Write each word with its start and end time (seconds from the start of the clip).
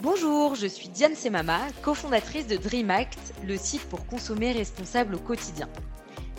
Bonjour, 0.00 0.54
je 0.54 0.68
suis 0.68 0.88
Diane 0.88 1.16
Semama, 1.16 1.58
cofondatrice 1.82 2.46
de 2.46 2.56
DreamAct, 2.56 3.34
le 3.44 3.56
site 3.56 3.82
pour 3.88 4.06
consommer 4.06 4.52
responsable 4.52 5.16
au 5.16 5.18
quotidien. 5.18 5.68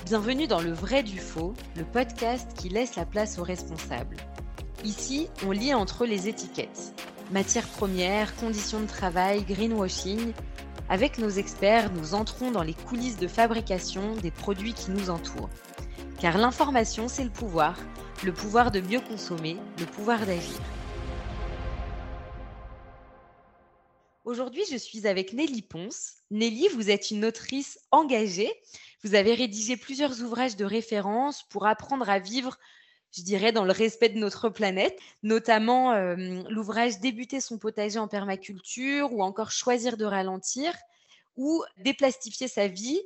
Bienvenue 0.06 0.48
dans 0.48 0.62
Le 0.62 0.72
Vrai 0.72 1.04
du 1.04 1.20
Faux, 1.20 1.54
le 1.76 1.84
podcast 1.84 2.54
qui 2.56 2.70
laisse 2.70 2.96
la 2.96 3.06
place 3.06 3.38
aux 3.38 3.44
responsables. 3.44 4.16
Ici, 4.86 5.28
on 5.46 5.52
lit 5.52 5.74
entre 5.74 6.06
les 6.06 6.30
étiquettes. 6.30 6.94
Matières 7.32 7.68
premières, 7.68 8.34
conditions 8.38 8.80
de 8.80 8.88
travail, 8.88 9.44
greenwashing. 9.44 10.32
Avec 10.88 11.18
nos 11.18 11.30
experts, 11.30 11.92
nous 11.92 12.14
entrons 12.14 12.52
dans 12.52 12.64
les 12.64 12.74
coulisses 12.74 13.18
de 13.18 13.28
fabrication 13.28 14.16
des 14.16 14.32
produits 14.32 14.74
qui 14.74 14.92
nous 14.92 15.10
entourent. 15.10 15.50
Car 16.22 16.38
l'information, 16.38 17.10
c'est 17.10 17.26
le 17.26 17.30
pouvoir, 17.30 17.76
le 18.24 18.32
pouvoir 18.32 18.72
de 18.72 18.80
mieux 18.80 19.02
consommer, 19.02 19.58
le 19.80 19.86
pouvoir 19.86 20.26
d'agir. 20.26 20.62
Aujourd'hui, 24.30 24.62
je 24.70 24.78
suis 24.78 25.08
avec 25.08 25.34
Nelly 25.34 25.64
Ponce. 25.64 26.18
Nelly, 26.30 26.68
vous 26.76 26.92
êtes 26.92 27.10
une 27.10 27.26
autrice 27.26 27.80
engagée. 27.90 28.54
Vous 29.04 29.16
avez 29.16 29.34
rédigé 29.34 29.76
plusieurs 29.76 30.22
ouvrages 30.22 30.56
de 30.56 30.66
référence 30.66 31.42
pour 31.50 31.66
apprendre 31.66 32.08
à 32.08 32.20
vivre, 32.20 32.60
je 33.12 33.24
dirais, 33.24 33.52
dans 33.52 33.66
le 33.66 33.72
respect 33.72 34.10
de 34.10 34.20
notre 34.20 34.50
planète, 34.50 35.00
notamment 35.24 35.94
euh, 35.94 36.44
l'ouvrage 36.48 37.00
Débuter 37.00 37.42
son 37.42 37.58
potager 37.58 37.98
en 37.98 38.08
permaculture 38.08 39.12
ou 39.14 39.24
encore 39.24 39.50
Choisir 39.50 39.98
de 39.98 40.06
ralentir 40.06 40.76
ou 41.36 41.64
déplastifier 41.78 42.48
sa 42.48 42.68
vie. 42.68 43.02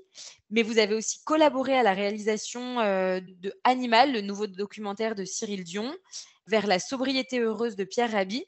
Mais 0.49 0.61
vous 0.61 0.77
avez 0.77 0.93
aussi 0.93 1.23
collaboré 1.23 1.73
à 1.73 1.83
la 1.83 1.93
réalisation 1.93 2.81
euh, 2.81 3.21
de 3.39 3.53
Animal, 3.63 4.11
le 4.11 4.19
nouveau 4.19 4.47
documentaire 4.47 5.15
de 5.15 5.23
Cyril 5.23 5.63
Dion, 5.63 5.95
vers 6.47 6.67
la 6.67 6.79
sobriété 6.79 7.39
heureuse 7.39 7.77
de 7.77 7.85
Pierre 7.85 8.11
Rabhi. 8.11 8.45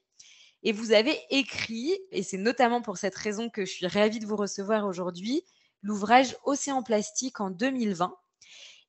Et 0.67 0.71
vous 0.71 0.93
avez 0.93 1.15
écrit, 1.29 1.95
et 2.11 2.23
c'est 2.23 2.39
notamment 2.39 2.81
pour 2.81 2.97
cette 2.97 3.15
raison 3.15 3.51
que 3.51 3.65
je 3.65 3.71
suis 3.71 3.85
ravie 3.85 4.17
de 4.17 4.25
vous 4.25 4.35
recevoir 4.35 4.87
aujourd'hui, 4.87 5.43
l'ouvrage 5.83 6.35
Océan 6.43 6.81
plastique 6.81 7.39
en 7.39 7.51
2020. 7.51 8.17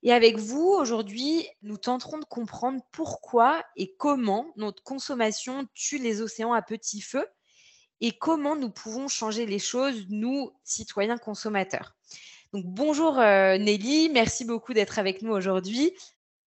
Et 0.03 0.11
avec 0.11 0.39
vous, 0.39 0.69
aujourd'hui, 0.69 1.47
nous 1.61 1.77
tenterons 1.77 2.17
de 2.17 2.25
comprendre 2.25 2.81
pourquoi 2.93 3.63
et 3.77 3.95
comment 3.99 4.55
notre 4.57 4.83
consommation 4.85 5.69
tue 5.75 5.99
les 5.99 6.23
océans 6.23 6.55
à 6.55 6.63
petit 6.63 7.03
feu 7.03 7.27
et 8.01 8.13
comment 8.13 8.57
nous 8.57 8.71
pouvons 8.71 9.09
changer 9.09 9.45
les 9.45 9.59
choses, 9.59 10.07
nous, 10.09 10.53
citoyens 10.65 11.19
consommateurs. 11.19 11.95
Donc 12.55 12.65
bonjour 12.65 13.19
euh, 13.19 13.59
Nelly, 13.59 14.09
merci 14.09 14.47
beaucoup 14.47 14.73
d'être 14.73 14.99
avec 14.99 15.21
nous 15.21 15.33
aujourd'hui. 15.33 15.93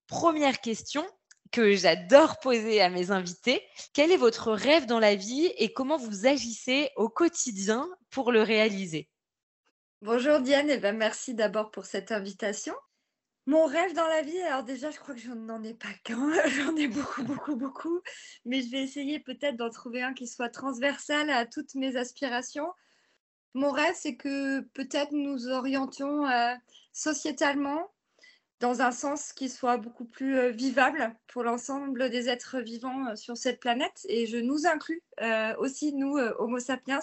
Première 0.08 0.60
question, 0.60 1.06
que 1.52 1.76
j'adore 1.76 2.40
poser 2.40 2.82
à 2.82 2.90
mes 2.90 3.12
invités. 3.12 3.64
Quel 3.94 4.12
est 4.12 4.18
votre 4.18 4.52
rêve 4.52 4.86
dans 4.86 5.00
la 5.00 5.16
vie 5.16 5.52
et 5.58 5.74
comment 5.74 5.98
vous 5.98 6.28
agissez 6.28 6.92
au 6.96 7.10
quotidien 7.10 7.88
pour 8.10 8.32
le 8.32 8.42
réaliser? 8.42 9.10
Bonjour 10.02 10.40
Diane, 10.40 10.70
et 10.70 10.78
ben 10.78 10.96
merci 10.96 11.34
d'abord 11.34 11.72
pour 11.72 11.86
cette 11.86 12.12
invitation. 12.12 12.74
Mon 13.46 13.66
rêve 13.66 13.94
dans 13.94 14.08
la 14.08 14.22
vie, 14.22 14.40
alors 14.42 14.64
déjà, 14.64 14.92
je 14.92 15.00
crois 15.00 15.16
que 15.16 15.20
je 15.20 15.32
n'en 15.32 15.64
ai 15.64 15.74
pas 15.74 15.90
qu'un, 16.04 16.32
j'en 16.50 16.76
ai 16.76 16.88
beaucoup, 16.88 17.24
beaucoup, 17.24 17.56
beaucoup, 17.56 18.00
mais 18.46 18.62
je 18.62 18.70
vais 18.70 18.84
essayer 18.84 19.20
peut-être 19.20 19.58
d'en 19.58 19.72
trouver 19.72 20.04
un 20.04 20.14
qui 20.14 20.28
soit 20.28 20.50
transversal 20.50 21.30
à 21.32 21.46
toutes 21.46 21.74
mes 21.76 21.96
aspirations. 21.96 22.72
Mon 23.56 23.72
rêve, 23.72 23.96
c'est 23.96 24.16
que 24.16 24.62
peut-être 24.74 25.12
nous 25.12 25.48
orientions 25.48 26.28
euh, 26.28 26.54
sociétalement 26.94 27.92
dans 28.60 28.82
un 28.82 28.92
sens 28.92 29.32
qui 29.32 29.48
soit 29.48 29.78
beaucoup 29.78 30.04
plus 30.04 30.38
euh, 30.38 30.50
vivable 30.50 31.16
pour 31.28 31.44
l'ensemble 31.44 32.10
des 32.10 32.28
êtres 32.28 32.60
vivants 32.60 33.08
euh, 33.08 33.16
sur 33.16 33.38
cette 33.38 33.60
planète. 33.60 34.06
Et 34.10 34.26
je 34.26 34.38
nous 34.38 34.66
inclus 34.68 35.02
euh, 35.22 35.56
aussi, 35.60 35.94
nous, 35.94 36.18
Homo 36.18 36.60
sapiens, 36.60 37.00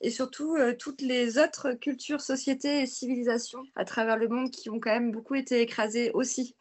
et 0.00 0.10
surtout 0.10 0.56
toutes 0.78 1.02
les 1.02 1.38
autres 1.38 1.72
cultures, 1.72 2.20
sociétés 2.20 2.82
et 2.82 2.86
civilisations 2.86 3.62
à 3.74 3.84
travers 3.84 4.16
le 4.16 4.28
monde 4.28 4.50
qui 4.50 4.70
ont 4.70 4.80
quand 4.80 4.92
même 4.92 5.12
beaucoup 5.12 5.34
été 5.34 5.60
écrasées 5.60 6.10
aussi 6.12 6.56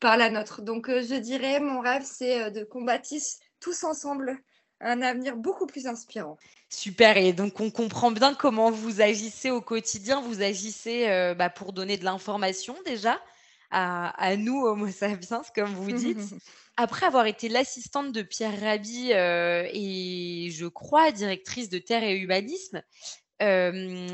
par 0.00 0.16
la 0.16 0.30
nôtre. 0.30 0.62
Donc 0.62 0.88
je 0.88 1.14
dirais, 1.14 1.60
mon 1.60 1.80
rêve, 1.80 2.02
c'est 2.04 2.50
de 2.50 2.64
qu'on 2.64 2.82
bâtisse 2.82 3.40
tous 3.60 3.84
ensemble 3.84 4.38
un 4.80 5.02
avenir 5.02 5.36
beaucoup 5.36 5.66
plus 5.66 5.86
inspirant. 5.86 6.38
Super, 6.68 7.16
et 7.16 7.32
donc 7.32 7.60
on 7.60 7.70
comprend 7.70 8.10
bien 8.10 8.34
comment 8.34 8.70
vous 8.70 9.00
agissez 9.00 9.50
au 9.50 9.60
quotidien. 9.60 10.20
Vous 10.20 10.42
agissez 10.42 11.34
bah, 11.36 11.50
pour 11.50 11.72
donner 11.72 11.96
de 11.96 12.04
l'information 12.04 12.76
déjà, 12.84 13.20
à, 13.70 14.36
nous, 14.36 14.64
Homo 14.64 14.88
sapiens, 14.88 15.42
comme 15.54 15.72
vous 15.74 15.92
dites. 15.92 16.18
Après 16.76 17.06
avoir 17.06 17.26
été 17.26 17.48
l'assistante 17.48 18.12
de 18.12 18.22
Pierre 18.22 18.60
Rabhi 18.60 19.12
euh, 19.12 19.68
et, 19.72 20.48
je 20.52 20.66
crois, 20.66 21.10
directrice 21.10 21.68
de 21.68 21.78
Terre 21.78 22.04
et 22.04 22.16
Humanisme, 22.16 22.82
euh, 23.42 24.06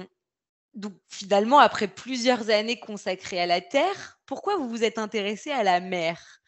donc 0.75 0.94
finalement, 1.09 1.59
après 1.59 1.88
plusieurs 1.88 2.50
années 2.50 2.81
consacrées 2.81 3.41
à 3.41 3.47
la 3.47 3.60
Terre, 3.60 4.19
pourquoi 4.26 4.56
vous 4.56 4.69
vous 4.69 4.82
êtes 4.82 4.98
intéressée 4.98 5.50
à 5.50 5.62
la 5.62 5.81
mer? 5.81 6.41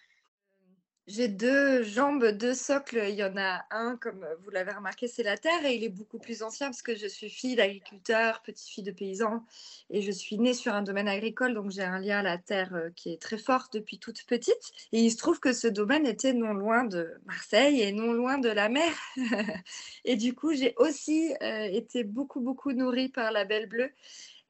J'ai 1.06 1.28
deux 1.28 1.84
jambes, 1.84 2.26
deux 2.32 2.54
socles. 2.54 3.04
Il 3.08 3.14
y 3.14 3.22
en 3.22 3.36
a 3.36 3.64
un, 3.70 3.96
comme 3.96 4.26
vous 4.42 4.50
l'avez 4.50 4.72
remarqué, 4.72 5.06
c'est 5.06 5.22
la 5.22 5.36
terre 5.36 5.64
et 5.64 5.74
il 5.76 5.84
est 5.84 5.88
beaucoup 5.88 6.18
plus 6.18 6.42
ancien 6.42 6.66
parce 6.66 6.82
que 6.82 6.96
je 6.96 7.06
suis 7.06 7.30
fille 7.30 7.54
d'agriculteur, 7.54 8.42
petite-fille 8.42 8.82
de 8.82 8.90
paysan 8.90 9.44
et 9.88 10.02
je 10.02 10.10
suis 10.10 10.36
née 10.36 10.52
sur 10.52 10.74
un 10.74 10.82
domaine 10.82 11.06
agricole, 11.06 11.54
donc 11.54 11.70
j'ai 11.70 11.84
un 11.84 12.00
lien 12.00 12.18
à 12.18 12.22
la 12.22 12.38
terre 12.38 12.74
euh, 12.74 12.90
qui 12.96 13.12
est 13.12 13.22
très 13.22 13.38
fort 13.38 13.68
depuis 13.72 14.00
toute 14.00 14.24
petite. 14.24 14.72
Et 14.92 15.00
il 15.00 15.10
se 15.12 15.16
trouve 15.16 15.38
que 15.38 15.52
ce 15.52 15.68
domaine 15.68 16.06
était 16.06 16.32
non 16.32 16.52
loin 16.52 16.84
de 16.84 17.14
Marseille 17.24 17.82
et 17.82 17.92
non 17.92 18.12
loin 18.12 18.38
de 18.38 18.48
la 18.48 18.68
mer. 18.68 18.92
et 20.04 20.16
du 20.16 20.34
coup, 20.34 20.54
j'ai 20.54 20.74
aussi 20.76 21.32
euh, 21.40 21.68
été 21.70 22.02
beaucoup, 22.02 22.40
beaucoup 22.40 22.72
nourrie 22.72 23.08
par 23.08 23.30
la 23.30 23.44
Belle 23.44 23.68
Bleue. 23.68 23.92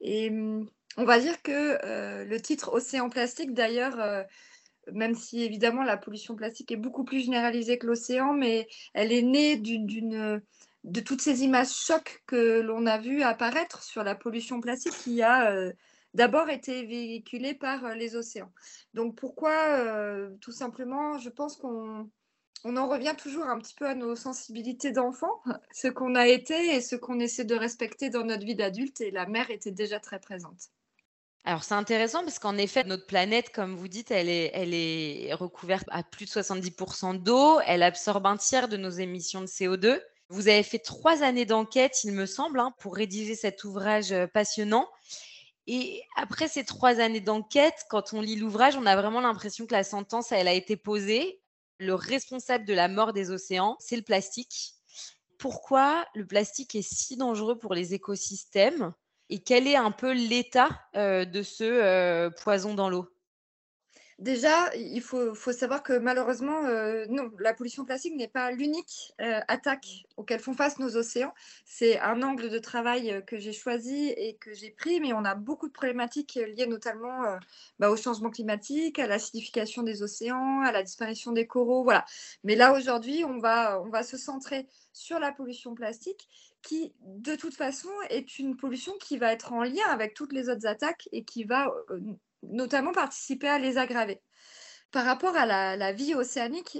Et 0.01 0.29
hum, 0.29 0.67
on 0.97 1.05
va 1.05 1.19
dire 1.19 1.43
que 1.43 1.77
euh, 1.85 2.25
le 2.25 2.41
titre 2.41 2.73
Océan 2.73 3.09
plastique, 3.09 3.53
d'ailleurs, 3.53 4.25
même 4.93 5.15
si 5.15 5.43
évidemment 5.43 5.83
la 5.83 5.97
pollution 5.97 6.35
plastique 6.35 6.71
est 6.71 6.77
beaucoup 6.77 7.03
plus 7.03 7.19
généralisée 7.19 7.77
que 7.77 7.87
l'océan, 7.87 8.33
mais 8.33 8.67
elle 8.93 9.11
est 9.11 9.21
née 9.21 9.57
de 9.57 10.99
toutes 10.99 11.21
ces 11.21 11.43
images 11.43 11.73
chocs 11.73 12.23
que 12.27 12.61
l'on 12.61 12.85
a 12.85 12.97
vues 12.97 13.21
apparaître 13.21 13.83
sur 13.83 14.03
la 14.03 14.15
pollution 14.15 14.61
plastique 14.61 14.97
qui 15.03 15.21
a 15.21 15.51
euh, 15.51 15.73
d'abord 16.13 16.49
été 16.49 16.85
véhiculée 16.85 17.53
par 17.53 17.85
euh, 17.85 17.93
les 17.93 18.15
océans. 18.15 18.51
Donc 18.93 19.15
pourquoi 19.15 19.51
euh, 19.51 20.29
Tout 20.41 20.51
simplement, 20.51 21.17
je 21.17 21.29
pense 21.29 21.57
qu'on 21.57 22.09
on 22.63 22.77
en 22.77 22.87
revient 22.87 23.15
toujours 23.17 23.45
un 23.45 23.59
petit 23.59 23.75
peu 23.75 23.85
à 23.87 23.95
nos 23.95 24.15
sensibilités 24.15 24.91
d'enfant, 24.91 25.41
ce 25.71 25.87
qu'on 25.87 26.15
a 26.15 26.27
été 26.27 26.75
et 26.75 26.81
ce 26.81 26.95
qu'on 26.95 27.19
essaie 27.19 27.45
de 27.45 27.55
respecter 27.55 28.09
dans 28.09 28.23
notre 28.23 28.45
vie 28.45 28.55
d'adulte, 28.55 29.01
et 29.01 29.11
la 29.11 29.27
mer 29.27 29.51
était 29.51 29.71
déjà 29.71 29.99
très 29.99 30.19
présente. 30.19 30.71
Alors 31.43 31.63
c'est 31.63 31.75
intéressant 31.75 32.23
parce 32.23 32.39
qu'en 32.39 32.57
effet, 32.57 32.83
notre 32.83 33.05
planète, 33.05 33.51
comme 33.51 33.75
vous 33.75 33.87
dites, 33.87 34.11
elle 34.11 34.29
est, 34.29 35.33
recouverte 35.33 35.87
à 35.89 36.03
plus 36.03 36.25
de 36.25 36.29
70% 36.29 37.21
d'eau, 37.21 37.59
elle 37.65 37.83
absorbe 37.83 38.25
un 38.25 38.37
tiers 38.37 38.67
de 38.67 38.75
nos 38.75 38.89
émissions 38.89 39.41
de 39.41 39.47
CO2. 39.47 40.01
Vous 40.29 40.49
avez 40.49 40.63
fait 40.63 40.79
trois 40.79 41.23
années 41.23 41.45
d'enquête, 41.45 42.03
il 42.03 42.11
me 42.11 42.25
semble, 42.25 42.59
hein, 42.59 42.73
pour 42.79 42.95
rédiger 42.95 43.33
cet 43.33 43.63
ouvrage 43.63 44.11
euh, 44.11 44.27
passionnant. 44.27 44.89
Et 45.67 46.03
après 46.17 46.49
ces 46.49 46.65
trois 46.65 46.99
années 46.99 47.21
d'enquête, 47.21 47.85
quand 47.89 48.13
on 48.13 48.19
lit 48.19 48.35
l'ouvrage, 48.35 48.75
on 48.75 48.85
a 48.85 48.95
vraiment 48.97 49.21
l'impression 49.21 49.65
que 49.65 49.73
la 49.73 49.83
sentence, 49.83 50.31
elle 50.31 50.47
a 50.47 50.53
été 50.53 50.75
posée. 50.75 51.41
Le 51.79 51.93
responsable 51.93 52.65
de 52.65 52.73
la 52.73 52.89
mort 52.89 53.13
des 53.13 53.31
océans, 53.31 53.77
c'est 53.79 53.95
le 53.95 54.01
plastique. 54.01 54.73
Pourquoi 55.37 56.05
le 56.15 56.25
plastique 56.25 56.75
est 56.75 56.81
si 56.81 57.15
dangereux 57.15 57.57
pour 57.57 57.73
les 57.73 57.93
écosystèmes? 57.93 58.93
Et 59.29 59.39
quel 59.43 59.67
est 59.67 59.75
un 59.75 59.91
peu 59.91 60.11
l'état 60.13 60.69
euh, 60.95 61.25
de 61.25 61.41
ce 61.43 61.63
euh, 61.63 62.29
poison 62.29 62.73
dans 62.73 62.89
l'eau? 62.89 63.16
Déjà, 64.19 64.75
il 64.75 65.01
faut, 65.01 65.35
savoir 65.35 65.83
que 65.83 65.93
malheureusement, 65.93 66.65
euh, 66.65 67.05
non, 67.07 67.29
la 67.37 67.53
pollution 67.53 67.85
plastique 67.85 68.15
n'est 68.15 68.27
pas 68.27 68.51
l'unique 68.51 69.13
attaque 69.19 70.05
auquel 70.17 70.39
font 70.39 70.53
face 70.53 70.79
nos 70.79 70.97
océans. 70.97 71.33
C'est 71.65 71.99
un 71.99 72.23
angle 72.23 72.49
de 72.49 72.57
travail 72.57 73.23
que 73.27 73.37
j'ai 73.37 73.53
choisi 73.53 74.09
et 74.09 74.35
que 74.37 74.53
j'ai 74.53 74.71
pris, 74.71 74.99
mais 74.99 75.13
on 75.13 75.23
a 75.23 75.35
beaucoup 75.35 75.67
de 75.67 75.73
problématiques 75.73 76.33
liées 76.33 76.65
notamment 76.65 77.37
bah, 77.77 77.91
au 77.91 77.95
changement 77.95 78.31
climatique, 78.31 78.97
à 78.97 79.05
l'acidification 79.05 79.83
des 79.83 80.01
océans, 80.01 80.61
à 80.61 80.71
la 80.71 80.81
disparition 80.81 81.31
des 81.31 81.45
coraux, 81.45 81.83
voilà. 81.83 82.03
Mais 82.43 82.55
là, 82.55 82.73
aujourd'hui, 82.73 83.23
on 83.23 83.37
va, 83.37 83.79
on 83.81 83.89
va 83.89 84.01
se 84.01 84.17
centrer 84.17 84.67
sur 84.93 85.19
la 85.19 85.31
pollution 85.31 85.75
plastique 85.75 86.27
qui, 86.61 86.93
de 87.05 87.35
toute 87.35 87.55
façon, 87.55 87.89
est 88.09 88.39
une 88.39 88.57
pollution 88.57 88.93
qui 88.99 89.17
va 89.17 89.31
être 89.31 89.53
en 89.53 89.63
lien 89.63 89.87
avec 89.89 90.13
toutes 90.13 90.33
les 90.33 90.49
autres 90.49 90.65
attaques 90.65 91.07
et 91.11 91.23
qui 91.23 91.43
va 91.43 91.71
euh, 91.91 91.99
notamment 92.43 92.91
participer 92.91 93.47
à 93.47 93.59
les 93.59 93.77
aggraver. 93.77 94.21
Par 94.91 95.05
rapport 95.05 95.35
à 95.35 95.45
la, 95.45 95.91
vie 95.91 96.15
océanique, 96.15 96.79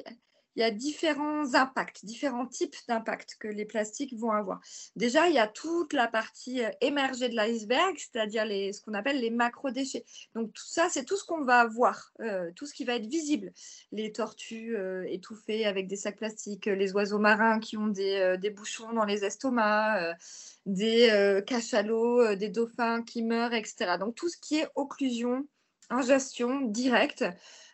il 0.58 0.62
y 0.62 0.64
a 0.64 0.72
différents 0.72 1.54
impacts, 1.54 2.04
différents 2.04 2.48
types 2.48 2.76
d'impacts 2.88 3.36
que 3.40 3.48
les 3.48 3.64
plastiques 3.64 4.18
vont 4.18 4.32
avoir. 4.32 4.60
Déjà, 4.96 5.28
il 5.28 5.36
y 5.36 5.40
a 5.40 5.48
toute 5.48 5.94
la 5.94 6.08
partie 6.08 6.66
euh, 6.66 6.72
émergée 6.82 7.30
de 7.30 7.36
l'iceberg, 7.36 7.96
c'est-à-dire 7.96 8.44
ce 8.74 8.82
qu'on 8.82 8.96
appelle 8.96 9.22
les 9.22 9.30
macro-déchets. 9.30 10.04
Donc 10.34 10.52
tout 10.54 10.66
ça, 10.66 10.90
c'est 10.90 11.06
tout 11.06 11.16
ce 11.16 11.24
qu'on 11.26 11.44
va 11.44 11.68
voir, 11.68 12.12
euh, 12.22 12.50
tout 12.56 12.66
ce 12.66 12.74
qui 12.74 12.86
va 12.86 12.96
être 12.96 13.06
visible. 13.06 13.54
Les 13.92 14.12
tortues 14.12 14.76
euh, 14.76 15.06
étouffées 15.08 15.68
avec 15.68 15.86
des 15.86 15.96
sacs 15.96 16.18
plastiques, 16.18 16.66
les 16.66 16.92
oiseaux 16.94 17.20
marins 17.20 17.60
qui 17.60 17.78
ont 17.78 17.88
des, 17.88 18.36
des 18.42 18.50
bouchons 18.50 18.94
dans 18.94 19.06
les 19.06 19.24
estomacs, 19.26 20.18
des 20.66 21.44
cachalots, 21.46 22.36
des 22.36 22.50
dauphins 22.50 23.04
qui 23.04 23.22
meurent, 23.22 23.54
etc. 23.54 23.98
Donc 24.00 24.16
tout 24.16 24.28
ce 24.28 24.38
qui 24.38 24.58
est 24.58 24.68
occlusion, 24.74 25.48
ingestion 25.92 26.62
directe, 26.62 27.24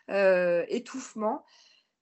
étouffement 0.08 1.44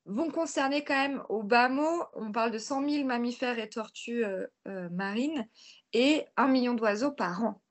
vont 0.05 0.31
concerner 0.31 0.85
quand 0.85 0.95
même 0.95 1.23
au 1.29 1.43
bas 1.43 1.69
mot, 1.69 2.05
on 2.15 2.33
parle 2.33 2.51
de 2.51 2.59
100 2.59 2.89
000 2.89 3.07
mammifères 3.07 3.59
et 3.59 3.69
tortues 3.69 4.25
euh, 4.25 4.47
euh, 4.67 4.89
marines 4.91 5.47
et 5.93 6.25
1 6.37 6.49
million 6.49 6.75
d'oiseaux 6.75 7.13
par 7.13 7.45
an. 7.45 7.63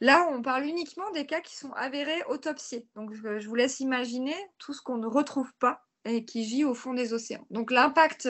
Là, 0.00 0.28
on 0.32 0.42
parle 0.42 0.64
uniquement 0.64 1.10
des 1.12 1.26
cas 1.26 1.40
qui 1.40 1.56
sont 1.56 1.72
avérés 1.72 2.22
autopsiés. 2.28 2.88
Donc, 2.96 3.12
je 3.12 3.48
vous 3.48 3.54
laisse 3.54 3.78
imaginer 3.80 4.34
tout 4.58 4.72
ce 4.74 4.82
qu'on 4.82 4.98
ne 4.98 5.06
retrouve 5.06 5.52
pas 5.60 5.84
et 6.04 6.24
qui 6.24 6.44
gît 6.44 6.64
au 6.64 6.74
fond 6.74 6.92
des 6.92 7.12
océans. 7.12 7.46
Donc, 7.50 7.70
l'impact 7.70 8.28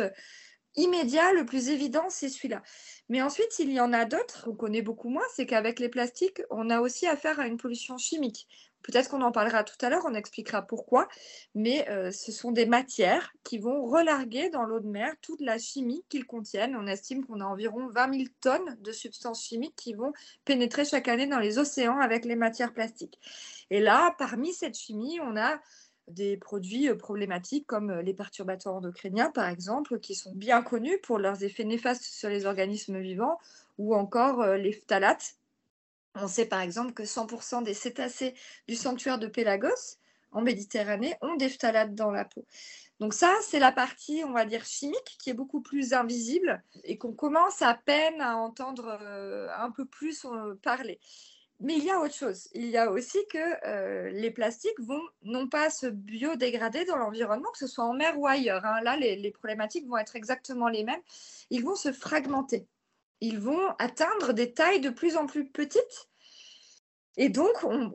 immédiat, 0.77 1.33
le 1.33 1.45
plus 1.45 1.69
évident, 1.69 2.07
c'est 2.09 2.29
celui-là. 2.29 2.63
Mais 3.09 3.23
ensuite, 3.23 3.59
il 3.59 3.71
y 3.71 3.81
en 3.81 3.93
a 3.93 4.05
d'autres 4.05 4.45
qu'on 4.45 4.55
connaît 4.55 4.83
beaucoup 4.83 5.09
moins, 5.09 5.25
c'est 5.35 5.47
qu'avec 5.47 5.79
les 5.79 5.89
plastiques, 5.89 6.43
on 6.51 6.71
a 6.71 6.81
aussi 6.81 7.07
affaire 7.07 7.41
à 7.41 7.47
une 7.47 7.57
pollution 7.57 7.99
chimique. 7.99 8.47
Peut-être 8.83 9.11
qu'on 9.11 9.23
en 9.23 9.33
parlera 9.33 9.65
tout 9.65 9.77
à 9.85 9.89
l'heure, 9.89 10.05
on 10.07 10.15
expliquera 10.15 10.63
pourquoi, 10.63 11.09
mais 11.55 11.89
euh, 11.89 12.11
ce 12.11 12.33
sont 12.33 12.53
des 12.53 12.67
matières 12.67 13.33
qui 13.45 13.59
vont 13.59 13.85
relarguer 13.85 14.51
dans 14.51 14.65
l'eau 14.65 14.81
de 14.81 14.89
mer 14.89 15.15
toute 15.23 15.41
la 15.41 15.59
chimie 15.59 16.05
qu'ils 16.09 16.27
contiennent. 16.27 16.77
On 16.77 16.87
estime 16.87 17.25
qu'on 17.25 17.41
a 17.41 17.45
environ 17.45 17.89
20 17.89 18.13
000 18.13 18.25
tonnes 18.41 18.77
de 18.81 18.93
substances 18.93 19.45
chimiques 19.45 19.77
qui 19.77 19.95
vont 19.95 20.13
pénétrer 20.45 20.85
chaque 20.85 21.09
année 21.09 21.27
dans 21.27 21.39
les 21.39 21.59
océans 21.59 21.99
avec 22.01 22.25
les 22.25 22.37
matières 22.37 22.73
plastiques. 22.73 23.19
Et 23.71 23.81
là, 23.81 24.15
parmi 24.19 24.53
cette 24.53 24.77
chimie, 24.77 25.21
on 25.21 25.37
a 25.37 25.61
des 26.09 26.37
produits 26.37 26.89
euh, 26.89 26.97
problématiques 26.97 27.67
comme 27.67 27.91
euh, 27.91 28.03
les 28.03 28.15
perturbateurs 28.15 28.75
endocriniens, 28.75 29.31
par 29.31 29.49
exemple, 29.49 30.01
qui 30.01 30.17
sont 30.17 30.33
bien 30.35 30.61
connus 30.63 30.99
pour 31.05 31.19
leurs 31.19 31.45
effets 31.45 31.65
néfastes 31.65 32.03
sur 32.03 32.29
les 32.29 32.47
organismes 32.47 32.99
vivants, 32.99 33.39
ou 33.79 33.95
encore 33.95 34.47
les 34.47 34.73
phtalates, 34.73 35.37
on 36.15 36.29
sait 36.29 36.47
par 36.47 36.61
exemple 36.61 36.93
que 36.93 37.03
100% 37.05 37.63
des 37.63 37.75
cétacés 37.75 38.35
du 38.69 38.77
sanctuaire 38.77 39.19
de 39.19 39.27
Pélagos 39.27 39.99
en 40.33 40.43
Méditerranée 40.43 41.15
ont 41.21 41.37
des 41.37 41.49
phtalates 41.49 41.95
dans 41.95 42.11
la 42.11 42.25
peau. 42.25 42.47
Donc 43.01 43.15
ça, 43.15 43.35
c'est 43.43 43.59
la 43.59 43.73
partie, 43.73 44.23
on 44.25 44.33
va 44.33 44.45
dire, 44.45 44.65
chimique 44.65 45.17
qui 45.19 45.31
est 45.31 45.35
beaucoup 45.35 45.61
plus 45.61 45.93
invisible 45.93 46.63
et 46.85 46.99
qu'on 46.99 47.13
commence 47.13 47.61
à 47.61 47.75
peine 47.75 48.21
à 48.21 48.37
entendre 48.37 48.97
euh, 49.01 49.49
un 49.57 49.71
peu 49.71 49.85
plus 49.85 50.25
euh, 50.25 50.55
parler. 50.63 51.01
Mais 51.63 51.77
il 51.77 51.85
y 51.85 51.91
a 51.91 52.01
autre 52.01 52.15
chose. 52.15 52.49
Il 52.55 52.67
y 52.67 52.77
a 52.77 52.91
aussi 52.91 53.19
que 53.31 53.67
euh, 53.67 54.11
les 54.11 54.33
plastiques 54.33 54.81
vont 54.81 55.03
non 55.23 55.49
pas 55.49 55.71
se 55.71 55.87
biodégrader 55.87 56.85
dans 56.85 56.97
l'environnement, 56.97 57.51
que 57.53 57.59
ce 57.59 57.69
soit 57.69 57.85
en 57.85 57.95
mer 57.95 58.19
ou 58.19 58.27
ailleurs. 58.27 58.65
Hein. 58.65 58.81
Là, 58.83 58.97
les, 58.97 59.31
problématiques 59.31 59.87
vont 59.87 59.97
être 59.97 60.17
exactement 60.17 60.69
les 60.69 60.83
mêmes. 60.83 61.01
Ils 61.51 61.65
vont 61.65 61.77
se 61.77 61.93
fragmenter 61.93 62.67
ils 63.23 63.39
vont 63.39 63.69
atteindre 63.79 64.33
des 64.33 64.53
tailles 64.53 64.81
de 64.81 64.91
plus 64.91 65.17
en 65.17 65.27
plus 65.27 65.49
petites. 65.49 66.09
Et 67.17 67.29
donc, 67.29 67.53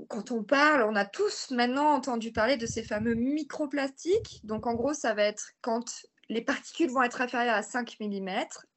quand 0.07 0.31
on 0.31 0.43
parle, 0.43 0.83
on 0.83 0.95
a 0.95 1.03
tous 1.03 1.51
maintenant 1.51 1.91
entendu 1.91 2.31
parler 2.31 2.55
de 2.55 2.65
ces 2.65 2.81
fameux 2.81 3.13
microplastiques. 3.13 4.39
Donc, 4.43 4.67
en 4.67 4.73
gros, 4.73 4.93
ça 4.93 5.13
va 5.13 5.23
être 5.23 5.49
quand 5.61 5.83
les 6.29 6.41
particules 6.41 6.91
vont 6.91 7.03
être 7.03 7.19
inférieures 7.19 7.55
à 7.55 7.63
5 7.63 7.97
mm. 7.99 8.29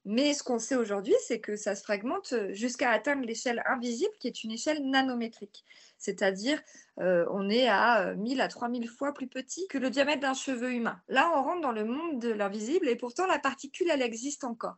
Mais 0.05 0.33
ce 0.35 0.43
qu'on 0.43 0.59
sait 0.59 0.77
aujourd'hui, 0.77 1.15
c'est 1.27 1.41
que 1.41 1.57
ça 1.57 1.75
se 1.75 1.83
fragmente 1.83 2.35
jusqu'à 2.51 2.91
atteindre 2.91 3.25
l'échelle 3.27 3.63
invisible, 3.67 4.13
qui 4.19 4.29
est 4.29 4.45
une 4.45 4.53
échelle 4.53 4.89
nanométrique. 4.89 5.65
C'est-à-dire, 6.01 6.59
euh, 6.99 7.27
on 7.31 7.51
est 7.51 7.69
à 7.69 8.15
1000 8.15 8.41
à 8.41 8.49
3000 8.49 8.89
fois 8.89 9.13
plus 9.13 9.27
petit 9.27 9.67
que 9.69 9.77
le 9.77 9.91
diamètre 9.91 10.21
d'un 10.21 10.35
cheveu 10.35 10.73
humain. 10.73 10.99
Là, 11.09 11.31
on 11.35 11.43
rentre 11.43 11.61
dans 11.61 11.73
le 11.73 11.85
monde 11.85 12.19
de 12.19 12.31
l'invisible 12.31 12.89
et 12.89 12.97
pourtant, 12.97 13.27
la 13.27 13.39
particule, 13.39 13.89
elle 13.91 14.01
existe 14.01 14.45
encore. 14.45 14.77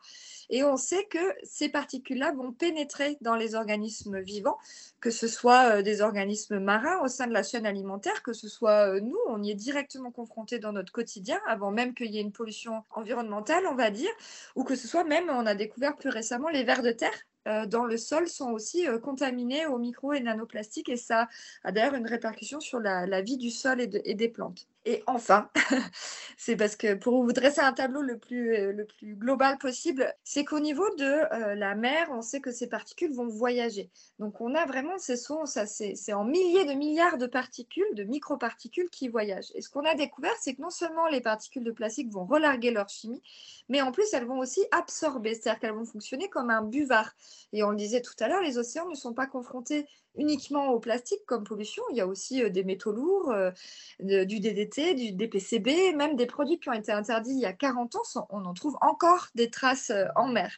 Et 0.50 0.64
on 0.64 0.76
sait 0.76 1.04
que 1.04 1.34
ces 1.44 1.68
particules-là 1.68 2.32
vont 2.32 2.52
pénétrer 2.52 3.18
dans 3.20 3.36
les 3.36 3.54
organismes 3.54 4.20
vivants, 4.20 4.58
que 5.00 5.10
ce 5.10 5.28
soit 5.28 5.76
euh, 5.76 5.82
des 5.82 6.00
organismes 6.00 6.58
marins 6.58 7.00
au 7.04 7.08
sein 7.08 7.26
de 7.28 7.32
la 7.32 7.42
chaîne 7.42 7.66
alimentaire, 7.66 8.22
que 8.22 8.32
ce 8.32 8.48
soit 8.48 8.88
euh, 8.88 9.00
nous, 9.00 9.18
on 9.28 9.42
y 9.42 9.50
est 9.50 9.54
directement 9.54 10.10
confrontés 10.10 10.58
dans 10.58 10.72
notre 10.72 10.92
quotidien, 10.92 11.40
avant 11.46 11.70
même 11.70 11.94
qu'il 11.94 12.10
y 12.10 12.18
ait 12.18 12.22
une 12.22 12.32
pollution 12.32 12.82
environnementale, 12.90 13.64
on 13.66 13.74
va 13.76 13.90
dire, 13.90 14.10
ou 14.56 14.64
que 14.64 14.74
ce 14.74 14.88
soit 14.88 15.04
on 15.30 15.46
a 15.46 15.54
découvert 15.54 15.96
plus 15.96 16.10
récemment 16.10 16.48
les 16.48 16.64
vers 16.64 16.82
de 16.82 16.90
terre 16.90 17.10
euh, 17.48 17.66
dans 17.66 17.84
le 17.84 17.96
sol 17.96 18.28
sont 18.28 18.50
aussi 18.50 18.86
euh, 18.86 18.98
contaminés 18.98 19.66
aux 19.66 19.78
micro 19.78 20.12
et 20.12 20.20
nanoplastiques 20.20 20.88
et 20.88 20.96
ça 20.96 21.28
a 21.64 21.72
d'ailleurs 21.72 21.94
une 21.94 22.06
répercussion 22.06 22.60
sur 22.60 22.78
la, 22.78 23.20
vie 23.22 23.36
du 23.36 23.50
sol 23.50 23.80
et 23.80 24.14
des 24.14 24.28
plantes. 24.28 24.68
Et 24.84 25.04
enfin, 25.06 25.48
c'est 26.36 26.56
parce 26.56 26.74
que 26.74 26.94
pour 26.94 27.22
vous 27.22 27.32
dresser 27.32 27.60
un 27.60 27.72
tableau 27.72 28.02
le 28.02 28.18
plus, 28.18 28.56
euh, 28.56 28.84
global 29.04 29.56
possible, 29.58 30.12
c'est 30.24 30.44
qu'au 30.44 30.58
niveau 30.58 30.88
de 30.96 31.04
euh, 31.04 31.54
la 31.54 31.76
mer, 31.76 32.08
on 32.10 32.20
sait 32.20 32.40
que 32.40 32.50
ces 32.50 32.66
particules 32.66 33.12
vont 33.12 33.28
voyager. 33.28 33.90
Donc 34.18 34.40
on 34.40 34.56
a 34.56 34.66
vraiment, 34.66 34.98
ces 34.98 35.16
sons, 35.16 35.46
ça 35.46 35.66
c'est 35.66 36.12
en 36.12 36.24
milliers 36.24 36.64
de 36.64 36.72
milliards 36.72 37.16
de 37.16 37.26
particules, 37.26 37.94
de 37.94 38.02
microparticules 38.02 38.90
qui 38.90 39.08
voyagent. 39.08 39.52
Et 39.54 39.60
ce 39.60 39.70
qu'on 39.70 39.84
a 39.84 39.94
découvert, 39.94 40.34
c'est 40.40 40.54
que 40.54 40.62
non 40.62 40.70
seulement 40.70 41.06
les 41.06 41.20
particules 41.20 41.64
de 41.64 41.72
plastique 41.72 42.10
vont 42.10 42.24
relarguer 42.24 42.72
leur 42.72 42.88
chimie, 42.88 43.22
mais 43.68 43.82
en 43.82 43.92
plus 43.92 44.12
elles 44.12 44.26
vont 44.26 44.40
aussi 44.40 44.64
absorber, 44.72 45.34
c'est-à-dire 45.34 45.60
qu'elles 45.60 45.74
vont 45.74 45.84
fonctionner 45.84 46.28
comme 46.28 46.50
un 46.50 46.62
buvard. 46.62 47.12
Et 47.52 47.62
on 47.62 47.70
le 47.70 47.76
disait 47.76 48.00
tout 48.00 48.14
à 48.18 48.26
l'heure, 48.26 48.42
les 48.42 48.58
océans 48.58 48.88
ne 48.88 48.96
sont 48.96 49.14
pas 49.14 49.26
confrontés 49.26 49.86
uniquement 50.16 50.70
au 50.70 50.80
plastique 50.80 51.24
comme 51.26 51.44
pollution. 51.44 51.82
Il 51.90 51.96
y 51.96 52.00
a 52.00 52.06
aussi 52.06 52.42
euh, 52.42 52.50
des 52.50 52.64
métaux 52.64 52.92
lourds, 52.92 53.30
euh, 53.30 53.50
du 53.98 54.40
DDT, 54.40 54.94
du 54.94 55.12
DPCB, 55.12 55.94
même 55.94 56.16
des 56.16 56.26
produits 56.26 56.58
qui 56.58 56.68
ont 56.68 56.74
été 56.74 56.92
interdits 56.92 57.32
il 57.32 57.40
y 57.40 57.46
a 57.46 57.52
40 57.52 57.96
ans, 57.96 58.26
on 58.30 58.44
en 58.44 58.54
trouve 58.54 58.76
encore 58.80 59.28
des 59.34 59.50
traces 59.50 59.90
euh, 59.90 60.06
en 60.16 60.28
mer. 60.28 60.52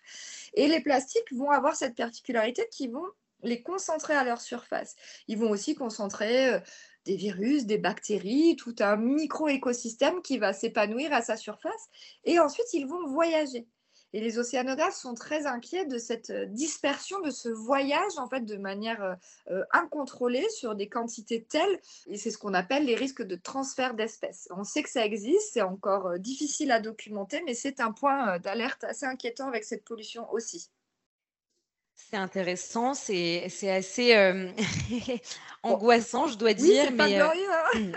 Et 0.54 0.68
les 0.68 0.80
plastiques 0.80 1.32
vont 1.32 1.50
avoir 1.50 1.76
cette 1.76 1.96
particularité 1.96 2.66
qui 2.70 2.88
vont 2.88 3.06
les 3.42 3.62
concentrer 3.62 4.14
à 4.14 4.24
leur 4.24 4.40
surface. 4.40 4.96
Ils 5.28 5.38
vont 5.38 5.50
aussi 5.50 5.74
concentrer 5.74 6.62
des 7.04 7.16
virus, 7.16 7.66
des 7.66 7.76
bactéries, 7.76 8.56
tout 8.56 8.74
un 8.80 8.96
micro-écosystème 8.96 10.22
qui 10.22 10.38
va 10.38 10.54
s'épanouir 10.54 11.12
à 11.12 11.20
sa 11.20 11.36
surface. 11.36 11.88
Et 12.24 12.38
ensuite, 12.38 12.72
ils 12.72 12.86
vont 12.86 13.06
voyager. 13.06 13.68
Et 14.14 14.20
les 14.20 14.38
océanographes 14.38 14.94
sont 14.94 15.14
très 15.14 15.44
inquiets 15.46 15.86
de 15.86 15.98
cette 15.98 16.30
euh, 16.30 16.46
dispersion, 16.46 17.18
de 17.22 17.30
ce 17.30 17.48
voyage 17.48 18.16
en 18.16 18.28
fait 18.28 18.42
de 18.42 18.56
manière 18.56 19.02
euh, 19.02 19.14
euh, 19.50 19.64
incontrôlée 19.72 20.48
sur 20.50 20.76
des 20.76 20.88
quantités 20.88 21.42
telles. 21.42 21.80
Et 22.06 22.16
c'est 22.16 22.30
ce 22.30 22.38
qu'on 22.38 22.54
appelle 22.54 22.84
les 22.84 22.94
risques 22.94 23.24
de 23.24 23.34
transfert 23.34 23.94
d'espèces. 23.94 24.46
On 24.56 24.62
sait 24.62 24.84
que 24.84 24.88
ça 24.88 25.04
existe, 25.04 25.52
c'est 25.52 25.62
encore 25.62 26.16
difficile 26.20 26.70
à 26.70 26.78
documenter, 26.78 27.42
mais 27.44 27.54
c'est 27.54 27.80
un 27.80 27.90
point 27.90 28.38
d'alerte 28.38 28.84
assez 28.84 29.04
inquiétant 29.04 29.48
avec 29.48 29.64
cette 29.64 29.84
pollution 29.84 30.30
aussi. 30.32 30.70
C'est 31.96 32.16
intéressant, 32.16 32.94
c'est 32.94 33.50
assez 33.68 34.14
angoissant, 35.64 36.28
je 36.28 36.38
dois 36.38 36.54
dire. 36.54 36.92
mais, 36.92 37.18
pas 37.18 37.32
hein. 37.34 37.92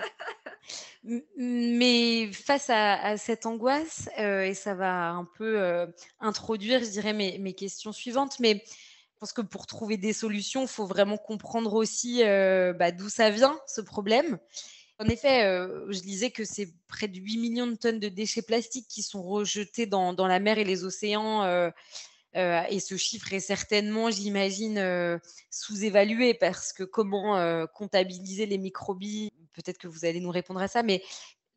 Mais 1.37 2.29
face 2.33 2.69
à, 2.69 3.17
cette 3.17 3.45
angoisse, 3.45 4.09
euh, 4.19 4.43
et 4.43 4.53
ça 4.53 4.75
va 4.75 5.09
un 5.09 5.25
peu 5.25 5.61
euh, 5.61 5.85
introduire, 6.19 6.83
je 6.83 6.89
dirais, 6.89 7.13
mes, 7.13 7.53
questions 7.53 7.93
suivantes, 7.93 8.39
mais 8.39 8.63
je 8.65 9.19
pense 9.19 9.31
que 9.31 9.41
pour 9.41 9.67
trouver 9.67 9.97
des 9.97 10.13
solutions, 10.13 10.63
il 10.63 10.67
faut 10.67 10.85
vraiment 10.85 11.17
comprendre 11.17 11.73
aussi 11.73 12.23
euh, 12.23 12.73
bah, 12.73 12.91
d'où 12.91 13.09
ça 13.09 13.29
vient, 13.29 13.57
ce 13.67 13.81
problème. 13.81 14.37
En 14.99 15.05
effet, 15.05 15.43
je 15.89 15.99
disais 15.99 16.31
que 16.31 16.43
c'est 16.43 16.73
près 16.87 17.07
de 17.07 17.19
8 17.19 17.37
millions 17.37 17.67
de 17.67 17.75
tonnes 17.75 17.99
de 17.99 18.09
déchets 18.09 18.41
plastiques 18.41 18.87
qui 18.87 19.03
sont 19.03 19.21
rejetés 19.21 19.85
dans 19.85 20.15
la 20.27 20.39
mer 20.39 20.57
et 20.57 20.63
les 20.63 20.83
océans. 20.83 21.71
Et 22.33 22.79
ce 22.79 22.97
chiffre 22.97 23.33
est 23.33 23.39
certainement, 23.39 24.11
j'imagine, 24.11 25.19
sous-évalué 25.49 26.33
parce 26.35 26.71
que 26.71 26.83
comment 26.83 27.65
comptabiliser 27.73 28.45
les 28.45 28.57
microbilles 28.57 29.31
peut-être 29.57 29.79
que 29.79 29.87
vous 29.87 30.05
allez 30.05 30.19
nous 30.19 30.29
répondre 30.29 30.61
à 30.61 30.67
ça, 30.67 30.83
mais 30.83 31.03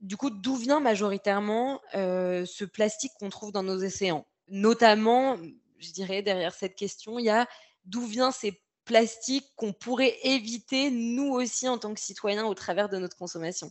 du 0.00 0.16
coup, 0.16 0.30
d'où 0.30 0.56
vient 0.56 0.80
majoritairement 0.80 1.80
euh, 1.94 2.46
ce 2.46 2.64
plastique 2.64 3.12
qu'on 3.20 3.28
trouve 3.28 3.52
dans 3.52 3.62
nos 3.62 3.84
océans? 3.84 4.26
Notamment, 4.48 5.36
je 5.78 5.92
dirais, 5.92 6.22
derrière 6.22 6.54
cette 6.54 6.74
question, 6.74 7.18
il 7.18 7.26
y 7.26 7.30
a 7.30 7.46
d'où 7.84 8.06
viennent 8.06 8.32
ces 8.32 8.60
plastiques 8.86 9.46
qu'on 9.56 9.72
pourrait 9.72 10.16
éviter, 10.24 10.90
nous 10.90 11.32
aussi, 11.32 11.68
en 11.68 11.78
tant 11.78 11.92
que 11.92 12.00
citoyens, 12.00 12.46
au 12.46 12.54
travers 12.54 12.88
de 12.88 12.96
notre 12.96 13.16
consommation? 13.16 13.70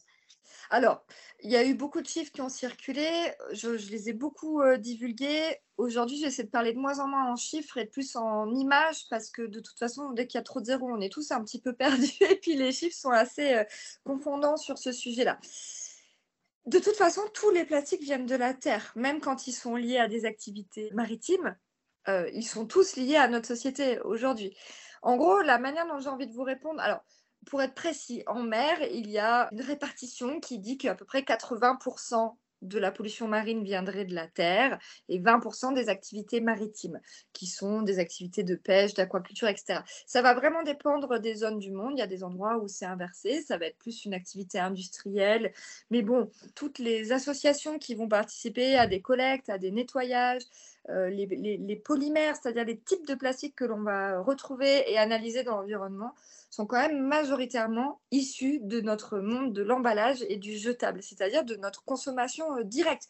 Alors, 0.70 1.04
il 1.42 1.50
y 1.50 1.56
a 1.56 1.66
eu 1.66 1.74
beaucoup 1.74 2.02
de 2.02 2.08
chiffres 2.08 2.32
qui 2.32 2.42
ont 2.42 2.50
circulé. 2.50 3.08
Je, 3.52 3.70
les 3.70 4.10
ai 4.10 4.14
beaucoup 4.14 4.62
euh, 4.62 4.78
divulgués. 4.78 5.58
Aujourd'hui, 5.78 6.18
j'essaie 6.18 6.44
de 6.44 6.50
parler 6.50 6.74
de 6.74 6.80
moins 6.80 7.00
en 7.00 7.08
moins 7.08 7.32
en 7.32 7.36
chiffres 7.36 7.78
et 7.78 7.86
de 7.86 7.90
plus 7.90 8.16
en 8.16 8.54
images 8.54 9.08
parce 9.10 9.32
que 9.32 9.42
de 9.42 9.60
toute 9.60 9.80
façon, 9.80 10.12
dès 10.12 10.28
qu'il 10.28 10.38
y 10.38 10.42
a 10.42 10.44
trop 10.44 10.60
de 10.60 10.66
zéros, 10.66 10.90
on 10.92 11.02
est 11.02 11.12
tous 11.12 11.32
un 11.32 11.44
petit 11.44 11.60
peu 11.60 11.74
perdus. 11.76 12.12
Et 12.22 12.36
puis, 12.36 12.56
les 12.56 12.72
chiffres 12.72 12.96
sont 12.96 13.10
assez 13.10 13.54
euh, 13.54 13.64
confondants 14.04 14.58
sur 14.58 14.78
ce 14.78 14.92
sujet-là. 14.92 15.40
De 16.66 16.78
toute 16.78 16.96
façon, 16.96 17.22
tous 17.34 17.50
les 17.50 17.66
plastiques 17.66 18.04
viennent 18.04 18.28
de 18.28 18.36
la 18.36 18.54
Terre, 18.54 18.92
même 18.96 19.22
quand 19.22 19.48
ils 19.48 19.54
sont 19.54 19.76
liés 19.76 19.98
à 19.98 20.08
des 20.08 20.26
activités 20.26 20.92
maritimes. 20.94 21.58
Euh, 22.08 22.30
ils 22.34 22.46
sont 22.46 22.68
tous 22.68 22.96
liés 22.96 23.16
à 23.16 23.28
notre 23.28 23.48
société 23.48 24.00
aujourd'hui. 24.02 24.56
En 25.02 25.18
gros, 25.18 25.42
la 25.42 25.58
manière 25.58 25.88
dont 25.88 26.00
j'ai 26.00 26.10
envie 26.10 26.28
de 26.28 26.34
vous 26.34 26.44
répondre, 26.44 26.80
alors 26.80 27.04
pour 27.46 27.62
être 27.62 27.74
précis, 27.74 28.24
en 28.28 28.44
mer, 28.44 28.82
il 28.92 29.10
y 29.10 29.18
a 29.18 29.50
une 29.52 29.62
répartition 29.62 30.40
qui 30.40 30.60
dit 30.60 30.78
qu'à 30.78 30.96
peu 30.96 31.06
près 31.06 31.22
80% 31.22 32.36
de 32.62 32.80
la 32.80 32.92
pollution 32.92 33.28
marine 33.28 33.64
viendrait 33.64 34.06
de 34.06 34.14
la 34.14 34.28
terre 34.28 34.80
et 35.08 35.20
20% 35.20 35.74
des 35.74 35.90
activités 35.90 36.42
maritimes, 36.42 37.00
qui 37.34 37.48
sont 37.48 37.82
des 37.82 38.00
activités 38.00 38.44
de 38.44 38.56
pêche, 38.56 38.94
d'aquaculture, 38.94 39.48
etc. 39.48 39.82
Ça 40.06 40.22
va 40.22 40.34
vraiment 40.34 40.64
dépendre 40.64 41.20
des 41.20 41.36
zones 41.36 41.60
du 41.60 41.72
monde. 41.72 41.94
Il 41.96 42.00
y 42.00 42.04
a 42.04 42.08
des 42.08 42.24
endroits 42.24 42.58
où 42.58 42.68
c'est 42.68 42.86
inversé, 42.86 43.42
ça 43.42 43.58
va 43.58 43.68
être 43.68 43.78
plus 43.78 44.06
une 44.06 44.14
activité 44.14 44.60
industrielle. 44.60 45.54
Mais 45.90 46.02
bon, 46.02 46.30
toutes 46.56 46.80
les 46.80 47.12
associations 47.12 47.80
qui 47.80 47.96
vont 47.96 48.10
participer 48.10 48.78
à 48.78 48.88
des 48.88 49.02
collectes, 49.02 49.50
à 49.50 49.58
des 49.58 49.72
nettoyages, 49.72 50.44
euh, 50.90 51.10
les, 51.10 51.76
polymères, 51.76 52.36
c'est-à-dire 52.36 52.66
les 52.66 52.80
types 52.80 53.06
de 53.06 53.16
plastique 53.16 53.56
que 53.56 53.66
l'on 53.66 53.82
va 53.82 54.22
retrouver 54.22 54.92
et 54.92 54.98
analyser 54.98 55.44
dans 55.44 55.58
l'environnement, 55.58 56.14
sont 56.50 56.66
quand 56.66 56.78
même 56.78 57.06
majoritairement 57.06 58.00
issus 58.12 58.60
de 58.62 58.82
notre 58.82 59.20
monde 59.20 59.54
de 59.54 59.62
l'emballage 59.62 60.26
et 60.30 60.38
du 60.38 60.58
jetable, 60.58 61.04
c'est-à-dire 61.04 61.44
de 61.46 61.56
notre 61.56 61.84
consommation 61.84 62.58
euh, 62.58 62.64
directe. 62.64 63.08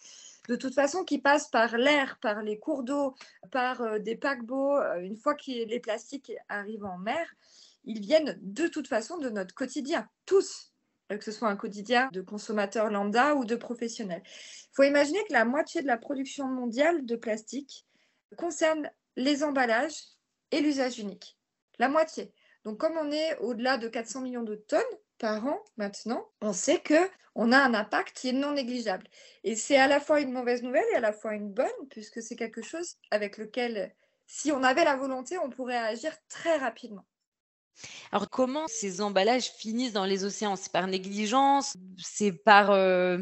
De 0.48 0.56
toute 0.56 0.74
façon, 0.74 1.04
qui 1.04 1.20
passe 1.20 1.50
par 1.50 1.78
l'air, 1.78 2.18
par 2.22 2.42
les 2.42 2.60
cours 2.60 2.84
d'eau, 2.84 3.16
par 3.52 3.82
euh, 3.82 4.00
des 4.00 4.16
paquebots, 4.16 4.78
une 5.00 5.16
fois 5.16 5.36
que 5.36 5.66
les 5.66 5.80
plastiques 5.80 6.34
arrivent 6.50 6.86
en 6.86 6.98
mer, 6.98 7.28
ils 7.86 8.02
viennent 8.02 8.38
de 8.42 8.68
toute 8.68 8.88
façon 8.88 9.18
de 9.18 9.30
notre 9.30 9.56
quotidien, 9.56 10.08
tous, 10.26 10.69
que 11.18 11.24
ce 11.24 11.32
soit 11.32 11.50
un 11.50 11.56
quotidien 11.56 12.10
de 12.14 12.22
consommateurs 12.22 12.90
lambda 12.90 13.36
ou 13.36 13.46
de 13.46 13.56
professionnels. 13.56 14.22
Il 14.26 14.76
faut 14.76 14.84
imaginer 14.84 15.20
que 15.26 15.34
la 15.34 15.46
moitié 15.46 15.82
de 15.82 15.88
la 15.88 15.98
production 15.98 16.48
mondiale 16.48 17.06
de 17.06 17.16
plastique 17.16 17.86
concerne 18.38 18.90
les 19.16 19.44
emballages 19.44 19.98
et 20.52 20.62
l'usage 20.62 21.00
unique. 21.00 21.38
La 21.80 21.90
moitié. 21.90 22.34
Donc 22.64 22.78
comme 22.78 22.98
on 22.98 23.12
est 23.12 23.38
au-delà 23.40 23.78
de 23.78 23.88
400 23.88 24.22
millions 24.22 24.44
de 24.44 24.56
tonnes 24.56 24.82
par 25.18 25.46
an 25.46 25.60
maintenant, 25.78 26.30
on 26.42 26.54
sait 26.54 26.80
que 26.80 27.10
on 27.36 27.52
a 27.52 27.58
un 27.58 27.74
impact 27.74 28.18
qui 28.18 28.30
est 28.30 28.34
non 28.34 28.52
négligeable. 28.52 29.08
Et 29.44 29.56
c'est 29.56 29.78
à 29.78 29.88
la 29.88 30.00
fois 30.00 30.20
une 30.20 30.32
mauvaise 30.32 30.62
nouvelle 30.62 30.86
et 30.92 30.96
à 30.96 31.00
la 31.00 31.14
fois 31.14 31.36
une 31.36 31.52
bonne, 31.52 31.68
puisque 31.90 32.22
c'est 32.22 32.36
quelque 32.36 32.62
chose 32.62 32.98
avec 33.12 33.38
lequel, 33.38 33.96
si 34.28 34.52
on 34.52 34.64
avait 34.64 34.84
la 34.84 34.98
volonté, 34.98 35.38
on 35.38 35.50
pourrait 35.50 35.78
agir 35.78 36.14
très 36.28 36.58
rapidement. 36.58 37.06
Alors, 38.12 38.30
comment 38.30 38.68
ces 38.68 39.02
emballages 39.02 39.52
finissent 39.52 39.94
dans 39.94 40.06
les 40.06 40.24
océans? 40.24 40.56
C'est 40.56 40.72
par 40.72 40.88
négligence? 40.88 41.76
C'est 41.98 42.32
par 42.32 42.72
euh, 42.72 43.20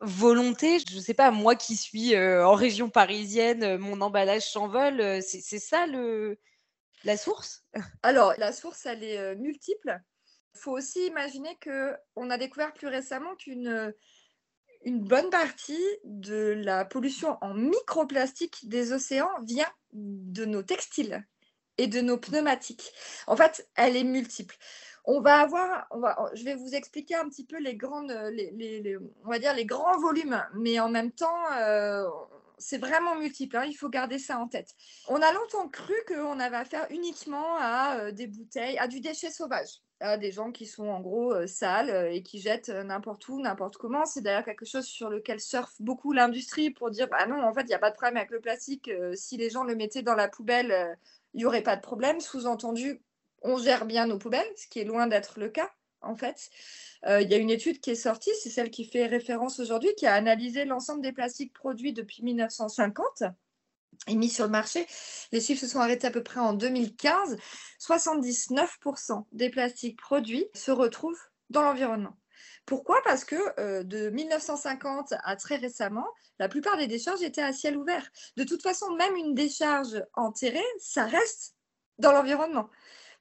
volonté? 0.00 0.78
Je 0.88 0.96
ne 0.96 1.00
sais 1.00 1.14
pas, 1.14 1.30
moi 1.30 1.54
qui 1.54 1.76
suis 1.76 2.14
euh, 2.14 2.46
en 2.46 2.54
région 2.54 2.90
parisienne, 2.90 3.62
euh, 3.62 3.78
mon 3.78 4.00
emballage 4.00 4.50
s'envole. 4.50 5.22
C'est 5.22 5.58
ça 5.58 5.86
le, 5.86 6.38
la 7.04 7.16
source? 7.16 7.64
Alors, 8.02 8.34
la 8.38 8.52
source, 8.52 8.86
elle 8.86 9.04
est 9.04 9.34
multiple. 9.36 10.00
Il 10.54 10.60
faut 10.60 10.72
aussi 10.72 11.06
imaginer 11.06 11.58
qu'on 11.62 12.30
a 12.30 12.38
découvert 12.38 12.72
plus 12.72 12.88
récemment 12.88 13.34
qu'une 13.36 13.94
une 14.84 15.00
bonne 15.04 15.30
partie 15.30 15.84
de 16.04 16.54
la 16.56 16.84
pollution 16.84 17.38
en 17.40 17.54
microplastique 17.54 18.68
des 18.68 18.92
océans 18.92 19.30
vient 19.44 19.70
de 19.92 20.44
nos 20.44 20.62
textiles 20.62 21.24
et 21.78 21.86
de 21.86 22.00
nos 22.00 22.18
pneumatiques. 22.18 22.92
En 23.26 23.36
fait, 23.36 23.68
elle 23.76 23.96
est 23.96 24.04
multiple. 24.04 24.56
On 25.04 25.20
va 25.20 25.40
avoir, 25.40 25.88
je 26.34 26.44
vais 26.44 26.54
vous 26.54 26.74
expliquer 26.74 27.16
un 27.16 27.28
petit 27.28 27.44
peu 27.44 27.58
les 27.58 27.74
grandes, 27.74 28.12
on 29.24 29.30
va 29.30 29.38
dire 29.40 29.54
les 29.54 29.64
grands 29.64 29.98
volumes, 29.98 30.40
mais 30.54 30.78
en 30.78 30.88
même 30.88 31.10
temps, 31.10 31.52
euh, 31.58 32.06
c'est 32.58 32.78
vraiment 32.78 33.16
multiple. 33.16 33.56
Hein, 33.56 33.64
il 33.66 33.74
faut 33.74 33.88
garder 33.88 34.20
ça 34.20 34.38
en 34.38 34.46
tête. 34.46 34.76
On 35.08 35.20
a 35.20 35.32
longtemps 35.32 35.68
cru 35.68 35.94
qu'on 36.06 36.38
avait 36.38 36.56
affaire 36.56 36.86
uniquement 36.90 37.56
à 37.58 37.98
euh, 37.98 38.12
des 38.12 38.28
bouteilles, 38.28 38.78
à 38.78 38.86
du 38.86 39.00
déchet 39.00 39.30
sauvage, 39.30 39.80
à 39.98 40.16
des 40.18 40.30
gens 40.30 40.52
qui 40.52 40.66
sont 40.66 40.86
en 40.86 41.00
gros 41.00 41.34
euh, 41.34 41.48
sales 41.48 42.12
et 42.12 42.22
qui 42.22 42.38
jettent 42.38 42.68
n'importe 42.68 43.26
où, 43.28 43.40
n'importe 43.40 43.78
comment. 43.78 44.04
C'est 44.04 44.20
d'ailleurs 44.20 44.44
quelque 44.44 44.66
chose 44.66 44.84
sur 44.84 45.10
lequel 45.10 45.40
surfe 45.40 45.74
beaucoup 45.80 46.12
l'industrie 46.12 46.70
pour 46.70 46.92
dire 46.92 47.08
bah 47.08 47.26
non, 47.26 47.42
en 47.42 47.52
fait, 47.52 47.62
il 47.62 47.68
n'y 47.68 47.74
a 47.74 47.80
pas 47.80 47.90
de 47.90 47.96
problème 47.96 48.18
avec 48.18 48.30
le 48.30 48.40
plastique. 48.40 48.88
si 49.14 49.36
les 49.36 49.50
gens 49.50 49.64
le 49.64 49.74
mettaient 49.74 50.02
dans 50.02 50.14
la 50.14 50.28
poubelle 50.28 50.96
il 51.34 51.38
n'y 51.38 51.44
aurait 51.44 51.62
pas 51.62 51.76
de 51.76 51.80
problème. 51.80 52.20
Sous-entendu, 52.20 53.02
on 53.42 53.58
gère 53.58 53.86
bien 53.86 54.06
nos 54.06 54.18
poubelles, 54.18 54.50
ce 54.56 54.66
qui 54.68 54.78
est 54.80 54.84
loin 54.84 55.06
d'être 55.06 55.38
le 55.38 55.48
cas, 55.48 55.70
en 56.00 56.16
fait. 56.16 56.50
Euh, 57.06 57.20
il 57.20 57.30
y 57.30 57.34
a 57.34 57.38
une 57.38 57.50
étude 57.50 57.80
qui 57.80 57.90
est 57.90 57.96
sortie, 57.96 58.30
c'est 58.40 58.50
celle 58.50 58.70
qui 58.70 58.84
fait 58.84 59.06
référence 59.06 59.58
aujourd'hui, 59.58 59.90
qui 59.96 60.06
a 60.06 60.14
analysé 60.14 60.64
l'ensemble 60.64 61.02
des 61.02 61.12
plastiques 61.12 61.52
produits 61.52 61.92
depuis 61.92 62.22
1950 62.22 63.24
et 64.08 64.14
mis 64.14 64.28
sur 64.28 64.44
le 64.44 64.50
marché. 64.50 64.86
Les 65.32 65.40
chiffres 65.40 65.60
se 65.60 65.66
sont 65.66 65.80
arrêtés 65.80 66.06
à 66.06 66.10
peu 66.10 66.22
près 66.22 66.40
en 66.40 66.52
2015. 66.52 67.36
79% 67.80 69.24
des 69.32 69.50
plastiques 69.50 69.98
produits 69.98 70.46
se 70.54 70.70
retrouvent 70.70 71.20
dans 71.50 71.62
l'environnement. 71.62 72.16
Pourquoi? 72.66 73.00
Parce 73.04 73.24
que 73.24 73.36
euh, 73.58 73.82
de 73.82 74.10
1950 74.10 75.14
à 75.24 75.36
très 75.36 75.56
récemment, 75.56 76.06
la 76.38 76.48
plupart 76.48 76.76
des 76.76 76.86
décharges 76.86 77.22
étaient 77.22 77.42
à 77.42 77.52
ciel 77.52 77.76
ouvert. 77.76 78.08
De 78.36 78.44
toute 78.44 78.62
façon, 78.62 78.90
même 78.94 79.16
une 79.16 79.34
décharge 79.34 80.02
enterrée, 80.14 80.64
ça 80.78 81.06
reste 81.06 81.56
dans 81.98 82.12
l'environnement. 82.12 82.68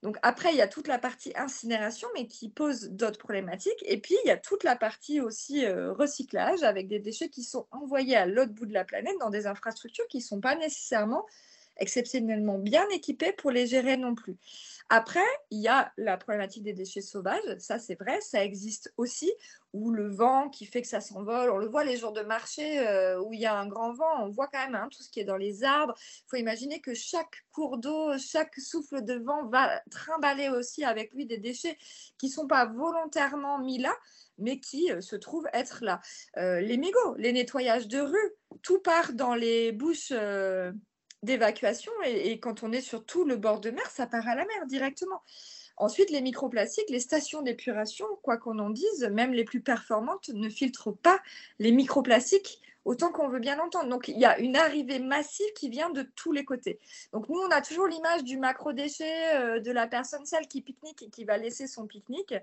Donc 0.04 0.18
après, 0.24 0.52
il 0.52 0.58
y 0.58 0.62
a 0.62 0.68
toute 0.68 0.88
la 0.88 0.98
partie 0.98 1.32
incinération, 1.36 2.08
mais 2.16 2.28
qui 2.28 2.50
pose 2.50 2.90
d'autres 2.90 3.20
problématiques. 3.20 3.84
Et 3.86 4.00
puis, 4.02 4.16
il 4.24 4.28
y 4.28 4.32
a 4.32 4.38
toute 4.38 4.64
la 4.64 4.76
partie 4.76 5.22
aussi 5.22 5.66
euh, 5.66 5.94
recyclage, 5.94 6.64
avec 6.64 6.88
des 6.88 7.00
déchets 7.00 7.30
qui 7.30 7.44
sont 7.44 7.68
envoyés 7.72 8.16
à 8.16 8.26
l'autre 8.26 8.52
bout 8.52 8.66
de 8.66 8.74
la 8.74 8.84
planète 8.84 9.16
dans 9.20 9.30
des 9.30 9.46
infrastructures 9.46 10.08
qui 10.08 10.18
ne 10.18 10.24
sont 10.24 10.42
pas 10.42 10.56
nécessairement 10.56 11.26
exceptionnellement 11.82 12.58
bien 12.58 12.88
équipés 12.90 13.34
pour 13.34 13.52
les 13.52 13.68
gérer 13.68 13.98
non 13.98 14.16
plus. 14.16 14.38
Après, 14.90 15.20
il 15.50 15.60
y 15.60 15.68
a 15.68 15.92
la 15.98 16.18
problématique 16.18 16.64
des 16.64 16.74
déchets 16.74 17.02
sauvages, 17.02 17.40
ça 17.60 17.80
c'est 17.80 17.96
vrai, 17.96 18.20
ça 18.22 18.44
existe 18.44 18.94
aussi, 18.98 19.32
où 19.74 19.90
le 19.92 20.10
vent 20.10 20.50
qui 20.50 20.66
fait 20.66 20.82
que 20.82 20.88
ça 20.88 21.00
s'envole, 21.00 21.50
on 21.50 21.58
le 21.58 21.68
voit 21.68 21.86
les 21.86 21.96
jours 21.96 22.12
de 22.12 22.22
marché 22.22 22.80
euh, 22.80 23.20
où 23.22 23.34
il 23.34 23.40
y 23.40 23.46
a 23.46 23.58
un 23.58 23.68
grand 23.68 23.94
vent, 23.94 24.22
on 24.22 24.30
voit 24.30 24.48
quand 24.48 24.60
même 24.60 24.76
hein, 24.76 24.90
tout 24.92 25.02
ce 25.02 25.10
qui 25.10 25.22
est 25.22 25.26
dans 25.26 25.38
les 25.38 25.64
arbres. 25.64 25.94
Il 25.98 26.30
faut 26.30 26.36
imaginer 26.36 26.82
que 26.82 26.94
chaque 26.94 27.46
cours 27.54 27.78
d'eau, 27.78 28.18
chaque 28.18 28.56
souffle 28.60 29.04
de 29.04 29.14
vent 29.14 29.46
va 29.48 29.82
trimballer 29.90 30.50
aussi 30.50 30.84
avec 30.84 31.14
lui 31.14 31.26
des 31.26 31.38
déchets 31.38 31.78
qui 32.18 32.28
ne 32.28 32.32
sont 32.32 32.48
pas 32.48 32.66
volontairement 32.66 33.60
mis 33.60 33.78
là, 33.78 33.96
mais 34.38 34.60
qui 34.60 34.92
euh, 34.92 35.00
se 35.00 35.16
trouvent 35.16 35.48
être 35.54 35.86
là. 35.86 36.02
Euh, 36.38 36.60
les 36.60 36.78
mégots, 36.78 37.16
les 37.18 37.32
nettoyages 37.32 37.88
de 37.88 38.02
rue, 38.02 38.34
tout 38.62 38.80
part 38.80 39.14
dans 39.14 39.36
les 39.36 39.72
bouches 39.72 40.12
d'évacuation 41.24 41.92
et, 42.06 42.40
quand 42.40 42.64
on 42.64 42.72
est 42.72 42.82
sur 42.82 43.06
tout 43.06 43.26
le 43.26 43.38
bord 43.38 43.60
de 43.60 43.70
mer, 43.70 43.90
ça 43.90 44.08
part 44.08 44.28
à 44.28 44.36
la 44.36 44.46
mer 44.46 44.66
directement. 44.68 45.22
Ensuite, 45.78 46.10
les 46.12 46.22
microplastiques, 46.22 46.90
les 46.90 47.00
stations 47.00 47.42
d'épuration, 47.42 48.06
quoi 48.22 48.38
qu'on 48.38 48.60
en 48.60 48.70
dise, 48.70 49.10
même 49.12 49.34
les 49.34 49.44
plus 49.44 49.62
performantes, 49.62 50.30
ne 50.30 50.50
filtrent 50.50 50.96
pas 50.96 51.20
les 51.60 51.72
microplastiques 51.72 52.62
autant 52.86 53.12
qu'on 53.12 53.30
veut 53.30 53.40
bien 53.40 53.56
l'entendre. 53.56 53.90
Donc, 53.90 54.08
il 54.08 54.18
y 54.18 54.26
a 54.26 54.40
une 54.40 54.56
arrivée 54.56 55.00
massive 55.00 55.52
qui 55.56 55.70
vient 55.70 55.90
de 55.90 56.04
tous 56.16 56.32
les 56.32 56.44
côtés. 56.44 56.80
Donc, 57.14 57.30
nous, 57.30 57.40
on 57.40 57.50
a 57.50 57.62
toujours 57.62 57.88
l'image 57.88 58.24
du 58.24 58.38
macro-déchet, 58.38 59.36
euh, 59.36 59.60
de 59.60 59.72
la 59.72 59.88
personne 59.88 60.26
seule 60.26 60.48
qui 60.48 60.62
pique-nique 60.62 61.04
et 61.04 61.10
qui 61.10 61.24
va 61.24 61.38
laisser 61.38 61.68
son 61.68 61.86
pique-nique. 61.86 62.34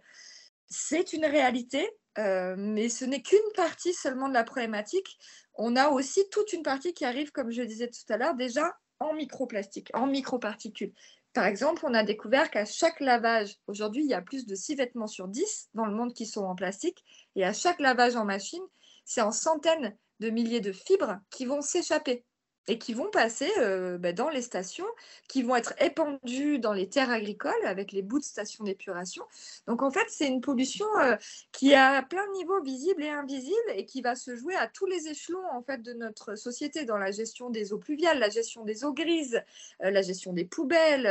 C'est 0.70 1.12
une 1.12 1.24
réalité, 1.24 1.90
euh, 2.18 2.54
mais 2.58 2.88
ce 2.88 3.04
n'est 3.04 3.22
qu'une 3.22 3.38
partie 3.54 3.94
seulement 3.94 4.28
de 4.28 4.34
la 4.34 4.44
problématique. 4.44 5.18
On 5.54 5.76
a 5.76 5.88
aussi 5.88 6.28
toute 6.30 6.52
une 6.52 6.62
partie 6.62 6.92
qui 6.92 7.04
arrive, 7.04 7.32
comme 7.32 7.50
je 7.50 7.62
disais 7.62 7.88
tout 7.88 8.12
à 8.12 8.16
l'heure, 8.16 8.34
déjà 8.34 8.76
en 9.00 9.14
microplastique, 9.14 9.90
en 9.94 10.06
microparticules. 10.06 10.92
Par 11.32 11.46
exemple, 11.46 11.84
on 11.86 11.94
a 11.94 12.02
découvert 12.02 12.50
qu'à 12.50 12.64
chaque 12.64 13.00
lavage, 13.00 13.56
aujourd'hui, 13.66 14.02
il 14.02 14.10
y 14.10 14.14
a 14.14 14.22
plus 14.22 14.46
de 14.46 14.54
6 14.54 14.74
vêtements 14.74 15.06
sur 15.06 15.28
10 15.28 15.68
dans 15.74 15.86
le 15.86 15.94
monde 15.94 16.12
qui 16.14 16.26
sont 16.26 16.44
en 16.44 16.54
plastique, 16.54 17.04
et 17.36 17.44
à 17.44 17.52
chaque 17.52 17.80
lavage 17.80 18.16
en 18.16 18.24
machine, 18.24 18.62
c'est 19.04 19.20
en 19.20 19.30
centaines 19.30 19.96
de 20.20 20.30
milliers 20.30 20.60
de 20.60 20.72
fibres 20.72 21.18
qui 21.30 21.46
vont 21.46 21.60
s'échapper 21.60 22.24
et 22.68 22.78
qui 22.78 22.92
vont 22.92 23.10
passer 23.10 23.50
euh, 23.58 23.96
bah, 23.96 24.12
dans 24.12 24.28
les 24.28 24.42
stations, 24.42 24.86
qui 25.26 25.42
vont 25.42 25.56
être 25.56 25.72
épandues 25.82 26.58
dans 26.58 26.74
les 26.74 26.88
terres 26.88 27.10
agricoles 27.10 27.52
avec 27.64 27.92
les 27.92 28.02
bouts 28.02 28.18
de 28.18 28.24
stations 28.24 28.62
d'épuration. 28.62 29.24
Donc 29.66 29.82
en 29.82 29.90
fait, 29.90 30.04
c'est 30.08 30.28
une 30.28 30.42
pollution 30.42 30.86
euh, 31.00 31.16
qui 31.50 31.74
a 31.74 32.02
plein 32.02 32.26
de 32.26 32.32
niveaux 32.32 32.62
visibles 32.62 33.02
et 33.02 33.08
invisibles 33.08 33.56
et 33.74 33.86
qui 33.86 34.02
va 34.02 34.14
se 34.14 34.36
jouer 34.36 34.54
à 34.54 34.68
tous 34.68 34.86
les 34.86 35.08
échelons 35.08 35.42
en 35.50 35.62
fait 35.62 35.82
de 35.82 35.94
notre 35.94 36.34
société 36.36 36.84
dans 36.84 36.98
la 36.98 37.10
gestion 37.10 37.48
des 37.48 37.72
eaux 37.72 37.78
pluviales, 37.78 38.18
la 38.18 38.28
gestion 38.28 38.64
des 38.64 38.84
eaux 38.84 38.92
grises, 38.92 39.42
euh, 39.82 39.90
la 39.90 40.02
gestion 40.02 40.34
des 40.34 40.44
poubelles. 40.44 41.08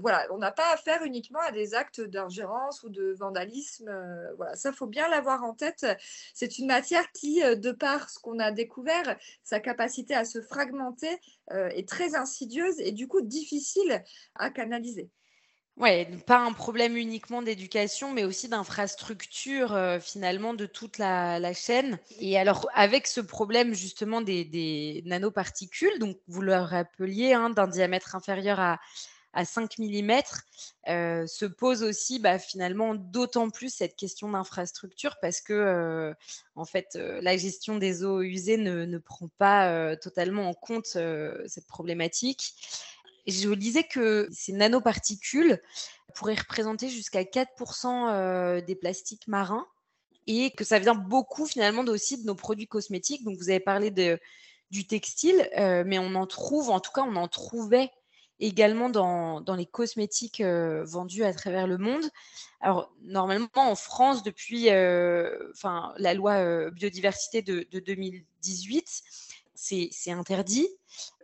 voilà, 0.00 0.26
on 0.30 0.38
n'a 0.38 0.52
pas 0.52 0.72
affaire 0.72 1.02
uniquement 1.04 1.40
à 1.40 1.52
des 1.52 1.74
actes 1.74 2.00
d'ingérence 2.00 2.82
ou 2.82 2.88
de 2.88 3.12
vandalisme. 3.12 3.90
voilà, 4.36 4.56
ça 4.56 4.72
faut 4.72 4.86
bien 4.86 5.06
l'avoir 5.08 5.44
en 5.44 5.52
tête. 5.52 5.86
C'est 6.32 6.58
une 6.58 6.66
matière 6.66 7.12
qui, 7.12 7.40
de 7.40 7.72
par 7.72 8.08
ce 8.08 8.18
qu'on 8.18 8.38
a 8.38 8.52
découvert, 8.52 9.16
sa 9.42 9.60
capacité 9.60 10.14
à 10.14 10.24
se 10.24 10.40
fragmenter 10.40 10.77
euh, 11.52 11.68
est 11.68 11.88
très 11.88 12.14
insidieuse 12.14 12.78
et 12.80 12.92
du 12.92 13.08
coup 13.08 13.20
difficile 13.20 14.02
à 14.34 14.50
canaliser. 14.50 15.10
Ouais, 15.76 16.08
pas 16.26 16.40
un 16.40 16.52
problème 16.52 16.96
uniquement 16.96 17.40
d'éducation, 17.40 18.12
mais 18.12 18.24
aussi 18.24 18.48
d'infrastructure 18.48 19.72
euh, 19.74 20.00
finalement 20.00 20.52
de 20.52 20.66
toute 20.66 20.98
la, 20.98 21.52
chaîne. 21.52 22.00
Et 22.18 22.36
alors 22.36 22.68
avec 22.74 23.06
ce 23.06 23.20
problème 23.20 23.74
justement 23.74 24.20
des, 24.20 24.44
des 24.44 25.04
nanoparticules, 25.06 26.00
donc 26.00 26.16
vous 26.26 26.42
le 26.42 26.56
rappeliez, 26.56 27.32
hein, 27.32 27.50
d'un 27.50 27.68
diamètre 27.68 28.16
inférieur 28.16 28.58
à, 28.58 28.80
à 29.32 29.44
5 29.44 29.78
mm, 29.78 30.20
euh, 30.88 31.26
se 31.26 31.44
pose 31.44 31.82
aussi 31.82 32.18
bah, 32.18 32.38
finalement 32.38 32.94
d'autant 32.94 33.50
plus 33.50 33.72
cette 33.72 33.94
question 33.96 34.30
d'infrastructure 34.30 35.16
parce 35.20 35.40
que 35.40 35.52
euh, 35.52 36.14
en 36.56 36.64
fait 36.64 36.96
euh, 36.96 37.20
la 37.22 37.36
gestion 37.36 37.76
des 37.76 38.04
eaux 38.04 38.22
usées 38.22 38.56
ne, 38.56 38.98
prend 38.98 39.28
pas 39.38 39.96
totalement 39.96 40.48
en 40.48 40.54
compte 40.54 40.86
cette 41.46 41.66
problématique. 41.66 42.54
Je 43.26 43.52
disais 43.54 43.84
que 43.84 44.28
ces 44.32 44.52
nanoparticules 44.52 45.60
pourraient 46.14 46.34
représenter 46.34 46.88
jusqu'à 46.88 47.22
4% 47.22 48.10
euh, 48.10 48.60
des 48.62 48.74
plastiques 48.74 49.28
marins 49.28 49.66
et 50.26 50.50
que 50.50 50.64
ça 50.64 50.78
vient 50.78 50.94
beaucoup 50.94 51.46
finalement 51.46 51.82
aussi 51.82 52.20
de 52.20 52.26
nos 52.26 52.34
produits 52.34 52.66
cosmétiques. 52.66 53.24
Donc 53.24 53.36
vous 53.36 53.50
avez 53.50 53.60
parlé 53.60 53.90
de, 53.90 54.18
du 54.70 54.86
textile, 54.86 55.48
mais 55.86 55.98
on 55.98 56.14
en 56.14 56.26
trouve, 56.26 56.70
en 56.70 56.80
tout 56.80 56.92
cas 56.92 57.02
on 57.02 57.16
en 57.16 57.28
trouvait 57.28 57.90
également 58.40 58.88
dans, 58.88 59.42
les 59.56 59.66
cosmétiques 59.66 60.40
euh, 60.40 60.84
vendus 60.84 61.24
à 61.24 61.32
travers 61.32 61.66
le 61.66 61.78
monde. 61.78 62.04
Alors 62.60 62.92
normalement 63.02 63.48
en 63.54 63.74
France 63.74 64.22
depuis 64.22 64.68
enfin, 65.52 65.92
la 65.96 66.14
loi 66.14 66.70
biodiversité 66.70 67.42
de, 67.42 67.66
de 67.70 67.78
2018, 67.78 69.02
c'est 69.54 70.12
interdit, 70.12 70.68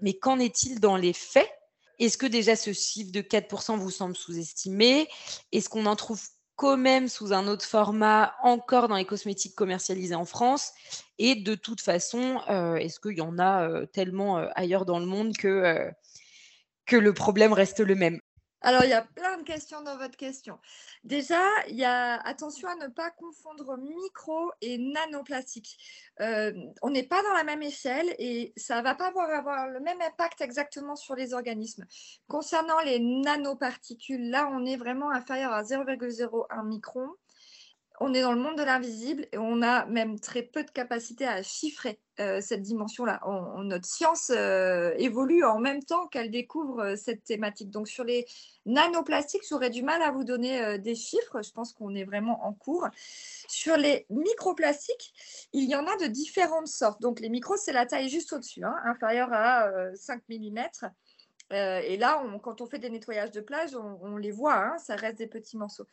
mais 0.00 0.14
qu'en 0.14 0.38
est-il 0.38 0.80
dans 0.80 0.97
les 0.97 1.12
faits? 1.12 1.50
Est-ce 1.99 2.18
que 2.18 2.26
déjà 2.26 2.56
ce 2.56 2.73
chiffre 2.73 3.12
de 3.12 3.21
4% 3.21 3.78
vous 3.78 3.90
semble 3.90 4.16
sous-estimé? 4.16 5.09
Est-ce 5.52 5.68
qu'on 5.68 5.87
en 5.87 5.97
trouve 5.97 6.21
quand 6.56 6.76
même 6.76 7.09
sous 7.09 7.33
un 7.33 7.47
autre 7.47 7.64
format 7.64 8.35
encore 8.42 8.88
dans 8.88 8.97
les 8.97 9.04
cosmétiques 9.04 9.54
commercialisés 9.54 10.14
en 10.14 10.25
France? 10.25 10.73
Et 11.18 11.37
de 11.37 11.54
toute 11.54 11.80
façon, 11.80 12.40
euh, 12.49 12.75
est-ce 12.76 12.99
qu'il 12.99 13.16
y 13.16 13.21
en 13.21 13.38
a 13.38 13.68
euh, 13.68 13.87
tellement 13.87 14.38
euh, 14.38 14.49
ailleurs 14.56 14.85
dans 14.85 14.99
le 14.99 15.06
monde 15.06 15.37
que, 15.37 15.88
que 16.87 16.97
le 16.97 17.12
problème 17.12 17.53
reste 17.53 17.81
le 17.81 17.95
même 17.95 18.21
alors, 18.67 18.83
il 18.83 18.88
y 18.88 18.95
a 18.95 19.03
plein 19.03 19.37
de 19.37 19.43
questions 19.43 19.83
dans 19.83 19.99
votre 19.99 20.17
question. 20.17 20.59
Déjà, 21.05 21.43
il 21.69 21.76
y 21.76 21.85
a 21.85 22.19
attention 22.26 22.67
à 22.67 22.75
ne 22.76 22.87
pas 22.87 23.11
confondre 23.11 23.76
micro 23.76 24.50
et 24.62 24.79
nanoplastique. 24.79 25.76
Euh, 26.23 26.50
on 26.81 26.88
n'est 26.88 27.03
pas 27.03 27.23
dans 27.23 27.35
la 27.35 27.45
même 27.45 27.62
échelle 27.62 28.14
et 28.19 28.55
ça 28.57 28.79
ne 28.79 28.83
va 28.83 28.95
pas 28.95 29.09
avoir, 29.09 29.29
avoir, 29.29 29.69
le 29.69 29.81
même 29.81 30.00
impact 30.00 30.41
exactement 30.41 30.97
sur 30.97 31.14
les 31.14 31.35
organismes. 31.35 31.85
Concernant 32.26 32.81
les 32.81 33.00
nanoparticules, 33.00 34.31
là, 34.31 34.49
on 34.50 34.64
est 34.64 34.76
vraiment 34.76 35.11
inférieur 35.11 35.53
à 35.53 35.62
0,01 35.62 36.67
micron 36.67 37.11
on 38.00 38.12
est 38.12 38.22
dans 38.22 38.32
le 38.32 38.40
monde 38.40 38.58
de 38.58 38.64
l'invisible 38.64 39.26
et 39.32 39.38
on 39.38 39.62
a 39.62 39.86
même 39.86 40.18
très 40.18 40.42
peu 40.42 40.64
de 40.64 40.70
capacité 40.70 41.26
à 41.26 41.42
chiffrer 41.42 42.00
euh, 42.20 42.40
cette 42.40 42.62
dimension-là. 42.62 43.20
notre 43.64 43.86
science 43.86 44.30
euh, 44.30 44.92
évolue 44.98 45.44
en 45.44 45.58
même 45.58 45.82
temps 45.82 46.06
qu'elle 46.06 46.30
découvre 46.30 46.80
euh, 46.80 46.96
cette 46.96 47.24
thématique. 47.24 47.70
Donc 47.70 47.88
sur 47.88 48.04
les 48.04 48.26
nanoplastiques, 48.66 49.42
j'aurais 49.48 49.70
du 49.70 49.82
mal 49.82 50.00
à 50.02 50.10
vous 50.10 50.24
donner 50.24 50.78
des 50.78 50.94
chiffres. 50.94 51.42
Je 51.42 51.50
pense 51.50 51.72
qu'on 51.72 51.94
est 51.94 52.04
vraiment 52.04 52.44
en 52.46 52.52
cours. 52.52 52.86
Sur 53.48 53.76
les 53.76 54.06
microplastiques, 54.10 55.12
il 55.52 55.68
y 55.68 55.74
en 55.74 55.86
a 55.86 55.96
de 55.96 56.06
différentes 56.06 56.68
sortes. 56.68 57.00
Donc 57.00 57.20
les 57.20 57.28
micros, 57.28 57.56
c'est 57.56 57.72
la 57.72 57.84
taille 57.84 58.08
juste 58.08 58.32
au-dessus, 58.32 58.64
hein, 58.64 58.74
inférieure 58.84 59.32
à 59.32 59.68
5 59.94 60.22
mm. 60.28 60.58
Euh, 61.52 61.80
et 61.84 61.96
là, 61.96 62.22
quand 62.42 62.60
on 62.60 62.66
fait 62.66 62.78
des 62.78 62.88
nettoyages 62.88 63.30
de 63.30 63.40
plage, 63.40 63.76
on, 63.76 64.16
les 64.16 64.30
voit, 64.30 64.56
hein, 64.56 64.78
ça 64.78 64.96
reste 64.96 65.18
des 65.18 65.26
petits 65.26 65.56
morceaux. 65.56 65.86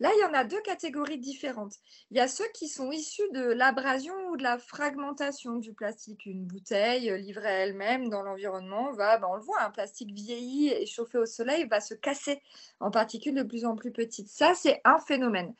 Là, 0.00 0.10
il 0.16 0.20
y 0.20 0.24
en 0.24 0.32
a 0.32 0.44
deux 0.44 0.60
catégories 0.62 1.18
différentes. 1.18 1.74
Il 2.10 2.16
y 2.16 2.20
a 2.20 2.28
ceux 2.28 2.48
qui 2.54 2.68
sont 2.68 2.90
issus 2.90 3.28
de 3.32 3.44
l'abrasion 3.44 4.14
ou 4.30 4.36
de 4.36 4.42
la 4.42 4.58
fragmentation 4.58 5.56
du 5.56 5.74
plastique. 5.74 6.24
Une 6.26 6.44
bouteille 6.44 7.10
euh, 7.10 7.16
livrée 7.18 7.48
elle-même 7.48 8.08
dans 8.08 8.22
l'environnement 8.22 8.92
va, 8.92 9.18
ben, 9.18 9.28
on 9.30 9.36
le 9.36 9.42
voit, 9.42 9.60
un 9.62 9.70
plastique 9.70 10.12
vieilli 10.12 10.70
et 10.70 10.86
chauffé 10.86 11.18
au 11.18 11.26
soleil 11.26 11.66
va 11.68 11.80
se 11.80 11.94
casser 11.94 12.40
en 12.80 12.90
particules 12.90 13.34
de 13.34 13.42
plus 13.42 13.66
en 13.66 13.76
plus 13.76 13.92
petites. 13.92 14.28
Ça, 14.28 14.54
c'est 14.54 14.80
un 14.84 14.98
phénomène. 14.98 15.54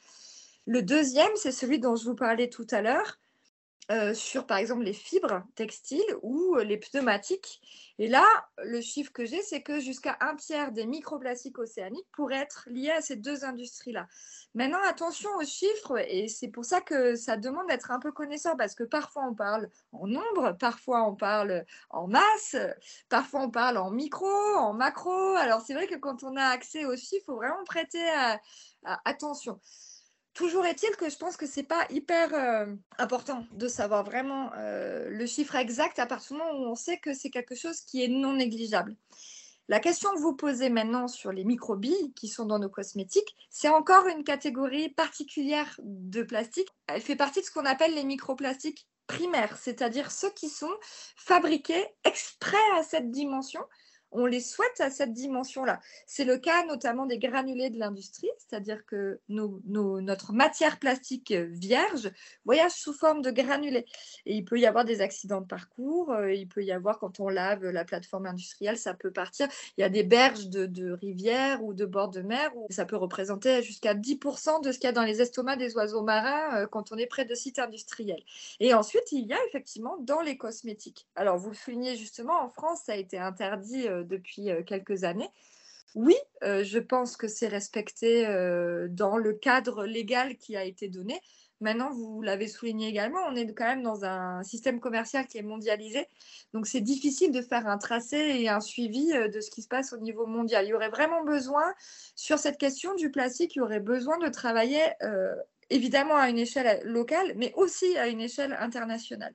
Le 0.66 0.82
deuxième, 0.82 1.36
c'est 1.36 1.52
celui 1.52 1.78
dont 1.78 1.96
je 1.96 2.04
vous 2.04 2.14
parlais 2.14 2.48
tout 2.48 2.66
à 2.70 2.80
l'heure. 2.80 3.18
Euh, 3.90 4.14
sur 4.14 4.46
par 4.46 4.56
exemple 4.56 4.82
les 4.82 4.94
fibres 4.94 5.42
textiles 5.56 6.00
ou 6.22 6.56
les 6.56 6.78
pneumatiques. 6.78 7.60
Et 7.98 8.08
là, 8.08 8.24
le 8.64 8.80
chiffre 8.80 9.12
que 9.12 9.26
j'ai, 9.26 9.42
c'est 9.42 9.62
que 9.62 9.78
jusqu'à 9.78 10.16
un 10.20 10.34
tiers 10.36 10.72
des 10.72 10.86
microplastiques 10.86 11.58
océaniques 11.58 12.06
pourraient 12.12 12.40
être 12.40 12.66
liés 12.70 12.90
à 12.90 13.02
ces 13.02 13.16
deux 13.16 13.44
industries-là. 13.44 14.08
Maintenant, 14.54 14.78
attention 14.88 15.28
aux 15.36 15.44
chiffres, 15.44 15.98
et 16.08 16.28
c'est 16.28 16.48
pour 16.48 16.64
ça 16.64 16.80
que 16.80 17.14
ça 17.14 17.36
demande 17.36 17.68
d'être 17.68 17.90
un 17.90 18.00
peu 18.00 18.10
connaisseur, 18.10 18.56
parce 18.56 18.74
que 18.74 18.84
parfois 18.84 19.26
on 19.28 19.34
parle 19.34 19.68
en 19.92 20.06
nombre, 20.06 20.56
parfois 20.58 21.06
on 21.06 21.14
parle 21.14 21.64
en 21.90 22.08
masse, 22.08 22.56
parfois 23.10 23.42
on 23.42 23.50
parle 23.50 23.76
en 23.76 23.90
micro, 23.90 24.26
en 24.26 24.72
macro. 24.72 25.34
Alors 25.36 25.60
c'est 25.60 25.74
vrai 25.74 25.86
que 25.86 25.96
quand 25.96 26.24
on 26.24 26.36
a 26.36 26.46
accès 26.46 26.86
aux 26.86 26.96
chiffres, 26.96 27.22
il 27.22 27.24
faut 27.26 27.36
vraiment 27.36 27.64
prêter 27.64 28.02
attention. 29.04 29.60
Toujours 30.34 30.66
est-il 30.66 30.90
que 30.96 31.08
je 31.08 31.16
pense 31.16 31.36
que 31.36 31.46
c'est 31.46 31.62
pas 31.62 31.86
hyper 31.90 32.34
euh, 32.34 32.66
important 32.98 33.46
de 33.52 33.68
savoir 33.68 34.02
vraiment 34.02 34.50
euh, 34.56 35.08
le 35.08 35.26
chiffre 35.26 35.54
exact 35.54 36.00
à 36.00 36.06
partir 36.06 36.36
du 36.36 36.42
moment 36.42 36.58
où 36.58 36.70
on 36.70 36.74
sait 36.74 36.98
que 36.98 37.14
c'est 37.14 37.30
quelque 37.30 37.54
chose 37.54 37.80
qui 37.82 38.02
est 38.02 38.08
non 38.08 38.34
négligeable. 38.34 38.96
La 39.68 39.78
question 39.78 40.10
que 40.12 40.20
vous 40.20 40.34
posez 40.34 40.70
maintenant 40.70 41.08
sur 41.08 41.32
les 41.32 41.44
microbilles 41.44 42.12
qui 42.14 42.28
sont 42.28 42.46
dans 42.46 42.58
nos 42.58 42.68
cosmétiques, 42.68 43.34
c'est 43.48 43.68
encore 43.68 44.06
une 44.08 44.24
catégorie 44.24 44.90
particulière 44.90 45.80
de 45.82 46.22
plastique. 46.22 46.68
Elle 46.88 47.00
fait 47.00 47.16
partie 47.16 47.40
de 47.40 47.46
ce 47.46 47.52
qu'on 47.52 47.64
appelle 47.64 47.94
les 47.94 48.04
microplastiques 48.04 48.88
primaires, 49.06 49.56
c'est-à-dire 49.56 50.10
ceux 50.10 50.30
qui 50.30 50.48
sont 50.48 50.74
fabriqués 51.16 51.86
exprès 52.04 52.56
à 52.76 52.82
cette 52.82 53.10
dimension 53.10 53.60
on 54.14 54.26
les 54.26 54.40
souhaite 54.40 54.80
à 54.80 54.90
cette 54.90 55.12
dimension-là. 55.12 55.80
C'est 56.06 56.24
le 56.24 56.38
cas 56.38 56.64
notamment 56.66 57.06
des 57.06 57.18
granulés 57.18 57.70
de 57.70 57.78
l'industrie, 57.78 58.30
c'est-à-dire 58.38 58.86
que 58.86 59.20
notre 59.28 60.32
matière 60.32 60.78
plastique 60.78 61.32
vierge 61.32 62.10
voyage 62.44 62.72
sous 62.72 62.92
forme 62.92 63.22
de 63.22 63.30
granulés. 63.30 63.86
Et 64.24 64.36
il 64.36 64.44
peut 64.44 64.58
y 64.58 64.66
avoir 64.66 64.84
des 64.84 65.00
accidents 65.00 65.40
de 65.40 65.46
parcours, 65.46 66.12
euh, 66.12 66.32
il 66.32 66.48
peut 66.48 66.64
y 66.64 66.72
avoir 66.72 66.98
quand 66.98 67.20
on 67.20 67.28
lave 67.28 67.64
la 67.64 67.84
plateforme 67.84 68.26
industrielle, 68.26 68.78
ça 68.78 68.94
peut 68.94 69.10
partir. 69.10 69.48
Il 69.76 69.80
y 69.80 69.84
a 69.84 69.88
des 69.88 70.04
berges 70.04 70.48
de, 70.48 70.92
rivières 70.92 71.62
ou 71.64 71.74
de 71.74 71.84
bords 71.84 72.10
de 72.10 72.22
mer 72.22 72.52
où 72.56 72.66
ça 72.70 72.84
peut 72.84 72.96
représenter 72.96 73.62
jusqu'à 73.62 73.94
10% 73.94 74.62
de 74.62 74.70
ce 74.70 74.78
qu'il 74.78 74.86
y 74.86 74.90
a 74.90 74.92
dans 74.92 75.02
les 75.02 75.20
estomacs 75.20 75.58
des 75.58 75.74
oiseaux 75.74 76.02
marins 76.02 76.62
euh, 76.62 76.66
quand 76.66 76.92
on 76.92 76.96
est 76.96 77.06
près 77.06 77.24
de 77.24 77.34
sites 77.34 77.58
industriels. 77.58 78.22
Et 78.60 78.74
ensuite, 78.74 79.10
il 79.10 79.26
y 79.26 79.32
a 79.32 79.38
effectivement 79.48 79.96
dans 80.00 80.20
les 80.20 80.36
cosmétiques. 80.36 81.08
Alors, 81.16 81.36
vous 81.36 81.50
le 81.50 81.56
soulignez 81.56 81.96
justement, 81.96 82.40
en 82.40 82.48
France, 82.48 82.82
ça 82.86 82.92
a 82.92 82.96
été 82.96 83.18
interdit 83.18 83.88
euh, 83.88 84.03
depuis 84.04 84.50
euh, 84.50 84.62
quelques 84.62 85.04
années. 85.04 85.28
Oui, 85.94 86.16
euh, 86.42 86.64
je 86.64 86.78
pense 86.78 87.16
que 87.16 87.28
c'est 87.28 87.46
respecté 87.46 88.26
euh, 88.26 88.88
dans 88.90 89.16
le 89.16 89.32
cadre 89.32 89.86
légal 89.86 90.36
qui 90.36 90.56
a 90.56 90.64
été 90.64 90.88
donné. 90.88 91.20
Maintenant, 91.60 91.90
vous 91.92 92.20
l'avez 92.20 92.48
souligné 92.48 92.88
également, 92.88 93.20
on 93.28 93.36
est 93.36 93.46
quand 93.54 93.64
même 93.64 93.82
dans 93.82 94.04
un 94.04 94.42
système 94.42 94.80
commercial 94.80 95.26
qui 95.26 95.38
est 95.38 95.42
mondialisé. 95.42 96.06
Donc, 96.52 96.66
c'est 96.66 96.80
difficile 96.80 97.30
de 97.30 97.40
faire 97.40 97.68
un 97.68 97.78
tracé 97.78 98.16
et 98.16 98.48
un 98.48 98.60
suivi 98.60 99.12
de 99.12 99.40
ce 99.40 99.50
qui 99.50 99.62
se 99.62 99.68
passe 99.68 99.92
au 99.92 99.98
niveau 99.98 100.26
mondial. 100.26 100.66
Il 100.66 100.70
y 100.70 100.74
aurait 100.74 100.90
vraiment 100.90 101.22
besoin, 101.22 101.72
sur 102.16 102.38
cette 102.38 102.58
question 102.58 102.94
du 102.96 103.10
plastique, 103.10 103.54
il 103.54 103.60
y 103.60 103.62
aurait 103.62 103.80
besoin 103.80 104.18
de 104.18 104.28
travailler 104.28 104.82
évidemment 105.70 106.16
à 106.16 106.28
une 106.28 106.38
échelle 106.38 106.82
locale, 106.84 107.34
mais 107.36 107.52
aussi 107.54 107.96
à 107.96 108.08
une 108.08 108.20
échelle 108.20 108.56
internationale. 108.58 109.34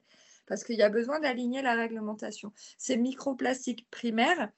Parce 0.49 0.65
qu'il 0.65 0.75
y 0.75 0.83
a 0.83 0.89
besoin 0.89 1.21
d'aligner 1.21 1.61
la 1.61 1.75
réglementation. 1.75 2.51
Ces 2.77 2.97
microplastiques 2.97 3.89
primaires, 3.89 4.49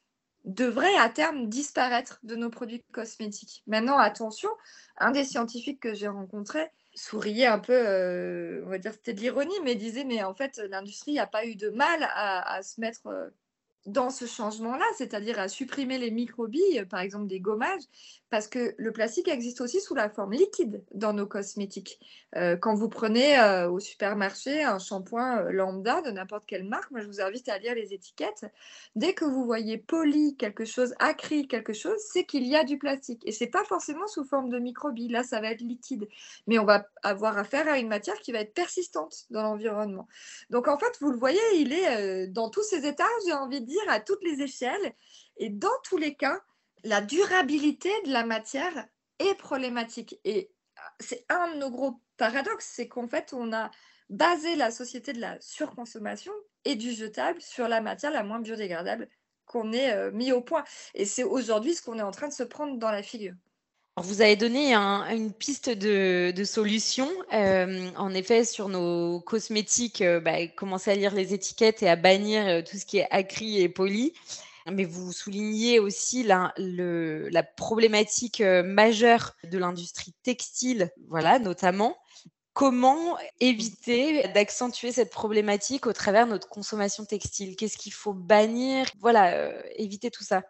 devrait 0.45 0.95
à 0.97 1.09
terme 1.09 1.47
disparaître 1.47 2.19
de 2.23 2.35
nos 2.35 2.49
produits 2.49 2.83
cosmétiques. 2.91 3.63
Maintenant, 3.67 3.97
attention, 3.97 4.49
un 4.97 5.11
des 5.11 5.23
scientifiques 5.23 5.79
que 5.79 5.93
j'ai 5.93 6.07
rencontré 6.07 6.67
souriait 6.95 7.45
un 7.45 7.59
peu, 7.59 7.73
euh, 7.73 8.63
on 8.65 8.69
va 8.69 8.77
dire 8.77 8.93
c'était 8.93 9.13
de 9.13 9.21
l'ironie, 9.21 9.53
mais 9.63 9.75
disait, 9.75 10.03
mais 10.03 10.23
en 10.23 10.33
fait, 10.33 10.61
l'industrie 10.69 11.13
n'a 11.13 11.27
pas 11.27 11.45
eu 11.45 11.55
de 11.55 11.69
mal 11.69 12.03
à, 12.03 12.55
à 12.55 12.63
se 12.63 12.81
mettre 12.81 13.07
euh, 13.07 13.29
dans 13.85 14.09
ce 14.09 14.25
changement-là, 14.25 14.85
c'est-à-dire 14.97 15.39
à 15.39 15.47
supprimer 15.47 15.97
les 15.97 16.11
microbilles, 16.11 16.85
par 16.89 16.99
exemple 16.99 17.27
des 17.27 17.39
gommages, 17.39 17.83
parce 18.31 18.47
que 18.47 18.73
le 18.77 18.93
plastique 18.93 19.27
existe 19.27 19.59
aussi 19.59 19.81
sous 19.81 19.93
la 19.93 20.09
forme 20.09 20.31
liquide 20.31 20.81
dans 20.93 21.11
nos 21.11 21.27
cosmétiques. 21.27 21.99
Euh, 22.37 22.55
quand 22.55 22.73
vous 22.73 22.87
prenez 22.87 23.37
euh, 23.37 23.69
au 23.69 23.81
supermarché 23.81 24.63
un 24.63 24.79
shampoing 24.79 25.39
euh, 25.39 25.51
lambda 25.51 26.01
de 26.01 26.11
n'importe 26.11 26.45
quelle 26.45 26.63
marque, 26.63 26.89
moi 26.91 27.01
je 27.01 27.07
vous 27.07 27.19
invite 27.19 27.49
à 27.49 27.57
lire 27.57 27.75
les 27.75 27.93
étiquettes. 27.93 28.45
Dès 28.95 29.13
que 29.13 29.25
vous 29.25 29.43
voyez 29.43 29.77
poli 29.77 30.37
quelque 30.37 30.63
chose, 30.63 30.95
acry 30.99 31.45
quelque 31.49 31.73
chose, 31.73 31.99
c'est 31.99 32.23
qu'il 32.23 32.47
y 32.47 32.55
a 32.55 32.63
du 32.63 32.77
plastique. 32.77 33.21
Et 33.25 33.33
c'est 33.33 33.47
pas 33.47 33.65
forcément 33.65 34.07
sous 34.07 34.23
forme 34.23 34.49
de 34.49 34.59
microbilles. 34.59 35.09
Là, 35.09 35.23
ça 35.23 35.41
va 35.41 35.51
être 35.51 35.59
liquide. 35.59 36.07
Mais 36.47 36.57
on 36.57 36.65
va 36.65 36.87
avoir 37.03 37.37
affaire 37.37 37.67
à 37.67 37.79
une 37.79 37.89
matière 37.89 38.17
qui 38.21 38.31
va 38.31 38.39
être 38.39 38.53
persistante 38.53 39.25
dans 39.29 39.43
l'environnement. 39.43 40.07
Donc 40.49 40.69
en 40.69 40.77
fait, 40.77 40.97
vous 41.01 41.11
le 41.11 41.17
voyez, 41.17 41.41
il 41.55 41.73
est 41.73 42.27
dans 42.27 42.49
tous 42.49 42.63
ses 42.63 42.87
états, 42.87 43.03
j'ai 43.27 43.33
envie 43.33 43.59
de 43.59 43.65
dire, 43.65 43.81
à 43.89 43.99
toutes 43.99 44.23
les 44.23 44.41
échelles. 44.41 44.93
Et 45.35 45.49
dans 45.49 45.67
tous 45.83 45.97
les 45.97 46.15
cas, 46.15 46.39
la 46.83 47.01
durabilité 47.01 47.89
de 48.05 48.11
la 48.11 48.25
matière 48.25 48.87
est 49.19 49.35
problématique. 49.35 50.19
Et 50.23 50.51
c'est 50.99 51.25
un 51.29 51.53
de 51.53 51.59
nos 51.59 51.69
gros 51.69 52.01
paradoxes, 52.17 52.71
c'est 52.73 52.87
qu'en 52.87 53.07
fait, 53.07 53.33
on 53.33 53.53
a 53.53 53.71
basé 54.09 54.55
la 54.55 54.71
société 54.71 55.13
de 55.13 55.21
la 55.21 55.39
surconsommation 55.39 56.33
et 56.65 56.75
du 56.75 56.91
jetable 56.91 57.41
sur 57.41 57.67
la 57.67 57.81
matière 57.81 58.11
la 58.11 58.23
moins 58.23 58.39
biodégradable 58.39 59.07
qu'on 59.45 59.73
ait 59.73 59.93
euh, 59.93 60.11
mis 60.11 60.31
au 60.31 60.41
point. 60.41 60.63
Et 60.93 61.05
c'est 61.05 61.23
aujourd'hui 61.23 61.73
ce 61.73 61.81
qu'on 61.81 61.97
est 61.97 62.03
en 62.03 62.11
train 62.11 62.27
de 62.27 62.33
se 62.33 62.43
prendre 62.43 62.77
dans 62.77 62.91
la 62.91 63.03
figure. 63.03 63.33
vous 63.97 64.21
avez 64.21 64.35
donné 64.35 64.73
une 64.73 65.33
piste 65.33 65.69
de, 65.69 66.43
solution. 66.43 67.09
Euh, 67.33 67.89
en 67.97 68.13
effet, 68.13 68.45
sur 68.45 68.69
nos 68.69 69.19
cosmétiques, 69.21 70.01
euh, 70.01 70.19
bah, 70.19 70.47
commencer 70.47 70.91
à 70.91 70.95
lire 70.95 71.13
les 71.13 71.33
étiquettes 71.33 71.83
et 71.83 71.89
à 71.89 71.95
bannir 71.95 72.63
tout 72.63 72.77
ce 72.77 72.85
qui 72.85 72.99
est 72.99 73.07
acry 73.11 73.61
et 73.61 73.69
poli. 73.69 74.13
Mais 74.71 74.85
vous 74.85 75.11
soulignez 75.11 75.79
aussi 75.79 76.23
la, 76.23 76.53
problématique 77.57 78.41
majeure 78.41 79.35
de 79.43 79.57
l'industrie 79.57 80.13
textile, 80.23 80.89
voilà, 81.07 81.39
notamment. 81.39 81.97
Comment 82.53 83.17
éviter 83.39 84.27
d'accentuer 84.29 84.91
cette 84.91 85.09
problématique 85.09 85.87
au 85.87 85.93
travers 85.93 86.25
de 86.25 86.31
notre 86.31 86.49
consommation 86.49 87.05
textile? 87.05 87.55
Qu'est-ce 87.55 87.77
qu'il 87.77 87.93
faut 87.93 88.13
bannir? 88.13 88.87
Voilà, 88.99 89.35
euh, 89.35 89.61
éviter 89.77 90.11
tout 90.11 90.25
ça. 90.25 90.43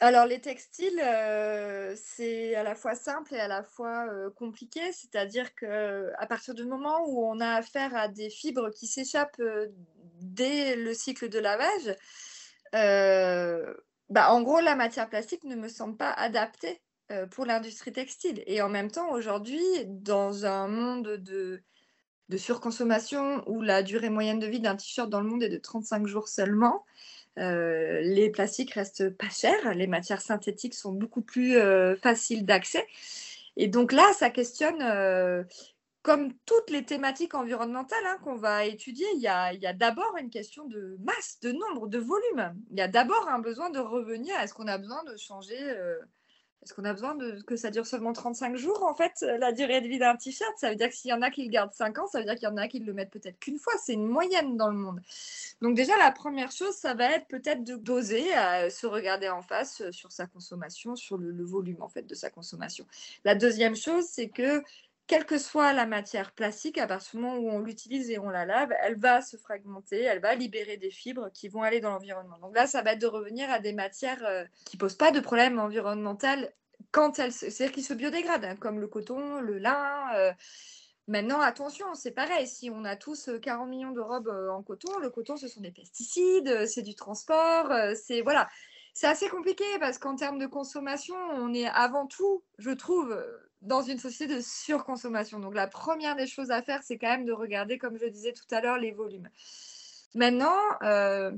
Alors 0.00 0.24
les 0.24 0.40
textiles, 0.40 0.98
euh, 1.04 1.94
c'est 1.94 2.54
à 2.54 2.62
la 2.62 2.74
fois 2.74 2.94
simple 2.94 3.34
et 3.34 3.38
à 3.38 3.48
la 3.48 3.62
fois 3.62 4.06
euh, 4.08 4.30
compliqué, 4.30 4.80
c'est-à-dire 4.92 5.54
que 5.54 6.10
à 6.16 6.26
partir 6.26 6.54
du 6.54 6.64
moment 6.64 7.04
où 7.06 7.22
on 7.24 7.38
a 7.38 7.50
affaire 7.50 7.94
à 7.94 8.08
des 8.08 8.30
fibres 8.30 8.70
qui 8.70 8.86
s'échappent 8.86 9.40
dès 10.20 10.74
le 10.74 10.94
cycle 10.94 11.28
de 11.28 11.38
lavage, 11.38 11.96
bah, 12.72 14.32
en 14.32 14.42
gros 14.42 14.60
la 14.60 14.76
matière 14.76 15.08
plastique 15.08 15.44
ne 15.44 15.56
me 15.56 15.68
semble 15.68 15.96
pas 15.96 16.10
adaptée 16.12 16.80
euh, 17.12 17.26
pour 17.26 17.44
l'industrie 17.44 17.92
textile. 17.92 18.42
Et 18.46 18.62
en 18.62 18.68
même 18.68 18.90
temps, 18.90 19.10
aujourd'hui, 19.12 19.60
dans 19.86 20.46
un 20.46 20.66
monde 20.68 21.16
de, 21.18 21.62
surconsommation 22.36 23.42
où 23.46 23.60
la 23.60 23.82
durée 23.82 24.08
moyenne 24.08 24.38
de 24.38 24.46
vie 24.46 24.60
d'un 24.60 24.76
t-shirt 24.76 25.10
dans 25.10 25.20
le 25.20 25.28
monde 25.28 25.42
est 25.42 25.50
de 25.50 25.58
35 25.58 26.06
jours 26.06 26.28
seulement, 26.28 26.86
euh, 27.38 28.00
les 28.00 28.30
plastiques 28.30 28.72
restent 28.72 29.10
pas 29.10 29.28
chers, 29.28 29.74
les 29.74 29.86
matières 29.86 30.22
synthétiques 30.22 30.74
sont 30.74 30.92
beaucoup 30.92 31.20
plus 31.20 31.58
euh, 31.58 31.96
faciles 31.96 32.46
d'accès. 32.46 32.86
Et 33.56 33.68
donc 33.68 33.92
là, 33.92 34.10
ça 34.14 34.30
questionne, 34.30 34.82
comme 36.02 36.32
toutes 36.46 36.70
les 36.70 36.84
thématiques 36.84 37.34
environnementales 37.34 38.04
hein, 38.06 38.18
qu'on 38.24 38.36
va 38.36 38.64
étudier, 38.64 39.06
il 39.14 39.20
y 39.20 39.28
a, 39.28 39.72
d'abord 39.72 40.16
une 40.18 40.30
question 40.30 40.66
de 40.66 40.96
masse, 41.00 41.38
de 41.40 41.52
nombre, 41.52 41.86
de 41.86 41.98
volume. 41.98 42.54
Il 42.70 42.78
y 42.78 42.82
a 42.82 42.88
d'abord 42.88 43.28
un 43.28 43.38
besoin 43.38 43.70
de 43.70 43.78
revenir. 43.78 44.38
Est-ce 44.40 44.54
qu'on 44.54 44.66
a 44.66 44.78
besoin 44.78 45.04
de 45.04 45.16
changer 45.16 45.58
est-ce 46.62 46.74
qu'on 46.74 46.84
a 46.84 46.92
besoin 46.92 47.16
de, 47.16 47.42
que 47.42 47.56
ça 47.56 47.70
dure 47.70 47.86
seulement 47.86 48.12
35 48.12 48.56
jours, 48.56 48.84
en 48.84 48.94
fait, 48.94 49.12
euh, 49.22 49.36
la 49.38 49.50
durée 49.50 49.80
de 49.80 49.88
vie 49.88 49.98
d'un 49.98 50.14
t-shirt 50.14 50.52
Ça 50.56 50.70
veut 50.70 50.76
dire 50.76 50.88
que 50.88 50.94
s'il 50.94 51.10
y 51.10 51.12
en 51.12 51.20
a 51.20 51.30
qui 51.30 51.42
le 51.44 51.50
gardent 51.50 51.72
5 51.72 51.98
ans, 51.98 52.06
ça 52.06 52.20
veut 52.20 52.24
dire 52.24 52.34
qu'il 52.34 52.44
y 52.44 52.52
en 52.52 52.56
a 52.56 52.68
qui 52.68 52.78
le 52.78 52.92
mettent 52.92 53.10
peut-être 53.10 53.38
qu'une 53.40 53.58
fois. 53.58 53.72
C'est 53.82 53.94
une 53.94 54.06
moyenne 54.06 54.56
dans 54.56 54.68
le 54.68 54.76
monde. 54.76 55.00
Donc 55.60 55.74
déjà, 55.74 55.96
la 55.96 56.12
première 56.12 56.52
chose, 56.52 56.74
ça 56.74 56.94
va 56.94 57.10
être 57.10 57.26
peut-être 57.26 57.64
de 57.64 57.74
doser, 57.74 58.32
à 58.34 58.70
se 58.70 58.86
regarder 58.86 59.28
en 59.28 59.42
face 59.42 59.80
euh, 59.80 59.90
sur 59.90 60.12
sa 60.12 60.26
consommation, 60.26 60.94
sur 60.94 61.18
le, 61.18 61.32
le 61.32 61.44
volume, 61.44 61.82
en 61.82 61.88
fait, 61.88 62.06
de 62.06 62.14
sa 62.14 62.30
consommation. 62.30 62.86
La 63.24 63.34
deuxième 63.34 63.74
chose, 63.74 64.04
c'est 64.04 64.28
que 64.28 64.62
quelle 65.12 65.26
que 65.26 65.36
soit 65.36 65.74
la 65.74 65.84
matière 65.84 66.32
plastique, 66.32 66.78
à 66.78 66.86
partir 66.86 67.20
du 67.20 67.26
moment 67.26 67.36
où 67.36 67.50
on 67.50 67.58
l'utilise 67.58 68.08
et 68.08 68.18
on 68.18 68.30
la 68.30 68.46
lave, 68.46 68.72
elle 68.80 68.98
va 68.98 69.20
se 69.20 69.36
fragmenter, 69.36 70.00
elle 70.00 70.20
va 70.20 70.34
libérer 70.34 70.78
des 70.78 70.90
fibres 70.90 71.28
qui 71.34 71.48
vont 71.48 71.60
aller 71.60 71.80
dans 71.80 71.90
l'environnement. 71.90 72.38
Donc 72.38 72.56
là, 72.56 72.66
ça 72.66 72.80
va 72.80 72.94
être 72.94 73.02
de 73.02 73.06
revenir 73.06 73.50
à 73.50 73.58
des 73.58 73.74
matières 73.74 74.24
euh, 74.24 74.42
qui 74.64 74.78
ne 74.78 74.80
posent 74.80 74.96
pas 74.96 75.10
de 75.10 75.20
problème 75.20 75.58
environnemental 75.58 76.50
quand 76.92 77.18
elles, 77.18 77.34
c'est-à-dire 77.34 77.72
qui 77.74 77.82
se 77.82 77.92
biodégradent, 77.92 78.46
hein, 78.46 78.56
comme 78.56 78.80
le 78.80 78.88
coton, 78.88 79.38
le 79.42 79.58
lin. 79.58 80.14
Euh. 80.16 80.32
Maintenant, 81.08 81.42
attention, 81.42 81.94
c'est 81.94 82.12
pareil. 82.12 82.46
Si 82.46 82.70
on 82.70 82.82
a 82.86 82.96
tous 82.96 83.28
40 83.42 83.66
euh, 83.66 83.70
millions 83.70 83.92
de 83.92 84.00
robes 84.00 84.32
en 84.50 84.62
coton, 84.62 84.98
le 84.98 85.10
coton, 85.10 85.36
ce 85.36 85.46
sont 85.46 85.60
des 85.60 85.72
pesticides, 85.72 86.64
c'est 86.64 86.80
du 86.80 86.94
transport, 86.94 87.70
c'est 87.96 88.22
voilà. 88.22 88.48
C'est 88.94 89.08
assez 89.08 89.28
compliqué 89.28 89.64
parce 89.78 89.98
qu'en 89.98 90.16
termes 90.16 90.38
de 90.38 90.46
consommation, 90.46 91.16
on 91.34 91.52
est 91.52 91.66
avant 91.66 92.06
tout, 92.06 92.42
je 92.58 92.70
trouve, 92.70 93.14
dans 93.62 93.82
une 93.82 93.98
société 93.98 94.34
de 94.34 94.40
surconsommation. 94.40 95.38
Donc 95.38 95.54
la 95.54 95.66
première 95.66 96.16
des 96.16 96.26
choses 96.26 96.50
à 96.50 96.62
faire, 96.62 96.82
c'est 96.82 96.98
quand 96.98 97.08
même 97.08 97.24
de 97.24 97.32
regarder, 97.32 97.78
comme 97.78 97.96
je 97.96 98.06
disais 98.06 98.32
tout 98.32 98.52
à 98.54 98.60
l'heure, 98.60 98.78
les 98.78 98.92
volumes. 98.92 99.28
Maintenant, 100.14 100.58
euh, 100.82 101.32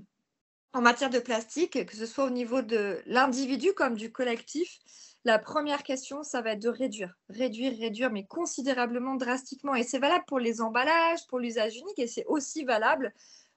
en 0.72 0.80
matière 0.80 1.10
de 1.10 1.20
plastique, 1.20 1.86
que 1.86 1.96
ce 1.96 2.06
soit 2.06 2.24
au 2.24 2.30
niveau 2.30 2.62
de 2.62 3.00
l'individu 3.06 3.72
comme 3.74 3.94
du 3.94 4.10
collectif, 4.10 4.80
la 5.24 5.38
première 5.38 5.82
question, 5.82 6.22
ça 6.22 6.42
va 6.42 6.50
être 6.52 6.62
de 6.62 6.68
réduire, 6.68 7.14
réduire, 7.30 7.78
réduire, 7.78 8.10
mais 8.10 8.26
considérablement, 8.26 9.14
drastiquement. 9.14 9.74
Et 9.74 9.82
c'est 9.82 9.98
valable 9.98 10.24
pour 10.26 10.38
les 10.38 10.60
emballages, 10.60 11.26
pour 11.28 11.38
l'usage 11.38 11.76
unique, 11.76 11.98
et 11.98 12.06
c'est 12.06 12.26
aussi 12.26 12.64
valable 12.64 13.14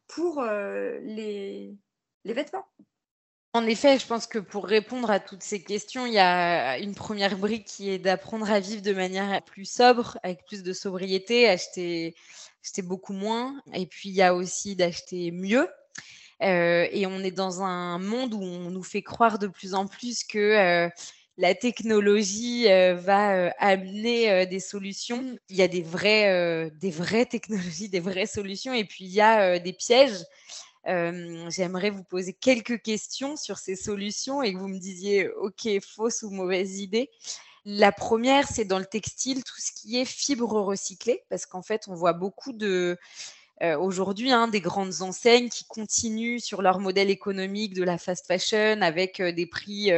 pour 0.08 0.40
euh, 0.40 1.00
les, 1.02 1.76
les 2.24 2.34
vêtements. 2.34 2.66
En 3.58 3.66
effet, 3.66 3.98
je 3.98 4.06
pense 4.06 4.28
que 4.28 4.38
pour 4.38 4.68
répondre 4.68 5.10
à 5.10 5.20
toutes 5.20 5.42
ces 5.42 5.64
questions, 5.64 6.06
il 6.06 6.14
y 6.14 6.20
a 6.20 6.78
une 6.78 6.94
première 6.94 7.36
brique 7.40 7.66
qui 7.66 7.90
est 7.90 7.98
d'apprendre 7.98 8.52
à 8.52 8.60
vivre 8.60 8.84
de 8.84 8.94
manière 8.94 9.42
plus 9.46 9.66
sobre, 9.66 10.20
avec 10.22 10.46
plus 10.46 10.62
de 10.62 10.74
sobriété, 10.74 11.50
acheter, 11.50 12.14
beaucoup 12.84 13.14
moins. 13.14 13.60
Et 13.74 13.88
puis, 13.88 14.10
il 14.10 14.16
y 14.16 14.22
a 14.22 14.36
aussi 14.36 14.76
d'acheter 14.76 15.32
mieux. 15.32 15.68
Euh, 16.44 16.88
et 16.92 17.08
on 17.08 17.18
est 17.22 17.32
dans 17.32 17.64
un 17.64 17.98
monde 17.98 18.36
où 18.36 18.44
on 18.44 18.70
nous 18.70 18.84
fait 18.84 19.02
croire 19.02 19.40
de 19.40 19.48
plus 19.48 19.74
en 19.74 19.88
plus 19.88 20.24
que 20.24 20.38
euh, 20.38 20.90
la 21.40 21.56
technologie 21.56 22.72
euh, 22.72 22.94
va 22.94 23.50
amener 23.58 24.46
des 24.46 24.60
solutions. 24.60 25.36
Il 25.50 25.56
y 25.56 25.64
a 25.64 25.68
des 25.68 25.82
vraies, 25.82 26.70
des 26.80 26.92
vraies 26.92 27.26
technologies, 27.32 27.90
des 27.90 28.02
vraies 28.02 28.28
solutions, 28.28 28.76
et 28.76 28.86
puis 28.86 29.06
il 29.06 29.12
y 29.14 29.22
a 29.22 29.58
des 29.58 29.74
pièges. 29.74 30.24
J'aimerais 30.88 31.90
vous 31.90 32.04
poser 32.04 32.34
quelques 32.34 32.82
questions 32.82 33.36
sur 33.36 33.58
ces 33.58 33.76
solutions 33.76 34.42
et 34.42 34.54
que 34.54 34.58
vous 34.58 34.70
me 34.70 34.80
disiez, 34.80 35.30
OK, 35.30 35.68
fausse 35.86 36.24
ou 36.24 36.30
mauvaise 36.30 36.80
idée. 36.80 37.10
La 37.66 37.92
première, 37.92 38.48
c'est 38.48 38.64
dans 38.64 38.80
le 38.80 38.86
textile, 38.86 39.44
tout 39.44 39.60
ce 39.60 39.74
qui 39.74 40.00
est 40.00 40.06
fibres 40.06 40.62
recyclées, 40.62 41.24
parce 41.30 41.46
qu'en 41.46 41.62
fait, 41.62 41.84
on 41.90 41.96
voit 41.96 42.14
beaucoup 42.14 42.54
de, 42.54 42.98
aujourd'hui 43.62 44.32
hein, 44.32 44.48
des 44.48 44.62
grandes 44.62 45.02
enseignes 45.02 45.50
qui 45.50 45.66
continuent 45.66 46.40
sur 46.40 46.62
leur 46.62 46.80
modèle 46.80 47.10
économique 47.10 47.74
de 47.74 47.84
la 47.84 47.98
fast 47.98 48.26
fashion 48.26 48.82
avec 48.82 49.22
des 49.22 49.46
prix 49.46 49.92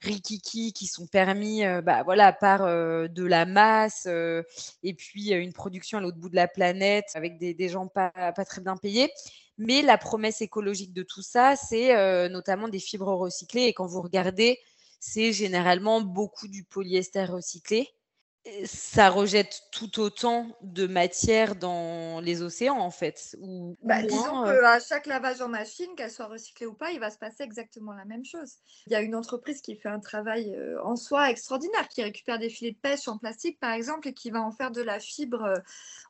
rikiki 0.00 0.72
qui 0.72 0.86
sont 0.86 1.06
permis 1.06 1.62
bah, 1.82 2.02
voilà, 2.04 2.32
par 2.32 2.60
de 2.60 3.24
la 3.24 3.46
masse 3.46 4.06
et 4.06 4.94
puis 4.94 5.32
une 5.32 5.52
production 5.52 5.98
à 5.98 6.00
l'autre 6.00 6.18
bout 6.18 6.28
de 6.28 6.36
la 6.36 6.48
planète 6.48 7.06
avec 7.14 7.38
des, 7.38 7.68
gens 7.68 7.88
pas, 7.88 8.10
très 8.46 8.60
bien 8.60 8.76
payés. 8.76 9.10
Mais 9.58 9.82
la 9.82 9.98
promesse 9.98 10.40
écologique 10.40 10.92
de 10.92 11.02
tout 11.02 11.22
ça, 11.22 11.56
c'est 11.56 11.96
euh, 11.96 12.28
notamment 12.28 12.68
des 12.68 12.78
fibres 12.78 13.12
recyclées. 13.12 13.64
Et 13.64 13.72
quand 13.72 13.86
vous 13.86 14.00
regardez, 14.00 14.60
c'est 15.00 15.32
généralement 15.32 16.00
beaucoup 16.00 16.46
du 16.46 16.62
polyester 16.62 17.24
recyclé 17.24 17.88
ça 18.64 19.10
rejette 19.10 19.62
tout 19.72 20.00
autant 20.00 20.46
de 20.62 20.86
matière 20.86 21.56
dans 21.56 22.20
les 22.20 22.42
océans, 22.42 22.78
en 22.78 22.90
fait. 22.90 23.36
Ou, 23.40 23.76
bah, 23.82 24.02
disons 24.02 24.44
euh 24.44 24.60
qu'à 24.60 24.80
chaque 24.80 25.06
lavage 25.06 25.40
en 25.40 25.48
machine, 25.48 25.88
qu'elle 25.96 26.10
soit 26.10 26.26
recyclée 26.26 26.66
ou 26.66 26.74
pas, 26.74 26.90
il 26.90 27.00
va 27.00 27.10
se 27.10 27.18
passer 27.18 27.42
exactement 27.42 27.92
la 27.92 28.04
même 28.04 28.24
chose. 28.24 28.54
Il 28.86 28.92
y 28.92 28.96
a 28.96 29.00
une 29.00 29.14
entreprise 29.14 29.60
qui 29.60 29.76
fait 29.76 29.88
un 29.88 30.00
travail 30.00 30.54
euh, 30.54 30.82
en 30.82 30.96
soi 30.96 31.30
extraordinaire, 31.30 31.88
qui 31.88 32.02
récupère 32.02 32.38
des 32.38 32.48
filets 32.48 32.72
de 32.72 32.76
pêche 32.76 33.08
en 33.08 33.18
plastique, 33.18 33.58
par 33.60 33.72
exemple, 33.72 34.08
et 34.08 34.12
qui 34.12 34.30
va 34.30 34.40
en 34.40 34.52
faire 34.52 34.70
de 34.70 34.82
la 34.82 35.00
fibre. 35.00 35.44
Euh, 35.44 35.56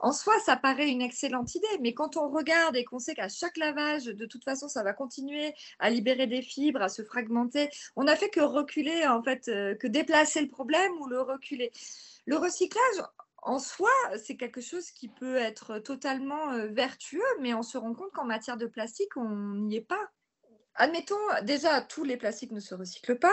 en 0.00 0.12
soi, 0.12 0.34
ça 0.44 0.56
paraît 0.56 0.88
une 0.88 1.02
excellente 1.02 1.54
idée, 1.54 1.66
mais 1.80 1.94
quand 1.94 2.16
on 2.16 2.28
regarde 2.28 2.76
et 2.76 2.84
qu'on 2.84 2.98
sait 2.98 3.14
qu'à 3.14 3.28
chaque 3.28 3.56
lavage, 3.56 4.04
de 4.04 4.26
toute 4.26 4.44
façon, 4.44 4.68
ça 4.68 4.82
va 4.82 4.92
continuer 4.92 5.54
à 5.78 5.90
libérer 5.90 6.26
des 6.26 6.42
fibres, 6.42 6.82
à 6.82 6.88
se 6.88 7.02
fragmenter, 7.02 7.68
on 7.96 8.04
n'a 8.04 8.16
fait 8.16 8.30
que 8.30 8.40
reculer, 8.40 9.06
en 9.06 9.22
fait, 9.22 9.46
que 9.46 9.86
déplacer 9.86 10.40
le 10.40 10.48
problème 10.48 10.92
ou 11.00 11.06
le 11.06 11.20
reculer. 11.20 11.72
Le 12.28 12.36
recyclage, 12.36 13.06
en 13.38 13.58
soi, 13.58 13.88
c'est 14.22 14.36
quelque 14.36 14.60
chose 14.60 14.90
qui 14.90 15.08
peut 15.08 15.36
être 15.36 15.78
totalement 15.78 16.52
euh, 16.52 16.66
vertueux, 16.66 17.24
mais 17.40 17.54
on 17.54 17.62
se 17.62 17.78
rend 17.78 17.94
compte 17.94 18.12
qu'en 18.12 18.26
matière 18.26 18.58
de 18.58 18.66
plastique, 18.66 19.16
on 19.16 19.54
n'y 19.54 19.76
est 19.76 19.80
pas. 19.80 20.10
Admettons, 20.74 21.16
déjà, 21.44 21.80
tous 21.80 22.04
les 22.04 22.18
plastiques 22.18 22.52
ne 22.52 22.60
se 22.60 22.74
recyclent 22.74 23.18
pas. 23.18 23.32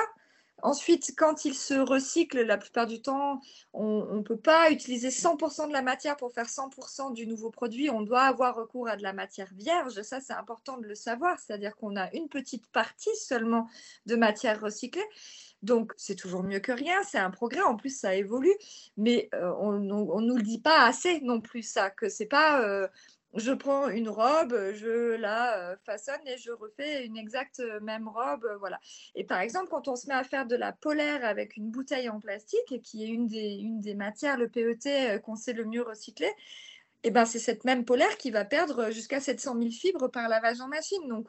Ensuite, 0.61 1.13
quand 1.17 1.43
ils 1.43 1.53
se 1.53 1.73
recyclent, 1.73 2.43
la 2.43 2.57
plupart 2.57 2.87
du 2.87 3.01
temps, 3.01 3.41
on 3.73 4.15
ne 4.15 4.21
peut 4.21 4.39
pas 4.39 4.71
utiliser 4.71 5.09
100% 5.09 5.67
de 5.67 5.73
la 5.73 5.81
matière 5.81 6.15
pour 6.15 6.31
faire 6.31 6.47
100% 6.47 7.13
du 7.13 7.27
nouveau 7.27 7.51
produit. 7.51 7.89
On 7.89 8.01
doit 8.01 8.21
avoir 8.21 8.55
recours 8.55 8.87
à 8.87 8.95
de 8.95 9.03
la 9.03 9.11
matière 9.11 9.51
vierge. 9.53 10.01
Ça, 10.03 10.21
c'est 10.21 10.31
important 10.31 10.77
de 10.77 10.87
le 10.87 10.95
savoir. 10.95 11.37
C'est-à-dire 11.37 11.75
qu'on 11.75 11.97
a 11.97 12.09
une 12.13 12.29
petite 12.29 12.65
partie 12.67 13.13
seulement 13.17 13.67
de 14.05 14.15
matière 14.15 14.61
recyclée. 14.61 15.03
Donc, 15.61 15.93
c'est 15.97 16.15
toujours 16.15 16.43
mieux 16.43 16.59
que 16.59 16.71
rien, 16.71 17.01
c'est 17.03 17.17
un 17.17 17.31
progrès, 17.31 17.61
en 17.61 17.75
plus, 17.75 17.97
ça 17.97 18.15
évolue, 18.15 18.53
mais 18.97 19.29
euh, 19.33 19.51
on 19.59 19.73
ne 19.73 20.21
nous 20.21 20.37
le 20.37 20.43
dit 20.43 20.61
pas 20.61 20.85
assez 20.85 21.21
non 21.21 21.41
plus, 21.41 21.63
ça, 21.63 21.89
que 21.89 22.09
c'est 22.09 22.27
pas. 22.27 22.61
Euh, 22.61 22.87
je 23.33 23.51
prends 23.51 23.89
une 23.89 24.07
robe, 24.07 24.55
je 24.75 25.15
la 25.15 25.75
façonne 25.85 26.25
et 26.25 26.37
je 26.37 26.51
refais 26.51 27.05
une 27.05 27.17
exacte 27.17 27.61
même 27.81 28.07
robe. 28.07 28.47
Voilà. 28.59 28.79
Et 29.13 29.25
par 29.25 29.39
exemple, 29.39 29.67
quand 29.69 29.89
on 29.89 29.97
se 29.97 30.07
met 30.07 30.13
à 30.13 30.23
faire 30.23 30.45
de 30.45 30.55
la 30.55 30.71
polaire 30.71 31.25
avec 31.25 31.57
une 31.57 31.69
bouteille 31.69 32.07
en 32.07 32.21
plastique, 32.21 32.81
qui 32.81 33.03
est 33.03 33.09
une 33.09 33.27
des, 33.27 33.55
une 33.55 33.81
des 33.81 33.93
matières, 33.93 34.37
le 34.37 34.47
PET, 34.47 35.21
qu'on 35.21 35.35
sait 35.35 35.51
le 35.51 35.65
mieux 35.65 35.81
recycler, 35.81 36.31
et 37.03 37.11
ben, 37.11 37.25
c'est 37.25 37.39
cette 37.39 37.65
même 37.65 37.83
polaire 37.85 38.17
qui 38.17 38.31
va 38.31 38.45
perdre 38.45 38.89
jusqu'à 38.91 39.19
700 39.19 39.57
000 39.59 39.69
fibres 39.69 40.07
par 40.07 40.29
lavage 40.29 40.61
en 40.61 40.67
machine. 40.67 41.07
Donc, 41.09 41.27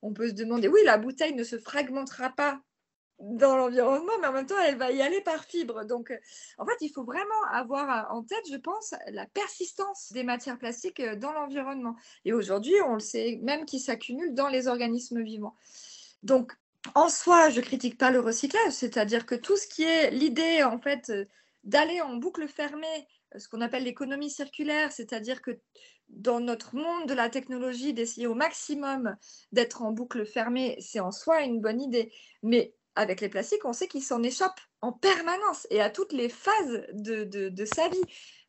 on 0.00 0.12
peut 0.12 0.28
se 0.28 0.34
demander, 0.34 0.68
oui, 0.68 0.80
la 0.84 0.96
bouteille 0.96 1.34
ne 1.34 1.44
se 1.44 1.58
fragmentera 1.58 2.30
pas 2.30 2.62
dans 3.20 3.56
l'environnement, 3.56 4.12
mais 4.20 4.28
en 4.28 4.32
même 4.32 4.46
temps, 4.46 4.58
elle 4.64 4.76
va 4.76 4.92
y 4.92 5.02
aller 5.02 5.20
par 5.20 5.44
fibre. 5.44 5.84
Donc, 5.84 6.10
euh, 6.10 6.18
en 6.56 6.64
fait, 6.64 6.76
il 6.80 6.90
faut 6.90 7.04
vraiment 7.04 7.42
avoir 7.50 8.12
en 8.14 8.22
tête, 8.22 8.44
je 8.50 8.56
pense, 8.56 8.94
la 9.08 9.26
persistance 9.26 10.12
des 10.12 10.22
matières 10.22 10.58
plastiques 10.58 11.00
euh, 11.00 11.16
dans 11.16 11.32
l'environnement. 11.32 11.96
Et 12.24 12.32
aujourd'hui, 12.32 12.74
on 12.86 12.94
le 12.94 13.00
sait 13.00 13.38
même 13.42 13.64
qu'ils 13.64 13.80
s'accumulent 13.80 14.34
dans 14.34 14.48
les 14.48 14.68
organismes 14.68 15.22
vivants. 15.22 15.56
Donc, 16.22 16.52
en 16.94 17.08
soi, 17.08 17.50
je 17.50 17.60
critique 17.60 17.98
pas 17.98 18.10
le 18.10 18.20
recyclage, 18.20 18.72
c'est-à-dire 18.72 19.26
que 19.26 19.34
tout 19.34 19.56
ce 19.56 19.66
qui 19.66 19.82
est 19.82 20.10
l'idée, 20.10 20.62
en 20.62 20.78
fait, 20.78 21.10
euh, 21.10 21.24
d'aller 21.64 22.00
en 22.00 22.16
boucle 22.16 22.46
fermée, 22.46 23.08
ce 23.36 23.48
qu'on 23.48 23.60
appelle 23.60 23.82
l'économie 23.82 24.30
circulaire, 24.30 24.92
c'est-à-dire 24.92 25.42
que 25.42 25.58
dans 26.08 26.40
notre 26.40 26.74
monde 26.76 27.06
de 27.06 27.14
la 27.14 27.28
technologie, 27.28 27.92
d'essayer 27.92 28.26
au 28.26 28.34
maximum 28.34 29.16
d'être 29.52 29.82
en 29.82 29.92
boucle 29.92 30.24
fermée, 30.24 30.76
c'est 30.80 31.00
en 31.00 31.10
soi 31.10 31.42
une 31.42 31.60
bonne 31.60 31.82
idée. 31.82 32.10
Mais 32.42 32.74
avec 32.98 33.20
les 33.20 33.28
plastiques, 33.28 33.64
on 33.64 33.72
sait 33.72 33.86
qu'il 33.86 34.02
s'en 34.02 34.22
échappe 34.24 34.60
en 34.80 34.92
permanence 34.92 35.68
et 35.70 35.80
à 35.80 35.88
toutes 35.88 36.12
les 36.12 36.28
phases 36.28 36.84
de, 36.92 37.64
sa 37.64 37.88
vie. 37.88 38.02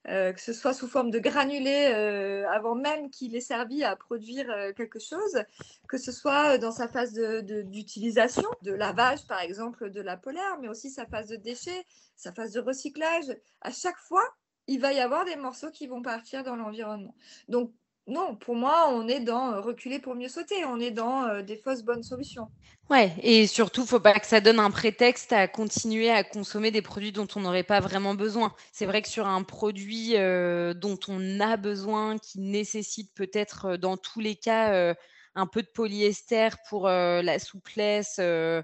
Euh, 0.08 0.32
que 0.32 0.40
ce 0.40 0.54
soit 0.54 0.74
sous 0.74 0.88
forme 0.88 1.12
de 1.12 1.20
granulés 1.20 1.92
euh, 1.94 2.50
avant 2.50 2.74
même 2.74 3.12
qu'il 3.12 3.36
ait 3.36 3.42
servi 3.42 3.84
à 3.84 3.98
produire 3.98 4.50
euh, 4.50 4.72
quelque 4.72 4.98
chose, 4.98 5.44
que 5.90 5.98
ce 5.98 6.14
soit 6.14 6.58
dans 6.58 6.72
sa 6.72 6.88
phase 6.88 7.14
d'utilisation, 7.14 8.48
de, 8.62 8.72
lavage 8.72 9.28
par 9.28 9.42
exemple 9.42 9.92
de 9.92 10.00
la 10.02 10.16
polaire, 10.16 10.58
mais 10.62 10.70
aussi 10.70 10.90
sa 10.90 11.06
phase 11.06 11.28
de 11.28 11.36
déchets, 11.36 11.86
sa 12.16 12.32
phase 12.32 12.54
de 12.54 12.62
recyclage. 12.62 13.36
À 13.60 13.72
chaque 13.72 13.98
fois, 13.98 14.24
il 14.68 14.80
va 14.80 14.94
y 14.94 15.00
avoir 15.00 15.26
des 15.26 15.36
morceaux 15.36 15.70
qui 15.70 15.86
vont 15.86 16.02
partir 16.02 16.44
dans 16.44 16.56
l'environnement. 16.56 17.14
Donc 17.50 17.74
non, 18.10 18.36
pour 18.36 18.56
moi, 18.56 18.90
on 18.90 19.08
est 19.08 19.20
dans 19.20 19.54
euh, 19.54 19.62
reculer 19.62 20.00
pour 20.00 20.16
mieux 20.16 20.28
sauter. 20.28 20.66
On 20.66 20.80
est 20.80 20.92
dans 20.92 21.26
euh, 21.26 21.42
des 21.42 21.56
fausses 21.56 21.84
bonnes 21.84 22.04
solutions. 22.04 22.50
Ouais, 22.90 23.14
et 23.22 23.46
surtout, 23.46 23.86
faut 23.86 24.00
pas 24.00 24.20
que 24.20 24.26
ça 24.26 24.42
donne 24.42 24.60
un 24.60 24.72
prétexte 24.72 25.32
à 25.32 25.48
continuer 25.48 26.10
à 26.10 26.24
consommer 26.24 26.72
des 26.72 26.82
produits 26.82 27.12
dont 27.12 27.28
on 27.36 27.42
n'aurait 27.42 27.64
pas 27.64 27.80
vraiment 27.80 28.16
besoin. 28.16 28.56
C'est 28.72 28.88
vrai 28.88 29.04
que 29.04 29.08
sur 29.08 29.28
un 29.28 29.44
produit 29.44 30.18
euh, 30.18 30.74
dont 30.74 30.98
on 31.08 31.40
a 31.40 31.56
besoin, 31.56 32.18
qui 32.18 32.40
nécessite 32.40 33.14
peut-être 33.14 33.78
dans 33.78 33.96
tous 33.96 34.20
les 34.20 34.36
cas 34.36 34.96
un 35.36 35.46
peu 35.46 35.62
de 35.62 35.68
polyester 35.68 36.50
pour 36.68 36.88
la 36.88 37.38
souplesse, 37.38 38.18
le 38.18 38.64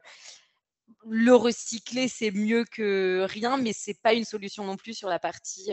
recycler, 1.35 2.07
c'est 2.07 2.31
mieux 2.31 2.65
que 2.65 3.27
rien, 3.29 3.57
mais 3.57 3.73
c'est 3.73 4.01
pas 4.01 4.13
une 4.13 4.25
solution 4.25 4.65
non 4.65 4.75
plus 4.75 4.95
sur 4.95 5.07
la 5.07 5.19
partie 5.19 5.69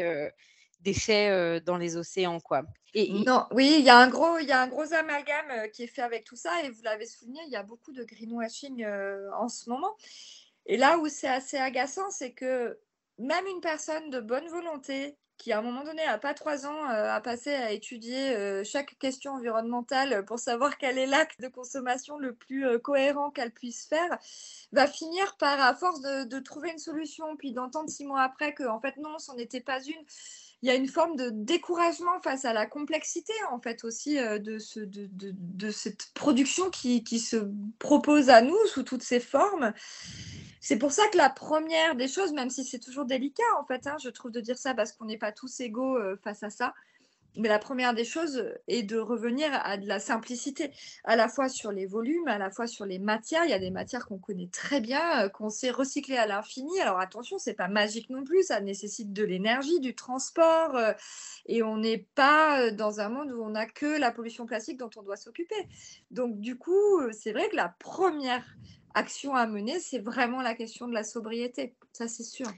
déchets 0.83 1.61
dans 1.61 1.77
les 1.77 1.97
océans, 1.97 2.40
quoi. 2.40 2.62
Et, 2.95 3.11
non, 3.25 3.47
oui, 3.53 3.77
il 3.79 3.85
y 3.85 3.90
a 3.90 3.97
un 3.97 4.09
gros, 4.09 4.38
il 4.38 4.47
y 4.47 4.53
a 4.53 4.61
un 4.61 4.66
gros 4.66 4.92
amalgame 4.92 5.71
qui 5.73 5.85
est 5.85 5.87
fait 5.87 6.03
avec 6.03 6.25
tout 6.25 6.37
ça, 6.37 6.62
et 6.62 6.71
vous 6.71 6.83
l'avez 6.83 7.07
souligné, 7.07 7.40
il 7.47 7.53
y 7.53 7.57
a 7.57 7.62
beaucoup 7.62 7.92
de 7.92 8.05
greenwashing 8.05 8.87
en 9.35 9.49
ce 9.49 9.71
moment. 9.71 9.97
Et 10.66 10.77
là 10.77 10.99
où 10.99 11.09
c'est 11.09 11.29
assez 11.29 11.57
agaçant, 11.57 12.11
c'est 12.11 12.33
que 12.33 12.79
même 13.18 13.47
une 13.47 13.61
personne 13.61 14.11
de 14.11 14.21
bonne 14.21 14.49
volonté 14.49 15.16
qui 15.43 15.53
à 15.53 15.59
un 15.59 15.63
moment 15.63 15.83
donné 15.83 16.07
n'a 16.07 16.19
pas 16.19 16.35
trois 16.35 16.67
ans 16.67 16.85
à 16.85 17.21
passer 17.21 17.53
à 17.53 17.73
étudier 17.73 18.63
chaque 18.65 18.97
question 19.01 19.33
environnementale 19.33 20.25
pour 20.25 20.39
savoir 20.39 20.79
quel 20.79 20.99
est 20.99 21.07
l'acte 21.07 21.41
de 21.41 21.49
consommation 21.49 22.17
le 22.17 22.33
plus 22.33 22.79
cohérent 22.79 23.31
qu'elle 23.31 23.51
puisse 23.51 23.87
faire, 23.87 24.19
va 24.71 24.87
finir 24.87 25.37
par, 25.39 25.61
à 25.61 25.75
force 25.75 26.01
de, 26.01 26.39
trouver 26.39 26.71
une 26.71 26.79
solution, 26.79 27.37
puis 27.37 27.53
d'entendre 27.53 27.91
six 27.91 28.05
mois 28.05 28.23
après 28.23 28.55
que 28.55 28.63
en 28.63 28.81
fait 28.81 28.97
non, 28.99 29.19
ce 29.19 29.33
n'était 29.33 29.61
pas 29.61 29.83
une, 29.83 30.05
il 30.63 30.69
y 30.69 30.71
a 30.71 30.77
une 30.77 30.87
forme 30.87 31.17
de 31.17 31.31
découragement 31.31 32.21
face 32.23 32.45
à 32.45 32.53
la 32.53 32.67
complexité, 32.67 33.33
en 33.51 33.61
fait, 33.61 33.83
aussi 33.83 34.19
euh, 34.19 34.39
de, 34.39 34.59
ce, 34.59 34.79
de, 34.79 35.09
de, 35.13 35.71
cette 35.71 36.13
production 36.15 36.71
qui, 36.71 37.03
se 37.19 37.49
propose 37.81 38.31
à 38.31 38.43
nous 38.43 38.57
sous 38.67 38.85
toutes 38.85 39.03
ses 39.03 39.19
formes. 39.19 39.73
C'est 40.64 40.79
pour 40.79 40.92
ça 40.92 41.03
que 41.09 41.16
la 41.16 41.29
première 41.29 41.96
des 41.96 42.07
choses, 42.07 42.33
même 42.33 42.48
si 42.48 42.64
c'est 42.64 42.79
toujours 42.79 43.05
délicat, 43.05 43.42
en 43.61 43.64
fait, 43.64 43.88
hein, 43.88 43.96
je 44.01 44.09
trouve 44.09 44.31
de 44.31 44.40
dire 44.40 44.57
ça 44.57 44.75
parce 44.75 44.92
qu'on 44.92 45.07
n'est 45.07 45.18
pas 45.18 45.33
tous 45.33 45.59
égaux 45.59 45.96
euh, 45.96 46.16
face 46.22 46.44
à 46.44 46.51
ça, 46.51 46.72
mais 47.37 47.48
la 47.48 47.59
première 47.59 47.94
des 47.94 48.05
choses 48.05 48.44
est 48.68 48.85
de 48.85 48.96
revenir 48.96 49.51
à 49.64 49.77
de 49.77 49.88
la 49.88 49.98
simplicité, 49.98 50.70
à 51.03 51.16
la 51.16 51.27
fois 51.27 51.48
sur 51.48 51.72
les 51.72 51.87
volumes, 51.87 52.29
à 52.29 52.38
la 52.38 52.48
fois 52.48 52.68
sur 52.68 52.87
les 52.87 53.01
matières. 53.01 53.44
Il 53.44 53.51
y 53.51 53.55
a 53.55 53.59
des 53.59 53.72
matières 53.72 54.07
qu'on 54.07 54.18
connaît 54.18 54.51
très 54.53 54.81
bien, 54.81 55.25
euh, 55.25 55.29
qu'on 55.29 55.51
sait 55.51 55.72
recycler 55.72 56.16
à 56.16 56.29
l'infini. 56.29 56.81
Alors 56.81 57.01
attention, 57.01 57.38
c'est 57.38 57.55
pas 57.55 57.66
magique 57.66 58.09
non 58.09 58.22
plus, 58.22 58.44
ça 58.44 58.61
nécessite 58.61 59.12
de 59.12 59.25
l'énergie, 59.25 59.81
du 59.81 59.96
transport, 59.96 60.77
euh, 60.77 60.92
et 61.46 61.64
on 61.64 61.79
n'est 61.79 62.07
pas 62.14 62.70
dans 62.70 63.01
un 63.01 63.09
monde 63.09 63.33
où 63.33 63.42
on 63.42 63.51
n'a 63.51 63.66
que 63.66 63.98
la 63.98 64.12
pollution 64.12 64.46
plastique 64.46 64.79
dont 64.79 64.90
on 64.96 65.03
doit 65.03 65.16
s'occuper. 65.16 65.68
Donc 66.12 66.38
du 66.38 66.57
coup, 66.57 67.01
c'est 67.11 67.33
vrai 67.33 67.48
que 67.48 67.57
la 67.57 67.75
première 67.81 68.44
action 68.95 69.35
à 69.35 69.47
mener, 69.47 69.81
c'est 69.81 69.99
vraiment 69.99 70.43
la 70.43 70.55
question 70.55 70.89
de 70.89 70.95
la 70.95 71.05
sobriété, 71.05 71.75
ça 71.93 72.09
c'est 72.09 72.25
sûr. 72.25 72.49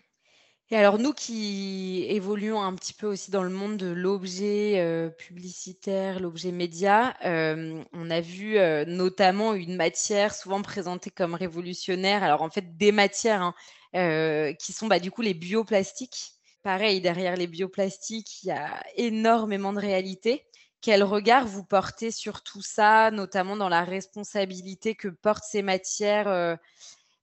Et 0.71 0.77
alors 0.77 0.99
nous 0.99 1.13
qui 1.13 2.07
évoluons 2.09 2.63
un 2.63 2.75
petit 2.75 2.95
peu 2.95 3.07
aussi 3.07 3.31
dans 3.31 3.43
le 3.43 3.51
monde 3.51 3.77
de 3.77 3.89
l'objet 3.89 4.81
euh, 4.81 5.11
publicitaire, 5.11 6.21
l'objet 6.21 6.53
média, 6.53 7.15
euh, 7.27 7.85
on 7.93 8.11
a 8.11 8.21
vu 8.23 8.57
euh, 8.57 8.87
notamment 8.87 9.53
une 9.53 9.77
matière 9.77 10.35
souvent 10.35 10.63
présentée 10.63 11.11
comme 11.11 11.35
révolutionnaire. 11.35 12.23
Alors 12.23 12.41
en 12.41 12.49
fait 12.49 12.79
des 12.79 12.93
matières 12.93 13.43
hein, 13.43 14.55
qui 14.59 14.73
sont 14.73 14.87
bah, 14.87 15.01
du 15.01 15.11
coup 15.11 15.23
les 15.23 15.35
bioplastiques. 15.35 16.33
Pareil, 16.63 17.03
derrière 17.03 17.37
les 17.37 17.47
bioplastiques, 17.47 18.43
il 18.43 18.47
y 18.47 18.51
a 18.51 18.83
énormément 18.97 19.75
de 19.75 19.81
réalité. 19.81 20.47
Quel 20.85 21.03
regard 21.03 21.47
vous 21.47 21.65
portez 21.65 22.11
sur 22.11 22.43
tout 22.43 22.61
ça, 22.61 23.11
notamment 23.11 23.57
dans 23.57 23.71
la 23.71 23.85
responsabilité 23.85 24.95
que 24.95 25.09
portent 25.09 25.45
ces 25.45 25.63
matières 25.63 26.59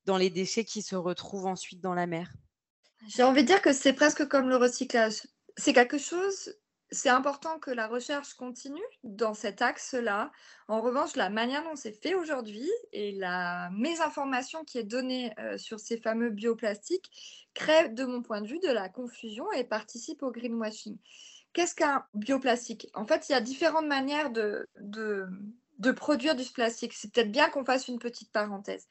dans 0.06 0.18
les 0.18 0.32
déchets 0.32 0.66
qui 0.66 0.82
se 0.82 0.96
retrouvent 0.96 1.46
ensuite 1.46 1.80
dans 1.80 1.94
la 1.94 2.08
mer? 2.08 2.34
J'ai 3.08 3.22
envie 3.22 3.44
de 3.44 3.48
dire 3.48 3.62
que 3.62 3.72
c'est 3.72 3.94
presque 3.94 4.28
comme 4.28 4.50
le 4.50 4.56
recyclage. 4.56 5.22
C'est 5.58 5.74
quelque 5.74 6.00
chose, 6.00 6.56
c'est 6.90 7.10
important 7.10 7.60
que 7.60 7.70
la 7.70 7.88
recherche 7.88 8.34
continue 8.34 8.82
dans 9.04 9.36
cet 9.36 9.62
axe-là. 9.62 10.32
En 10.68 10.82
revanche, 10.82 11.16
la 11.16 11.30
manière 11.30 11.64
dont 11.64 11.76
c'est 11.76 12.02
fait 12.02 12.16
aujourd'hui 12.16 12.68
et 12.94 13.12
la 13.12 13.70
mésinformation 13.74 14.64
qui 14.64 14.80
est 14.80 14.84
donnée 14.84 15.34
euh, 15.38 15.60
sur 15.60 15.80
ces 15.80 15.98
fameux 15.98 16.32
bioplastiques 16.32 17.12
crée, 17.54 17.90
de 17.90 18.06
mon 18.06 18.24
point 18.24 18.42
de 18.42 18.48
vue, 18.48 18.60
de 18.60 18.72
la 18.72 18.90
confusion 18.90 19.52
et 19.52 19.64
participe 19.64 20.24
au 20.24 20.32
greenwashing. 20.32 20.98
Qu'est-ce 21.54 21.76
qu'un 21.76 22.06
bioplastique? 22.14 22.90
En 22.94 23.06
fait, 23.06 23.28
il 23.30 23.34
y 23.34 23.36
a 23.36 23.42
différentes 23.42 23.88
manières 23.88 24.32
de, 24.32 24.68
produire 25.96 26.36
du 26.36 26.46
plastique. 26.46 26.94
C'est 26.94 27.12
peut-être 27.12 27.32
bien 27.32 27.50
qu'on 27.50 27.66
fasse 27.66 27.88
une 27.88 28.00
petite 28.00 28.32
parenthèse 28.32 28.88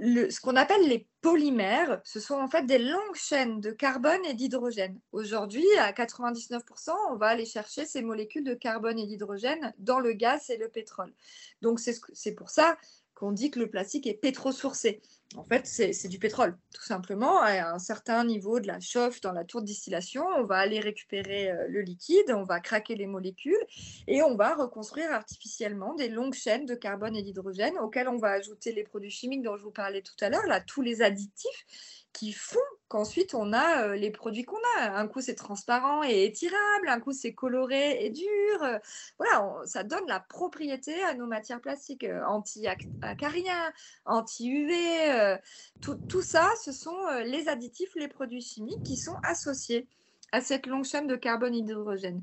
ce 0.00 0.40
qu'on 0.40 0.56
appelle 0.56 0.88
les 0.88 1.06
polymères, 1.20 2.00
ce 2.04 2.20
sont 2.20 2.34
en 2.34 2.48
fait 2.48 2.64
des 2.64 2.78
longues 2.78 3.14
chaînes 3.14 3.60
de 3.60 3.70
carbone 3.70 4.24
et 4.24 4.34
d'hydrogène. 4.34 4.98
Aujourd'hui, 5.12 5.66
à 5.78 5.92
99%, 5.92 6.90
on 7.10 7.16
va 7.16 7.26
aller 7.26 7.44
chercher 7.44 7.84
ces 7.84 8.02
molécules 8.02 8.44
de 8.44 8.54
carbone 8.54 8.98
et 8.98 9.06
d'hydrogène 9.06 9.72
dans 9.78 10.00
le 10.00 10.12
gaz 10.12 10.50
et 10.50 10.56
le 10.56 10.68
pétrole. 10.68 11.12
Donc 11.60 11.80
c'est 11.80 12.34
pour 12.34 12.50
ça 12.50 12.76
qu'on 13.14 13.32
dit 13.32 13.50
que 13.50 13.60
le 13.60 13.70
plastique 13.70 14.06
est 14.06 14.14
pétrosourcé. 14.14 15.02
En 15.36 15.44
fait, 15.44 15.66
c'est 15.66 16.08
du 16.08 16.18
pétrole, 16.18 16.58
tout 16.74 16.82
simplement. 16.82 17.40
À 17.40 17.72
un 17.72 17.78
certain 17.78 18.24
niveau 18.24 18.60
de 18.60 18.66
la 18.66 18.80
chauffe 18.80 19.20
dans 19.22 19.32
la 19.32 19.44
tour 19.44 19.62
de 19.62 19.66
distillation, 19.66 20.24
on 20.36 20.44
va 20.44 20.56
aller 20.56 20.80
récupérer 20.80 21.50
euh, 21.50 21.66
le 21.68 21.80
liquide, 21.80 22.30
on 22.30 22.44
va 22.44 22.60
craquer 22.60 22.96
les 22.96 23.06
molécules 23.06 23.64
et 24.06 24.22
on 24.22 24.36
va 24.36 24.54
reconstruire 24.54 25.10
artificiellement 25.10 25.94
des 25.94 26.08
longues 26.08 26.34
chaînes 26.34 26.66
de 26.66 26.74
carbone 26.74 27.16
et 27.16 27.22
d'hydrogène 27.22 27.78
auxquelles 27.78 28.08
on 28.08 28.18
va 28.18 28.30
ajouter 28.30 28.72
les 28.72 28.84
produits 28.84 29.10
chimiques 29.10 29.42
dont 29.42 29.56
je 29.56 29.62
vous 29.62 29.70
parlais 29.70 30.02
tout 30.02 30.12
à 30.20 30.28
l'heure, 30.28 30.46
là, 30.46 30.60
tous 30.60 30.82
les 30.82 31.00
additifs 31.00 32.01
qui 32.12 32.32
font 32.32 32.58
qu'ensuite 32.88 33.34
on 33.34 33.54
a 33.54 33.84
euh, 33.84 33.96
les 33.96 34.10
produits 34.10 34.44
qu'on 34.44 34.60
a. 34.78 34.98
Un 34.98 35.08
coup 35.08 35.20
c'est 35.20 35.34
transparent 35.34 36.02
et 36.04 36.24
étirable, 36.24 36.88
un 36.88 37.00
coup 37.00 37.12
c'est 37.12 37.32
coloré 37.32 38.04
et 38.04 38.10
dur. 38.10 38.62
Euh, 38.62 38.78
voilà, 39.18 39.50
ça 39.64 39.82
donne 39.82 40.06
la 40.06 40.20
propriété 40.20 41.02
à 41.02 41.14
nos 41.14 41.26
matières 41.26 41.60
plastiques 41.60 42.04
euh, 42.04 42.22
anti-acariens, 42.26 43.72
anti-UV. 44.04 45.38
Tout, 45.80 45.98
tout, 46.08 46.22
ça, 46.22 46.50
ce 46.62 46.72
sont 46.72 46.98
les 47.24 47.48
additifs, 47.48 47.94
les 47.96 48.08
produits 48.08 48.42
chimiques 48.42 48.82
qui 48.82 48.96
sont 48.96 49.16
associés 49.24 49.88
à 50.32 50.40
cette 50.40 50.66
longue 50.66 50.84
chaîne 50.84 51.06
de 51.06 51.16
carbone 51.16 51.54
et 51.54 51.62
d'hydrogène. 51.62 52.22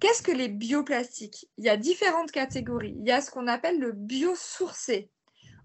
Qu'est-ce 0.00 0.22
que 0.22 0.32
les 0.32 0.48
bioplastiques? 0.48 1.48
Il 1.58 1.64
y 1.64 1.68
a 1.68 1.76
différentes 1.76 2.32
catégories. 2.32 2.96
Il 2.98 3.06
y 3.06 3.12
a 3.12 3.20
ce 3.20 3.30
qu'on 3.30 3.46
appelle 3.46 3.78
le 3.78 3.92
biosourcé. 3.92 5.10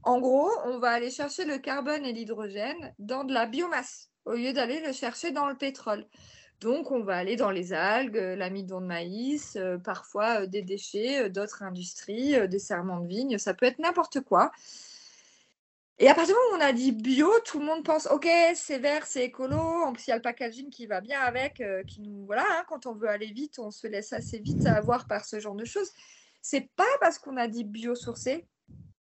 En 0.04 0.20
gros, 0.20 0.50
on 0.66 0.80
va 0.80 0.92
aller 0.92 1.12
chercher 1.12 1.46
le 1.46 1.58
carbone 1.58 2.06
et 2.06 2.14
l'hydrogène 2.14 2.94
dans 3.00 3.24
de 3.24 3.34
la 3.34 3.46
biomasse 3.46 4.10
au 4.26 4.34
lieu 4.34 4.54
d'aller 4.54 4.80
le 4.80 4.94
chercher 4.94 5.32
dans 5.32 5.48
le 5.48 5.56
pétrole. 5.56 6.06
Donc, 6.60 6.92
on 6.92 7.04
va 7.04 7.18
aller 7.18 7.36
dans 7.36 7.52
les 7.52 7.72
algues, 7.72 8.16
l'amidon 8.16 8.82
de 8.82 8.88
maïs, 8.88 9.58
parfois 9.84 10.48
des 10.48 10.64
déchets 10.64 11.30
d'autres 11.30 11.62
industries, 11.64 12.48
des 12.48 12.60
serments 12.60 13.00
de 13.00 13.08
vigne, 13.08 13.38
ça 13.38 13.54
peut 13.54 13.66
être 13.66 13.80
n'importe 13.80 14.22
quoi. 14.22 14.52
Et 16.00 16.10
à 16.10 16.14
partir 16.14 16.36
du 16.36 16.40
moment 16.40 16.58
où 16.58 16.64
on 16.64 16.70
a 16.70 16.74
dit 16.74 16.92
bio, 16.92 17.32
tout 17.44 17.60
le 17.60 17.66
monde 17.66 17.84
pense 17.84 18.06
ok, 18.08 18.28
c'est 18.54 18.78
vert, 18.78 19.08
c'est 19.08 19.26
écolo. 19.26 19.58
En 19.58 19.94
plus, 19.94 20.08
il 20.08 20.10
y 20.12 20.14
a 20.14 20.18
le 20.18 20.22
packaging 20.22 20.70
qui 20.70 20.86
va 20.86 21.02
bien 21.02 21.20
avec, 21.22 21.60
euh, 21.60 21.84
qui 21.84 22.02
nous 22.02 22.24
voilà. 22.26 22.46
Hein, 22.52 22.64
quand 22.68 22.86
on 22.86 22.94
veut 22.94 23.10
aller 23.10 23.32
vite, 23.32 23.58
on 23.58 23.72
se 23.72 23.88
laisse 23.88 24.14
assez 24.14 24.38
vite 24.38 24.68
avoir 24.68 25.08
par 25.08 25.26
ce 25.26 25.40
genre 25.40 25.56
de 25.56 25.66
choses. 25.66 25.92
C'est 26.42 26.70
pas 26.76 26.86
parce 27.02 27.18
qu'on 27.18 27.36
a 27.36 27.48
dit 27.48 27.64
biosourcé 27.64 28.46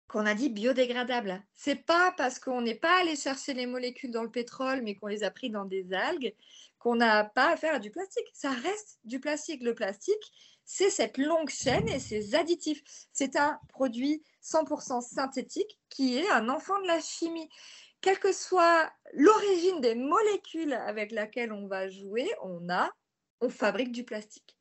qu'on 0.07 0.25
a 0.25 0.33
dit 0.33 0.49
biodégradable. 0.49 1.43
C'est 1.55 1.83
pas 1.85 2.13
parce 2.17 2.39
qu'on 2.39 2.61
n'est 2.61 2.75
pas 2.75 3.01
allé 3.01 3.15
chercher 3.15 3.53
les 3.53 3.65
molécules 3.65 4.11
dans 4.11 4.23
le 4.23 4.31
pétrole, 4.31 4.81
mais 4.81 4.95
qu'on 4.95 5.07
les 5.07 5.23
a 5.23 5.31
pris 5.31 5.49
dans 5.49 5.65
des 5.65 5.93
algues, 5.93 6.33
qu'on 6.79 6.95
n'a 6.95 7.23
pas 7.23 7.53
affaire 7.53 7.75
à 7.75 7.79
du 7.79 7.91
plastique. 7.91 8.27
Ça 8.33 8.51
reste 8.51 8.99
du 9.03 9.19
plastique. 9.19 9.63
Le 9.63 9.73
plastique, 9.73 10.31
c'est 10.63 10.89
cette 10.89 11.17
longue 11.17 11.49
chaîne 11.49 11.87
et 11.89 11.99
ces 11.99 12.35
additifs. 12.35 12.83
C'est 13.13 13.35
un 13.35 13.59
produit 13.69 14.23
100% 14.43 15.01
synthétique 15.01 15.79
qui 15.89 16.17
est 16.17 16.29
un 16.29 16.49
enfant 16.49 16.79
de 16.81 16.87
la 16.87 16.99
chimie. 16.99 17.49
Quelle 18.01 18.19
que 18.19 18.31
soit 18.31 18.91
l'origine 19.13 19.81
des 19.81 19.95
molécules 19.95 20.73
avec 20.73 21.11
lesquelles 21.11 21.51
on 21.51 21.67
va 21.67 21.87
jouer, 21.87 22.29
on 22.43 22.69
a, 22.69 22.91
on 23.41 23.49
fabrique 23.49 23.91
du 23.91 24.03
plastique. 24.03 24.55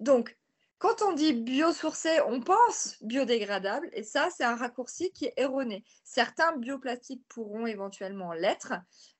Donc, 0.00 0.36
quand 0.78 1.02
on 1.02 1.12
dit 1.12 1.32
biosourcé, 1.32 2.20
on 2.28 2.40
pense 2.40 2.96
biodégradable, 3.02 3.88
et 3.92 4.04
ça, 4.04 4.28
c'est 4.30 4.44
un 4.44 4.54
raccourci 4.54 5.10
qui 5.12 5.26
est 5.26 5.34
erroné. 5.36 5.84
Certains 6.04 6.56
bioplastiques 6.56 7.26
pourront 7.28 7.66
éventuellement 7.66 8.32
l'être, 8.32 8.74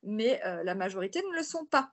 mais 0.05 0.41
euh, 0.45 0.63
la 0.63 0.77
majorité 0.77 1.21
ne 1.23 1.37
le 1.37 1.43
sont 1.43 1.67
pas. 1.67 1.91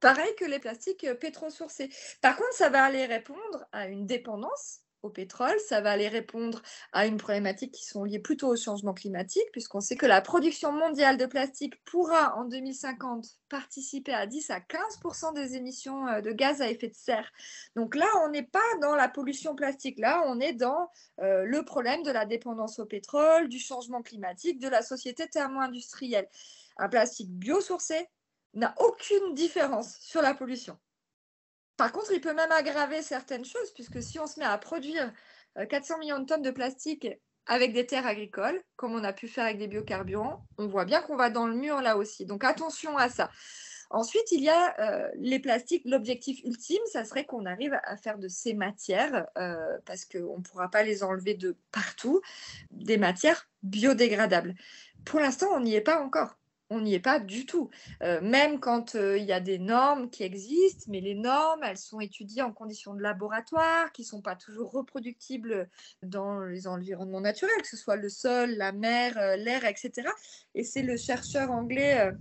Pareil 0.00 0.34
que 0.36 0.44
les 0.44 0.58
plastiques 0.58 1.04
euh, 1.04 1.14
pétrosourcés. 1.14 1.90
Par 2.20 2.36
contre, 2.36 2.52
ça 2.52 2.68
va 2.68 2.84
aller 2.84 3.06
répondre 3.06 3.66
à 3.72 3.86
une 3.86 4.06
dépendance 4.06 4.80
au 5.02 5.10
pétrole, 5.10 5.58
ça 5.66 5.80
va 5.80 5.92
aller 5.92 6.08
répondre 6.08 6.62
à 6.92 7.06
une 7.06 7.16
problématique 7.16 7.72
qui 7.72 7.84
sont 7.84 8.04
liées 8.04 8.18
plutôt 8.18 8.48
au 8.48 8.56
changement 8.56 8.92
climatique, 8.92 9.46
puisqu'on 9.52 9.80
sait 9.80 9.96
que 9.96 10.06
la 10.06 10.20
production 10.20 10.72
mondiale 10.72 11.16
de 11.16 11.26
plastique 11.26 11.82
pourra 11.84 12.36
en 12.36 12.44
2050 12.44 13.26
participer 13.48 14.12
à 14.12 14.26
10 14.26 14.50
à 14.50 14.60
15% 14.60 15.34
des 15.34 15.56
émissions 15.56 16.06
euh, 16.06 16.20
de 16.20 16.32
gaz 16.32 16.60
à 16.60 16.70
effet 16.70 16.88
de 16.88 16.94
serre. 16.94 17.30
Donc 17.76 17.94
là, 17.94 18.06
on 18.24 18.30
n'est 18.30 18.46
pas 18.46 18.58
dans 18.80 18.94
la 18.94 19.08
pollution 19.08 19.54
plastique, 19.54 19.98
là, 19.98 20.22
on 20.26 20.40
est 20.40 20.52
dans 20.52 20.90
euh, 21.20 21.44
le 21.44 21.64
problème 21.64 22.02
de 22.02 22.10
la 22.10 22.26
dépendance 22.26 22.78
au 22.78 22.86
pétrole, 22.86 23.48
du 23.48 23.58
changement 23.58 24.02
climatique, 24.02 24.58
de 24.58 24.68
la 24.68 24.82
société 24.82 25.28
thermo-industrielle. 25.28 26.28
Un 26.76 26.88
plastique 26.88 27.30
biosourcé 27.30 28.08
n'a 28.54 28.74
aucune 28.78 29.34
différence 29.34 29.96
sur 30.00 30.22
la 30.22 30.34
pollution. 30.34 30.76
Par 31.80 31.92
contre, 31.92 32.12
il 32.12 32.20
peut 32.20 32.34
même 32.34 32.52
aggraver 32.52 33.00
certaines 33.00 33.46
choses, 33.46 33.70
puisque 33.74 34.02
si 34.02 34.18
on 34.18 34.26
se 34.26 34.38
met 34.38 34.44
à 34.44 34.58
produire 34.58 35.14
400 35.70 35.94
euh, 35.94 35.98
millions 36.00 36.18
de 36.18 36.26
tonnes 36.26 36.42
de 36.42 36.50
plastique 36.50 37.08
avec 37.46 37.72
des 37.72 37.86
terres 37.86 38.06
agricoles, 38.06 38.62
comme 38.76 38.92
on 38.92 39.02
a 39.02 39.14
pu 39.14 39.28
faire 39.28 39.44
avec 39.46 39.56
des 39.56 39.66
biocarburants, 39.66 40.44
on 40.58 40.66
voit 40.66 40.84
bien 40.84 41.00
qu'on 41.00 41.16
va 41.16 41.30
dans 41.30 41.46
le 41.46 41.54
mur 41.54 41.80
là 41.80 41.96
aussi. 41.96 42.26
Donc 42.26 42.44
attention 42.44 42.98
à 42.98 43.08
ça. 43.08 43.30
Ensuite, 43.88 44.30
il 44.30 44.44
y 44.44 44.50
a 44.50 44.78
euh, 44.78 45.08
les 45.14 45.38
plastiques. 45.38 45.86
L'objectif 45.86 46.44
ultime, 46.44 46.82
ça 46.92 47.06
serait 47.06 47.24
qu'on 47.24 47.46
arrive 47.46 47.72
à 47.84 47.96
faire 47.96 48.18
de 48.18 48.28
ces 48.28 48.52
matières, 48.52 49.26
euh, 49.38 49.78
parce 49.86 50.04
qu'on 50.04 50.36
ne 50.36 50.42
pourra 50.42 50.70
pas 50.70 50.82
les 50.82 51.02
enlever 51.02 51.32
de 51.32 51.56
partout, 51.72 52.20
des 52.72 52.98
matières 52.98 53.48
biodégradables. 53.62 54.54
Pour 55.06 55.18
l'instant, 55.18 55.46
on 55.54 55.60
n'y 55.60 55.74
est 55.74 55.80
pas 55.80 56.02
encore 56.02 56.36
on 56.70 56.80
n'y 56.80 56.94
est 56.94 57.00
pas 57.00 57.18
du 57.18 57.44
tout. 57.46 57.68
Euh, 58.02 58.20
même 58.22 58.60
quand 58.60 58.94
euh, 58.94 59.18
il 59.18 59.24
y 59.24 59.32
a 59.32 59.40
des 59.40 59.58
normes 59.58 60.08
qui 60.08 60.22
existent, 60.22 60.86
mais 60.88 61.00
les 61.00 61.14
normes, 61.14 61.62
elles 61.64 61.76
sont 61.76 62.00
étudiées 62.00 62.42
en 62.42 62.52
conditions 62.52 62.94
de 62.94 63.02
laboratoire, 63.02 63.92
qui 63.92 64.02
ne 64.02 64.06
sont 64.06 64.22
pas 64.22 64.36
toujours 64.36 64.70
reproductibles 64.70 65.68
dans 66.02 66.40
les 66.40 66.66
environnements 66.68 67.20
naturels, 67.20 67.60
que 67.60 67.68
ce 67.68 67.76
soit 67.76 67.96
le 67.96 68.08
sol, 68.08 68.50
la 68.52 68.72
mer, 68.72 69.18
euh, 69.18 69.36
l'air, 69.36 69.64
etc. 69.64 70.08
Et 70.54 70.62
c'est 70.62 70.82
le 70.82 70.96
chercheur 70.96 71.50
anglais 71.50 72.12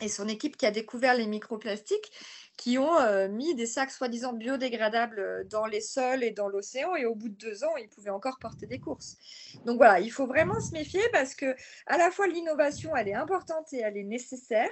et 0.00 0.08
son 0.08 0.28
équipe 0.28 0.56
qui 0.56 0.66
a 0.66 0.70
découvert 0.70 1.14
les 1.14 1.26
microplastiques 1.26 2.10
qui 2.60 2.76
ont 2.76 2.98
euh, 2.98 3.26
mis 3.26 3.54
des 3.54 3.64
sacs 3.64 3.90
soi-disant 3.90 4.34
biodégradables 4.34 5.18
euh, 5.18 5.44
dans 5.44 5.64
les 5.64 5.80
sols 5.80 6.22
et 6.22 6.30
dans 6.30 6.46
l'océan 6.46 6.94
et 6.94 7.06
au 7.06 7.14
bout 7.14 7.30
de 7.30 7.34
deux 7.34 7.64
ans, 7.64 7.74
ils 7.78 7.88
pouvaient 7.88 8.10
encore 8.10 8.38
porter 8.38 8.66
des 8.66 8.78
courses. 8.78 9.16
Donc 9.64 9.78
voilà, 9.78 9.98
il 9.98 10.10
faut 10.12 10.26
vraiment 10.26 10.60
se 10.60 10.74
méfier 10.74 11.00
parce 11.10 11.34
que 11.34 11.56
à 11.86 11.96
la 11.96 12.10
fois 12.10 12.26
l'innovation, 12.26 12.94
elle 12.94 13.08
est 13.08 13.14
importante 13.14 13.72
et 13.72 13.78
elle 13.78 13.96
est 13.96 14.04
nécessaire, 14.04 14.70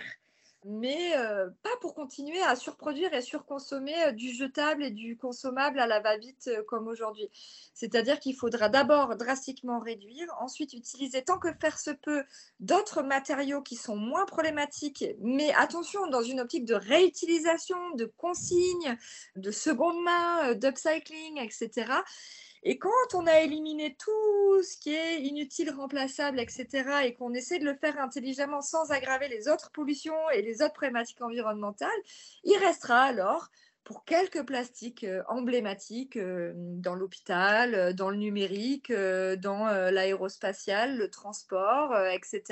mais 0.68 1.16
euh, 1.16 1.48
pas 1.62 1.76
pour 1.80 1.94
continuer 1.94 2.42
à 2.42 2.54
surproduire 2.54 3.14
et 3.14 3.22
surconsommer 3.22 3.94
euh, 4.04 4.12
du 4.12 4.34
jetable 4.34 4.84
et 4.84 4.90
du 4.90 5.16
consommable 5.16 5.80
à 5.80 5.86
la 5.86 6.00
va-vite 6.00 6.48
euh, 6.48 6.62
comme 6.62 6.88
aujourd'hui. 6.88 7.30
C'est-à-dire 7.72 8.20
qu'il 8.20 8.36
faudra 8.36 8.68
d'abord 8.68 9.16
drastiquement 9.16 9.80
réduire, 9.80 10.28
ensuite 10.40 10.74
utiliser 10.74 11.22
tant 11.22 11.38
que 11.38 11.48
faire 11.58 11.78
se 11.78 11.90
peut 11.90 12.22
d'autres 12.60 13.02
matériaux 13.02 13.62
qui 13.62 13.76
sont 13.76 13.96
moins 13.96 14.26
problématiques, 14.26 15.04
mais 15.20 15.54
attention, 15.54 16.06
dans 16.08 16.22
une 16.22 16.40
optique 16.40 16.66
de 16.66 16.74
réutilisation, 16.74 17.78
de 17.94 18.04
consigne, 18.04 18.98
de 19.36 19.50
seconde 19.50 20.02
main, 20.02 20.54
d'upcycling, 20.54 21.38
etc. 21.38 21.92
Et 22.62 22.78
quand 22.78 23.14
on 23.14 23.26
a 23.26 23.40
éliminé 23.40 23.96
tout 23.98 24.62
ce 24.62 24.76
qui 24.78 24.94
est 24.94 25.22
inutile, 25.22 25.70
remplaçable, 25.70 26.40
etc., 26.40 26.68
et 27.04 27.14
qu'on 27.14 27.34
essaie 27.34 27.58
de 27.58 27.64
le 27.64 27.76
faire 27.76 28.00
intelligemment 28.00 28.60
sans 28.60 28.90
aggraver 28.90 29.28
les 29.28 29.48
autres 29.48 29.70
pollutions 29.70 30.30
et 30.30 30.42
les 30.42 30.62
autres 30.62 30.74
problématiques 30.74 31.22
environnementales, 31.22 31.90
il 32.44 32.56
restera 32.58 33.02
alors 33.02 33.48
pour 33.88 34.04
quelques 34.04 34.44
plastiques 34.44 35.04
euh, 35.04 35.22
emblématiques 35.28 36.18
euh, 36.18 36.52
dans 36.54 36.94
l'hôpital, 36.94 37.74
euh, 37.74 37.92
dans 37.94 38.10
le 38.10 38.18
numérique, 38.18 38.92
dans 38.92 39.66
l'aérospatial, 39.90 40.98
le 40.98 41.08
transport, 41.08 41.96
etc. 42.12 42.42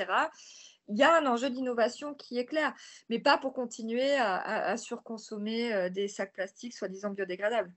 Il 0.87 0.97
y 0.97 1.03
a 1.03 1.15
un 1.15 1.27
enjeu 1.27 1.51
d'innovation 1.51 2.15
qui 2.15 2.39
est 2.39 2.45
clair, 2.45 2.73
mais 3.09 3.19
pas 3.19 3.37
pour 3.37 3.53
continuer 3.53 4.15
à 4.15 4.77
surconsommer 4.77 5.89
des 5.91 6.07
sacs 6.07 6.33
plastiques 6.33 6.73
soi-disant 6.73 7.09
biodégradables. 7.09 7.73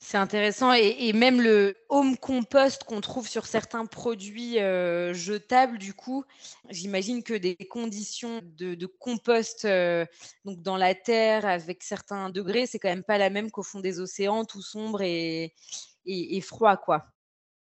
C'est 0.00 0.16
intéressant 0.16 0.72
et, 0.72 1.12
même 1.12 1.40
le 1.40 1.74
home 1.88 2.16
compost 2.16 2.84
qu'on 2.84 3.00
trouve 3.00 3.28
sur 3.28 3.46
certains 3.46 3.84
produits 3.84 4.60
euh, 4.60 5.12
jetables, 5.12 5.76
du 5.76 5.92
coup, 5.92 6.24
j'imagine 6.70 7.24
que 7.24 7.34
des 7.34 7.56
conditions 7.56 8.40
de, 8.44 8.86
compost 8.86 9.64
euh, 9.64 10.06
donc 10.44 10.62
dans 10.62 10.76
la 10.76 10.94
terre 10.94 11.46
avec 11.46 11.82
certains 11.82 12.30
degrés, 12.30 12.66
c'est 12.66 12.78
quand 12.78 12.88
même 12.88 13.02
pas 13.02 13.18
la 13.18 13.28
même 13.28 13.50
qu'au 13.50 13.64
fond 13.64 13.80
des 13.80 13.98
océans, 13.98 14.44
tout 14.44 14.62
sombre 14.62 15.02
et, 15.02 15.54
et 16.06 16.40
froid, 16.40 16.76
quoi. 16.76 17.04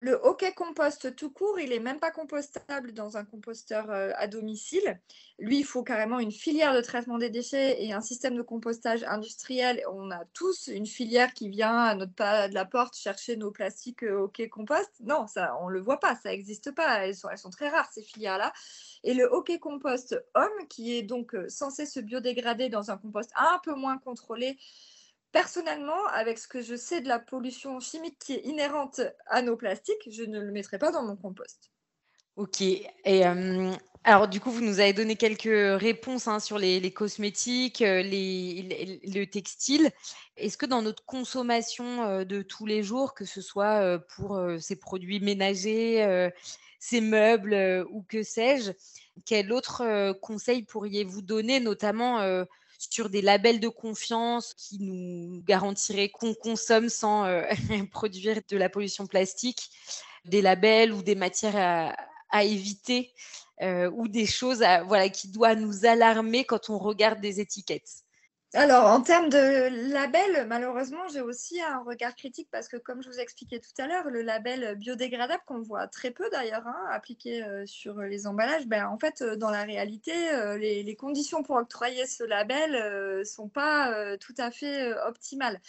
Le 0.02 0.18
hockey 0.24 0.54
compost 0.54 1.14
tout 1.18 1.30
court, 1.30 1.60
il 1.60 1.72
n'est 1.72 1.80
même 1.80 2.00
pas 2.00 2.10
compostable 2.10 2.94
dans 2.94 3.18
un 3.18 3.26
composteur 3.26 3.92
euh, 3.92 4.12
à 4.16 4.28
domicile. 4.28 4.98
Lui, 5.40 5.60
il 5.60 5.66
faut 5.66 5.84
carrément 5.84 6.20
une 6.20 6.32
filière 6.32 6.74
de 6.74 6.80
traitement 6.80 7.18
des 7.18 7.30
déchets 7.30 7.84
et 7.84 7.92
un 7.92 8.00
système 8.00 8.38
de 8.38 8.42
compostage 8.42 9.04
industriel. 9.04 9.84
On 9.92 10.10
a 10.10 10.24
tous 10.34 10.68
une 10.68 10.86
filière 10.86 11.34
qui 11.34 11.50
vient 11.50 11.78
à 11.78 11.96
notre 11.96 12.14
pas 12.14 12.48
de 12.48 12.54
la 12.54 12.64
porte 12.64 12.96
chercher 12.96 13.36
nos 13.36 13.52
plastiques 13.52 14.04
euh, 14.04 14.22
hockey 14.22 14.48
compost. 14.48 14.90
Non, 15.02 15.28
ça, 15.28 15.58
on 15.62 15.68
ne 15.68 15.74
le 15.74 15.82
voit 15.82 16.00
pas, 16.00 16.16
ça 16.16 16.30
n'existe 16.30 16.72
pas. 16.72 17.06
Elles 17.06 17.16
sont, 17.16 17.28
elles 17.30 17.38
sont 17.38 17.50
très 17.50 17.68
rares, 17.68 17.92
ces 17.92 18.02
filières-là. 18.02 18.54
Et 19.04 19.14
le 19.14 19.26
hockey 19.26 19.60
compost 19.60 20.18
homme, 20.34 20.68
qui 20.70 20.96
est 20.96 21.04
donc 21.04 21.36
euh, 21.36 21.50
censé 21.50 21.86
se 21.86 22.00
biodégrader 22.00 22.70
dans 22.70 22.90
un 22.90 22.98
compost 22.98 23.32
un 23.36 23.60
peu 23.66 23.76
moins 23.76 23.98
contrôlé, 23.98 24.58
Personnellement, 25.32 26.08
avec 26.08 26.40
ce 26.40 26.48
que 26.48 26.62
je 26.62 26.76
sais 26.76 27.02
de 27.02 27.08
la 27.08 27.20
pollution 27.20 27.80
chimique 27.80 28.18
qui 28.20 28.34
est 28.34 28.46
inhérente 28.46 29.02
à 29.28 29.42
nos 29.42 29.56
plastiques, 29.56 30.10
je 30.10 30.24
ne 30.24 30.40
le 30.40 30.52
mettrai 30.52 30.80
pas 30.80 30.92
dans 30.92 31.04
mon 31.04 31.16
compost. 31.16 31.72
Ok. 32.40 32.62
Et 32.62 32.88
euh, 33.06 33.72
alors, 34.06 34.30
du 34.30 34.40
coup, 34.40 34.50
vous 34.50 34.62
nous 34.62 34.80
avez 34.80 34.94
donné 34.94 35.18
quelques 35.18 35.44
réponses 35.80 36.28
hein, 36.30 36.40
sur 36.40 36.58
les, 36.58 36.90
cosmétiques, 36.92 37.82
euh, 37.82 38.02
les, 38.02 39.02
le 39.04 39.26
textile. 39.26 39.92
Est-ce 40.38 40.58
que 40.58 40.66
dans 40.66 40.82
notre 40.82 41.04
consommation 41.04 42.04
euh, 42.04 42.24
de 42.24 42.42
tous 42.42 42.66
les 42.66 42.82
jours, 42.82 43.14
que 43.14 43.26
ce 43.26 43.42
soit 43.42 44.00
pour 44.16 44.42
ces 44.60 44.78
produits 44.78 45.20
ménagers, 45.20 46.30
ces 46.80 47.02
meubles 47.02 47.86
ou 47.92 48.04
que 48.04 48.24
sais-je, 48.24 48.72
quel 49.26 49.52
autre 49.52 50.14
conseil 50.22 50.64
pourriez-vous 50.64 51.22
donner, 51.22 51.60
notamment 51.60 52.46
sur 52.80 53.10
des 53.10 53.22
labels 53.22 53.60
de 53.60 53.68
confiance 53.68 54.54
qui 54.54 54.80
nous 54.80 55.44
garantiraient 55.44 56.10
qu'on 56.10 56.34
consomme 56.34 56.90
sans 56.90 57.26
euh, 57.26 57.44
produire 57.92 58.40
de 58.50 58.58
la 58.58 58.70
pollution 58.70 59.06
plastique, 59.06 59.70
des 60.26 60.42
labels 60.42 60.94
ou 60.94 61.04
des 61.04 61.16
matières 61.16 61.96
à, 62.32 62.44
éviter 62.44 63.12
euh, 63.62 63.92
ou 63.92 64.08
des 64.08 64.26
choses 64.26 64.64
qui 65.14 65.28
doivent 65.30 65.60
nous 65.60 65.86
alarmer 65.86 66.46
quand 66.46 66.70
on 66.70 66.78
regarde 66.78 67.20
des 67.20 67.40
étiquettes. 67.40 68.04
Alors, 68.56 68.88
en 68.88 69.02
termes 69.02 69.30
de 69.30 69.92
label, 69.94 70.48
malheureusement, 70.48 71.08
j'ai 71.14 71.22
aussi 71.22 71.62
un 71.62 71.84
regard 71.84 72.16
critique 72.16 72.48
parce 72.52 72.68
que, 72.68 72.78
comme 72.78 73.04
je 73.04 73.08
vous 73.08 73.20
expliquais 73.20 73.60
tout 73.60 73.80
à 73.80 73.86
l'heure, 73.86 74.10
le 74.10 74.24
label 74.24 74.76
biodégradable, 74.76 75.44
qu'on 75.46 75.62
voit 75.62 75.88
très 75.88 76.10
peu 76.10 76.28
d'ailleurs 76.32 76.66
hein, 76.66 76.88
appliqué 76.92 77.44
euh, 77.44 77.68
sur 77.68 78.02
les 78.02 78.26
emballages, 78.26 78.66
ben, 78.66 78.88
en 78.88 78.98
fait, 78.98 79.22
euh, 79.22 79.36
dans 79.36 79.52
la 79.52 79.62
réalité, 79.64 80.32
euh, 80.32 80.58
les, 80.58 80.96
conditions 80.96 81.44
pour 81.44 81.58
octroyer 81.58 82.08
ce 82.08 82.24
label 82.24 83.20
ne 83.20 83.24
sont 83.24 83.50
pas 83.50 84.18
tout 84.18 84.34
à 84.40 84.50
fait 84.50 84.94
optimales. 85.08 85.62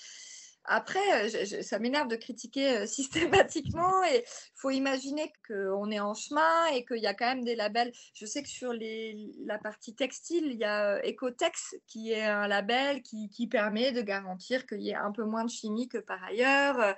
Après, 0.65 1.25
euh, 1.25 1.63
ça 1.63 1.79
m'énerve 1.79 2.09
de 2.09 2.17
critiquer 2.17 2.79
euh, 2.79 2.87
systématiquement 2.87 4.05
et 4.05 4.17
il 4.17 4.61
faut 4.61 4.71
imaginer 4.71 5.33
qu'on 5.47 5.91
est 5.91 6.01
en 6.01 6.15
chemin 6.15 6.67
et 6.67 6.85
qu'il 6.85 6.99
y 6.99 7.07
a 7.07 7.15
quand 7.15 7.27
même 7.27 7.45
des 7.45 7.57
labels. 7.57 7.93
Je 8.15 8.27
sais 8.27 8.43
que 8.43 8.49
sur 8.49 8.73
la 8.75 9.59
partie 9.59 9.95
textile, 9.95 10.47
il 10.47 10.59
y 10.59 10.65
a 10.65 10.97
euh, 10.97 11.11
Ecotex 11.11 11.77
qui 11.87 12.13
est 12.13 12.25
un 12.25 12.47
label 12.47 13.03
qui, 13.03 13.29
permet 13.51 13.91
de 13.91 14.03
garantir 14.03 14.67
qu'il 14.67 14.83
y 14.83 14.91
ait 14.91 14.95
un 14.95 15.11
peu 15.11 15.25
moins 15.25 15.45
de 15.45 15.51
chimie 15.51 15.89
que 15.89 15.99
par 15.99 16.23
ailleurs. 16.23 16.95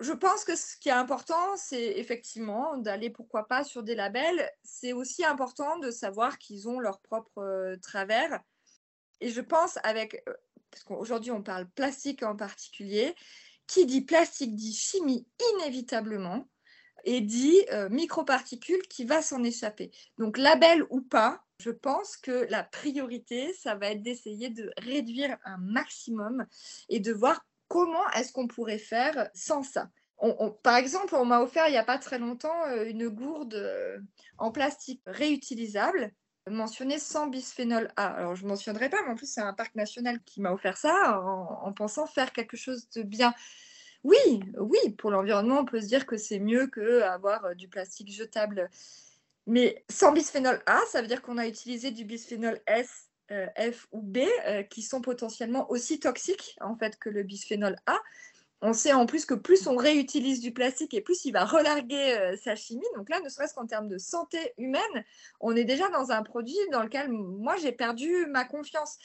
Je 0.00 0.12
pense 0.12 0.44
que 0.44 0.56
ce 0.56 0.76
qui 0.76 0.90
est 0.90 0.92
important, 0.92 1.56
c'est 1.56 1.98
effectivement 1.98 2.76
d'aller, 2.76 3.08
pourquoi 3.08 3.46
pas, 3.46 3.64
sur 3.64 3.82
des 3.82 3.94
labels. 3.94 4.50
C'est 4.62 4.92
aussi 4.92 5.24
important 5.24 5.78
de 5.78 5.90
savoir 5.90 6.38
qu'ils 6.38 6.68
ont 6.68 6.80
leur 6.80 7.00
propre 7.00 7.76
travers. 7.80 8.40
Et 9.20 9.30
je 9.30 9.40
pense 9.40 9.78
avec 9.84 10.22
parce 10.74 10.82
qu'aujourd'hui 10.82 11.30
on 11.30 11.42
parle 11.42 11.68
plastique 11.68 12.24
en 12.24 12.34
particulier, 12.34 13.14
qui 13.68 13.86
dit 13.86 14.00
plastique 14.00 14.56
dit 14.56 14.74
chimie 14.74 15.26
inévitablement 15.54 16.48
et 17.04 17.20
dit 17.20 17.64
euh, 17.70 17.88
microparticules 17.90 18.82
qui 18.88 19.04
va 19.04 19.22
s'en 19.22 19.44
échapper. 19.44 19.92
Donc 20.18 20.36
label 20.36 20.84
ou 20.90 21.00
pas, 21.00 21.44
je 21.60 21.70
pense 21.70 22.16
que 22.16 22.46
la 22.50 22.64
priorité, 22.64 23.52
ça 23.52 23.76
va 23.76 23.90
être 23.90 24.02
d'essayer 24.02 24.50
de 24.50 24.72
réduire 24.78 25.36
un 25.44 25.58
maximum 25.58 26.44
et 26.88 26.98
de 26.98 27.12
voir 27.12 27.46
comment 27.68 28.10
est-ce 28.16 28.32
qu'on 28.32 28.48
pourrait 28.48 28.78
faire 28.78 29.30
sans 29.32 29.62
ça. 29.62 29.90
par 30.64 30.76
exemple, 30.76 31.14
on 31.14 31.24
m'a 31.24 31.40
offert 31.40 31.68
il 31.68 31.72
n'y 31.72 31.76
a 31.76 31.84
pas 31.84 31.98
très 31.98 32.18
longtemps 32.18 32.64
euh, 32.66 32.84
une 32.84 33.08
gourde 33.08 33.54
euh, 33.54 33.98
en 34.38 34.50
plastique 34.50 35.02
réutilisable 35.06 36.12
mentionné 36.50 36.98
sans 36.98 37.26
bisphénol 37.26 37.90
A. 37.96 38.06
Alors, 38.06 38.36
je 38.36 38.44
ne 38.44 38.48
mentionnerai 38.48 38.88
pas, 38.90 38.98
mais 39.04 39.12
en 39.12 39.16
plus, 39.16 39.30
c'est 39.30 39.40
un 39.40 39.54
parc 39.54 39.74
national 39.74 40.20
qui 40.24 40.40
m'a 40.40 40.52
offert 40.52 40.76
ça 40.76 41.20
en, 41.20 41.72
pensant 41.72 42.06
faire 42.06 42.32
quelque 42.32 42.56
chose 42.56 42.88
de 42.90 43.02
bien. 43.02 43.34
Oui, 44.02 44.16
oui, 44.58 44.78
pour 44.98 45.10
l'environnement, 45.10 45.60
on 45.60 45.64
peut 45.64 45.80
se 45.80 45.86
dire 45.86 46.06
que 46.06 46.16
c'est 46.16 46.38
mieux 46.38 46.66
qu'avoir 46.66 47.44
euh, 47.46 47.54
du 47.54 47.68
plastique 47.68 48.12
jetable. 48.12 48.68
Mais 49.46 49.84
sans 49.90 50.12
bisphénol 50.12 50.62
A, 50.66 50.80
ça 50.90 51.00
veut 51.00 51.08
dire 51.08 51.22
qu'on 51.22 51.38
a 51.38 51.46
utilisé 51.46 51.90
du 51.90 52.04
bisphénol 52.04 52.60
S, 52.66 53.08
euh, 53.30 53.46
F 53.58 53.86
ou 53.92 54.02
B, 54.02 54.18
euh, 54.46 54.62
qui 54.62 54.82
sont 54.82 55.00
potentiellement 55.00 55.70
aussi 55.70 55.98
toxiques 55.98 56.56
en 56.60 56.76
fait 56.76 56.98
que 56.98 57.08
le 57.08 57.22
bisphénol 57.22 57.76
A. 57.86 57.98
On 58.62 58.72
sait 58.72 58.92
en 58.92 59.04
plus 59.04 59.26
que 59.26 59.34
plus 59.34 59.66
on 59.66 59.76
réutilise 59.76 60.40
du 60.40 60.52
plastique 60.52 60.94
et 60.94 61.00
plus 61.00 61.24
il 61.24 61.32
va 61.32 61.44
relarguer 61.44 62.16
euh, 62.18 62.36
sa 62.36 62.54
chimie. 62.56 62.86
Donc 62.96 63.10
là, 63.10 63.20
ne 63.20 63.28
serait-ce 63.28 63.54
qu'en 63.54 63.66
termes 63.66 63.88
de 63.88 63.98
santé 63.98 64.38
humaine, 64.56 65.04
on 65.40 65.54
est 65.54 65.64
déjà 65.64 65.88
dans 65.90 66.12
un 66.12 66.22
produit 66.22 66.56
dans 66.72 66.82
lequel 66.82 67.10
moi 67.10 67.56
j'ai 67.56 67.72
perdu 67.72 68.26
ma 68.26 68.44
confiance. 68.44 68.98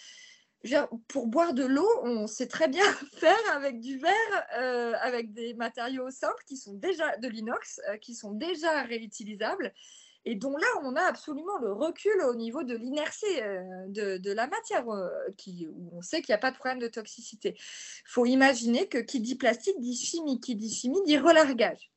pour 1.08 1.28
boire 1.28 1.54
de 1.54 1.66
l'eau, 1.66 1.90
on 2.04 2.28
sait 2.28 2.48
très 2.48 2.68
bien 2.68 2.86
faire 3.14 3.38
avec 3.54 3.82
du 3.82 3.98
verre, 3.98 4.48
euh, 4.58 4.94
avec 5.02 5.34
des 5.34 5.54
matériaux 5.56 6.10
simples 6.10 6.44
qui 6.48 6.56
sont 6.56 6.74
déjà 6.74 7.18
de 7.18 7.28
l'inox, 7.28 7.82
euh, 7.90 7.98
qui 7.98 8.16
sont 8.16 8.32
déjà 8.32 8.84
réutilisables 8.84 9.74
et 10.30 10.36
dont 10.36 10.56
là, 10.56 10.68
on 10.84 10.96
a 10.96 11.02
absolument 11.02 11.58
le 11.58 11.74
recul 11.74 12.22
au 12.22 12.36
niveau 12.36 12.62
de 12.62 12.76
l'inertie 12.76 13.26
euh, 13.42 14.20
de, 14.20 14.32
la 14.32 14.46
matière, 14.46 14.88
euh, 14.88 15.10
qui, 15.38 15.68
où 15.68 15.90
on 15.92 16.04
sait 16.04 16.22
qu'il 16.22 16.32
n'y 16.32 16.36
a 16.36 16.40
pas 16.40 16.52
de 16.52 16.56
problème 16.56 16.78
de 16.78 16.88
toxicité. 16.88 17.56
Il 17.58 18.10
faut 18.12 18.28
imaginer 18.28 18.88
que 18.88 19.00
qui 19.00 19.22
dit 19.22 19.34
plastique 19.34 19.80
dit 19.80 19.98
chimie, 19.98 20.40
qui 20.40 20.56
dit 20.56 20.72
chimie 20.72 21.02
dit 21.04 21.18
relargage. 21.18 21.90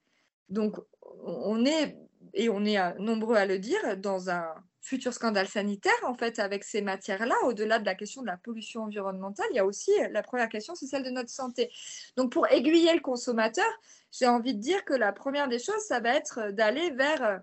Donc, 0.48 0.76
on 1.24 1.66
est, 1.66 1.98
et 2.32 2.48
on 2.48 2.64
est 2.64 2.78
nombreux 2.98 3.36
à 3.36 3.44
le 3.44 3.58
dire, 3.58 3.98
dans 3.98 4.30
un 4.30 4.46
futur 4.80 5.12
scandale 5.12 5.46
sanitaire, 5.46 5.92
en 6.04 6.14
fait, 6.14 6.38
avec 6.38 6.64
ces 6.64 6.80
matières-là, 6.80 7.34
au-delà 7.44 7.78
de 7.78 7.84
la 7.84 7.94
question 7.94 8.22
de 8.22 8.28
la 8.28 8.38
pollution 8.38 8.84
environnementale, 8.84 9.46
il 9.50 9.56
y 9.56 9.60
a 9.60 9.66
aussi 9.66 9.92
la 10.10 10.22
première 10.22 10.48
question, 10.48 10.74
c'est 10.74 10.86
celle 10.86 11.04
de 11.04 11.10
notre 11.10 11.30
santé. 11.30 11.70
Donc, 12.16 12.32
pour 12.32 12.50
aiguiller 12.50 12.94
le 12.94 13.00
consommateur, 13.00 13.70
j'ai 14.10 14.26
envie 14.26 14.54
de 14.54 14.60
dire 14.60 14.86
que 14.86 14.94
la 14.94 15.12
première 15.12 15.48
des 15.48 15.58
choses, 15.58 15.82
ça 15.86 16.00
va 16.00 16.14
être 16.14 16.50
d'aller 16.52 16.90
vers 16.92 17.42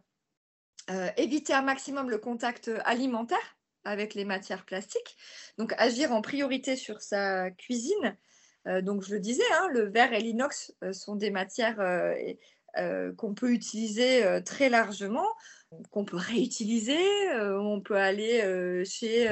euh, 0.89 1.09
éviter 1.17 1.53
un 1.53 1.61
maximum 1.61 2.09
le 2.09 2.17
contact 2.17 2.71
alimentaire 2.83 3.57
avec 3.83 4.15
les 4.15 4.25
matières 4.25 4.65
plastiques. 4.65 5.17
Donc 5.57 5.73
agir 5.77 6.11
en 6.11 6.21
priorité 6.21 6.75
sur 6.75 7.01
sa 7.01 7.51
cuisine. 7.51 8.17
Euh, 8.67 8.81
donc 8.81 9.03
je 9.03 9.13
le 9.13 9.19
disais, 9.19 9.43
hein, 9.53 9.67
le 9.71 9.83
verre 9.89 10.13
et 10.13 10.19
l'inox 10.19 10.73
euh, 10.83 10.91
sont 10.93 11.15
des 11.15 11.31
matières 11.31 11.77
qu'on 13.17 13.33
peut 13.33 13.51
utiliser 13.51 14.41
très 14.45 14.69
largement, 14.69 15.25
qu'on 15.91 16.05
peut 16.05 16.17
réutiliser. 16.17 16.99
on 17.35 17.81
peut 17.81 17.97
aller 17.97 18.85
chez 18.85 19.27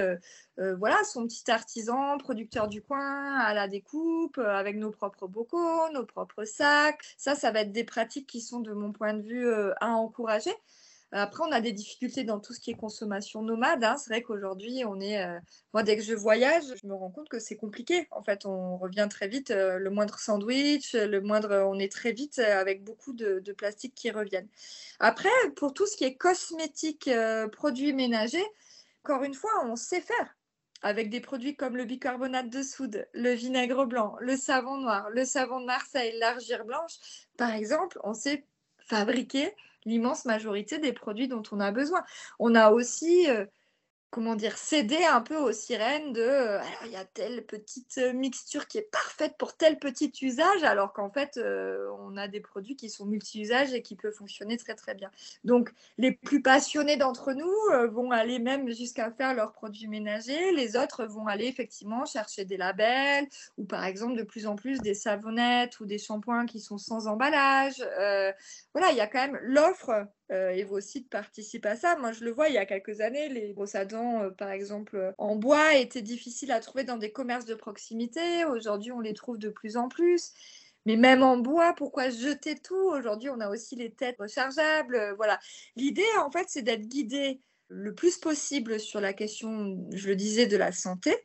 voilà, 0.58 1.02
son 1.04 1.28
petit 1.28 1.50
artisan, 1.50 2.18
producteur 2.18 2.68
du 2.68 2.82
coin, 2.82 3.36
à 3.38 3.54
la 3.54 3.68
découpe, 3.68 4.40
avec 4.40 4.76
nos 4.76 4.92
propres 4.92 5.28
bocaux, 5.28 5.90
nos 5.94 6.06
propres 6.06 6.46
sacs. 6.46 7.00
Ça, 7.16 7.36
ça 7.36 7.52
va 7.52 7.62
être 7.62 7.72
des 7.72 7.84
pratiques 7.84 8.28
qui 8.28 8.42
sont, 8.42 8.60
de 8.60 8.74
mon 8.74 8.92
point 8.92 9.14
de 9.14 9.22
vue, 9.22 9.50
à 9.80 9.92
encourager. 9.92 10.54
Après, 11.14 11.44
on 11.48 11.52
a 11.52 11.62
des 11.62 11.72
difficultés 11.72 12.26
dans 12.26 12.40
tout 12.40 12.54
ce 12.54 12.60
qui 12.60 12.72
est 12.72 12.76
consommation 12.76 13.42
nomade. 13.42 13.84
Hein. 13.84 13.96
C'est 13.98 14.10
vrai 14.10 14.22
qu'aujourd'hui, 14.22 14.84
on 14.86 15.00
est. 15.00 15.24
Euh, 15.24 15.40
moi, 15.74 15.84
dès 15.84 15.96
que 15.96 16.04
je 16.04 16.14
voyage, 16.14 16.66
je 16.82 16.86
me 16.86 16.94
rends 16.94 17.10
compte 17.10 17.30
que 17.30 17.40
c'est 17.40 17.56
compliqué. 17.56 18.08
En 18.12 18.24
fait, 18.24 18.46
on 18.46 18.78
revient 18.78 19.08
très 19.10 19.30
vite. 19.30 19.52
Euh, 19.52 19.78
le 19.78 19.90
moindre 19.90 20.20
sandwich, 20.20 20.94
le 20.94 21.22
moindre. 21.22 21.64
On 21.66 21.80
est 21.80 21.92
très 21.92 22.12
vite 22.12 22.40
euh, 22.40 22.60
avec 22.60 22.84
beaucoup 22.84 23.14
de, 23.14 23.40
plastique 23.58 23.96
qui 23.96 24.12
reviennent. 24.12 24.50
Après, 25.00 25.30
pour 25.56 25.74
tout 25.74 25.88
ce 25.88 25.96
qui 25.96 26.04
est 26.04 26.16
cosmétique, 26.16 27.10
produits 27.54 27.94
ménagers, 27.94 28.46
encore 29.04 29.24
une 29.24 29.34
fois, 29.34 29.52
on 29.66 29.76
sait 29.76 30.02
faire 30.02 30.36
avec 30.84 31.10
des 31.10 31.22
produits 31.22 31.56
comme 31.56 31.76
le 31.76 31.86
bicarbonate 31.86 32.50
de 32.50 32.62
soude, 32.62 33.08
le 33.14 33.32
vinaigre 33.32 33.86
blanc, 33.86 34.16
le 34.20 34.36
savon 34.36 34.78
noir, 34.78 35.10
le 35.10 35.26
savon 35.26 35.62
de 35.62 35.66
Marseille, 35.66 36.14
l'argile 36.20 36.64
blanche. 36.66 36.94
Par 37.38 37.54
exemple, 37.54 38.00
on 38.04 38.14
sait 38.14 38.46
fabriquer 38.78 39.56
l'immense 39.88 40.26
majorité 40.26 40.78
des 40.78 40.94
produits 40.94 41.28
dont 41.28 41.44
on 41.52 41.60
a 41.60 41.72
besoin. 41.72 42.04
On 42.40 42.54
a 42.54 42.72
aussi 42.72 43.30
euh, 43.30 43.46
comment 44.10 44.36
dire, 44.36 44.58
céder 44.58 45.04
un 45.04 45.22
peu 45.22 45.36
aux 45.36 45.52
sirènes 45.52 46.14
de 46.14 46.22
euh, 46.22 46.60
il 46.86 46.92
y 46.92 46.96
a 46.96 47.04
telle 47.04 47.46
petite 47.46 47.98
euh, 47.98 48.14
mixture 48.14 48.68
qui 48.68 48.78
est 48.78 48.90
parfaite 48.90 49.36
pour 49.38 49.56
tel 49.58 49.80
petit 49.80 50.12
usage, 50.22 50.64
alors 50.64 50.94
qu'en 50.94 51.10
fait, 51.10 51.38
euh, 51.38 51.90
on 52.00 52.16
a 52.16 52.28
des 52.28 52.40
produits 52.40 52.78
qui 52.78 52.90
sont 52.90 53.06
multi-usages 53.06 53.74
et 53.74 53.82
qui 53.82 53.96
peuvent 53.96 54.14
fonctionner 54.14 54.58
très 54.58 54.76
très 54.76 54.96
bien. 54.96 55.12
Donc, 55.44 55.74
les 55.98 56.14
plus 56.14 56.42
passionnés 56.42 56.96
d'entre 56.96 57.34
nous 57.34 57.52
vont 57.92 58.12
aller 58.12 58.40
même 58.40 58.70
jusqu'à 58.70 59.12
faire 59.12 59.34
leurs 59.34 59.52
produits 59.52 59.88
ménagers, 59.88 60.52
les 60.54 60.78
autres 60.78 61.06
vont 61.06 61.28
aller 61.28 61.46
effectivement 61.46 62.06
chercher 62.06 62.46
des 62.46 62.58
labels 62.58 63.28
ou 63.58 63.66
par 63.66 63.84
exemple 63.84 64.16
de 64.16 64.24
plus 64.24 64.48
en 64.48 64.56
plus 64.56 64.80
des 64.80 64.94
savonnettes 64.94 65.80
ou 65.80 65.86
des 65.86 65.98
shampoings 65.98 66.46
qui 66.46 66.60
sont 66.60 66.78
sans 66.78 67.08
emballage. 67.08 67.78
voilà, 68.74 68.92
il 68.92 68.98
y 68.98 69.02
a 69.02 69.08
quand 69.08 69.20
même 69.20 69.40
l'offre 69.42 70.08
euh, 70.32 70.50
et 70.50 70.64
vos 70.64 70.82
sites 70.82 71.10
participent 71.10 71.66
à 71.66 71.76
ça. 71.76 71.96
Moi, 71.96 72.12
je 72.12 72.26
le 72.26 72.32
vois, 72.32 72.50
il 72.50 72.56
y 72.56 72.58
a 72.58 72.66
quelques 72.66 73.00
années, 73.00 73.30
les 73.30 73.54
brosses 73.54 73.76
à 73.76 73.86
dents, 73.86 74.24
euh, 74.24 74.30
par 74.30 74.50
exemple, 74.50 75.14
en 75.18 75.36
bois, 75.36 75.76
étaient 75.76 76.02
difficiles 76.02 76.52
à 76.52 76.60
trouver 76.60 76.84
dans 76.84 76.98
des 76.98 77.12
commerces 77.12 77.46
de 77.46 77.56
proximité. 77.56 78.44
Aujourd'hui, 78.46 78.92
on 78.92 79.00
les 79.00 79.14
trouve 79.14 79.38
de 79.38 79.50
plus 79.50 79.78
en 79.78 79.88
plus. 79.88 80.34
Mais 80.86 80.98
même 80.98 81.24
en 81.24 81.38
bois, 81.38 81.74
pourquoi 81.74 82.10
jeter 82.10 82.56
tout? 82.56 82.76
Aujourd'hui, 82.76 83.30
on 83.30 83.40
a 83.40 83.50
aussi 83.50 83.76
les 83.76 83.92
têtes 83.92 84.18
rechargeables. 84.20 84.96
Euh, 84.96 85.14
voilà. 85.16 85.40
L'idée, 85.76 86.04
en 86.20 86.32
fait, 86.32 86.46
c'est 86.50 86.62
d'être 86.62 86.88
guidé 86.88 87.42
le 87.70 87.94
plus 87.94 88.18
possible 88.18 88.80
sur 88.80 89.00
la 89.00 89.14
question, 89.14 89.78
je 89.94 90.10
le 90.10 90.16
disais, 90.16 90.46
de 90.46 90.58
la 90.58 90.72
santé. 90.72 91.16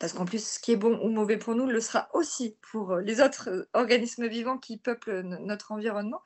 Parce 0.00 0.12
qu'en 0.12 0.24
plus, 0.24 0.44
ce 0.44 0.58
qui 0.58 0.72
est 0.72 0.76
bon 0.76 0.98
ou 1.04 1.10
mauvais 1.10 1.36
pour 1.36 1.54
nous 1.54 1.66
le 1.66 1.80
sera 1.80 2.08
aussi 2.12 2.56
pour 2.72 2.96
les 2.96 3.20
autres 3.20 3.68
organismes 3.72 4.26
vivants 4.26 4.58
qui 4.58 4.76
peuplent 4.76 5.20
notre 5.20 5.70
environnement. 5.70 6.22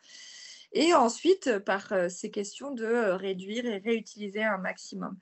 Et 0.73 0.95
ensuite, 0.95 1.59
par 1.61 1.93
euh, 1.93 2.09
ces 2.09 2.31
questions 2.31 2.71
de 2.71 2.85
euh, 2.85 3.17
réduire 3.17 3.67
et 3.67 3.79
réutiliser 3.79 4.43
un 4.43 4.59
maximum. 4.59 5.19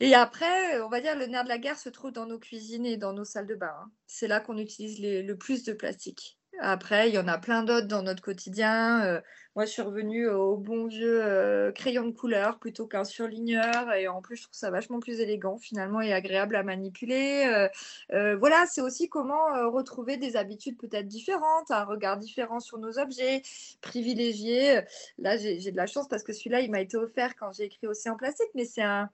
Et 0.00 0.14
après, 0.14 0.80
on 0.80 0.88
va 0.88 1.00
dire, 1.00 1.16
le 1.16 1.26
nerf 1.26 1.44
de 1.44 1.48
la 1.48 1.58
guerre 1.58 1.78
se 1.78 1.88
trouve 1.88 2.12
dans 2.12 2.26
nos 2.26 2.38
cuisines 2.38 2.86
et 2.86 2.96
dans 2.96 3.12
nos 3.12 3.24
salles 3.24 3.46
de 3.46 3.54
bain. 3.54 3.74
Hein. 3.80 3.90
C'est 4.06 4.28
là 4.28 4.40
qu'on 4.40 4.58
utilise 4.58 5.00
le 5.00 5.34
plus 5.34 5.64
de 5.64 5.72
plastique. 5.72 6.38
Après, 6.60 7.08
il 7.08 7.14
y 7.14 7.18
en 7.18 7.26
a 7.26 7.38
plein 7.38 7.62
d'autres 7.64 7.88
dans 7.88 8.02
notre 8.02 8.22
quotidien. 8.22 9.04
Euh, 9.04 9.20
moi, 9.56 9.64
je 9.64 9.70
suis 9.70 9.82
revenue 9.82 10.28
au 10.28 10.56
bon 10.56 10.86
vieux 10.86 11.22
euh, 11.22 11.72
crayon 11.72 12.06
de 12.06 12.12
couleur 12.12 12.58
plutôt 12.58 12.86
qu'un 12.86 13.04
surligneur. 13.04 13.92
Et 13.92 14.08
en 14.08 14.22
plus, 14.22 14.36
je 14.36 14.42
trouve 14.44 14.54
ça 14.54 14.70
vachement 14.70 15.00
plus 15.00 15.20
élégant 15.20 15.58
finalement 15.58 16.00
et 16.00 16.12
agréable 16.12 16.54
à 16.56 16.62
manipuler. 16.62 17.68
Euh, 18.12 18.36
voilà, 18.36 18.66
c'est 18.66 18.80
aussi 18.80 19.08
comment 19.08 19.70
retrouver 19.70 20.16
des 20.16 20.36
habitudes 20.36 20.78
peut-être 20.78 21.08
différentes, 21.08 21.70
un 21.70 21.84
regard 21.84 22.18
différent 22.18 22.60
sur 22.60 22.78
nos 22.78 22.98
objets, 22.98 23.42
privilégier. 23.80 24.80
Là, 25.18 25.36
j'ai 25.36 25.70
de 25.70 25.76
la 25.76 25.86
chance 25.86 26.08
parce 26.08 26.22
que 26.22 26.32
celui-là, 26.32 26.60
il 26.60 26.70
m'a 26.70 26.80
été 26.80 26.96
offert 26.96 27.34
quand 27.36 27.52
j'ai 27.52 27.64
écrit 27.64 27.86
Océan 27.86 28.16
Plastique, 28.16 28.50
mais 28.54 28.64
c'est 28.64 28.82
un, 28.82 29.10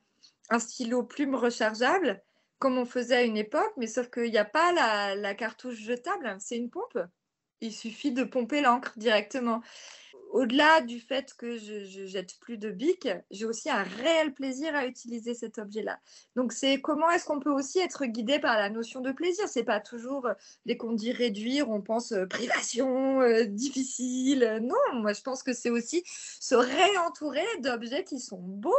stylo 0.59 1.05
plume 1.05 1.34
rechargeable 1.34 2.22
comme 2.59 2.76
on 2.76 2.84
faisait 2.84 3.16
à 3.16 3.22
une 3.22 3.38
époque, 3.38 3.72
mais 3.78 3.86
sauf 3.86 4.11
qu'il 4.11 4.30
n'y 4.30 4.36
a 4.36 4.45
pas 4.45 4.72
la, 4.72 5.14
la 5.14 5.34
cartouche 5.34 5.76
jetable, 5.76 6.36
c'est 6.41 6.59
une 6.59 6.68
pompe. 6.68 6.99
Il 7.61 7.72
suffit 7.72 8.12
de 8.12 8.24
pomper 8.24 8.61
l'encre 8.61 8.92
directement 8.96 9.62
au-delà 10.30 10.80
du 10.80 11.00
fait 11.00 11.34
que 11.34 11.58
je, 11.58 11.84
je, 11.84 12.06
jette 12.06 12.38
plus 12.38 12.56
de 12.56 12.70
bic, 12.70 13.08
j'ai 13.30 13.44
aussi 13.44 13.68
un 13.68 13.82
réel 13.82 14.32
plaisir 14.32 14.74
à 14.74 14.86
utiliser 14.86 15.34
cet 15.34 15.58
objet-là. 15.58 15.98
Donc 16.36 16.52
c'est 16.52 16.80
comment 16.80 17.11
est-ce 17.11 17.24
qu'on 17.24 17.40
peut 17.40 17.50
aussi 17.50 17.80
être 17.80 18.04
guidé 18.06 18.38
par 18.38 18.56
la 18.56 18.70
notion 18.70 19.00
de 19.00 19.12
plaisir? 19.12 19.48
C'est 19.48 19.64
pas 19.64 19.80
toujours 19.80 20.26
euh, 20.26 20.34
dès 20.66 20.76
qu'on 20.76 20.92
dit 20.92 21.12
réduire, 21.12 21.68
on 21.68 21.80
pense 21.80 22.12
euh, 22.12 22.26
privation, 22.26 23.20
euh, 23.20 23.44
difficile. 23.44 24.61
Non, 24.62 25.00
moi 25.00 25.12
je 25.12 25.22
pense 25.22 25.42
que 25.42 25.52
c'est 25.52 25.70
aussi 25.70 26.02
se 26.06 26.54
réentourer 26.54 27.46
d'objets 27.61 28.04
qui 28.04 28.20
sont 28.20 28.40
beaux 28.40 28.78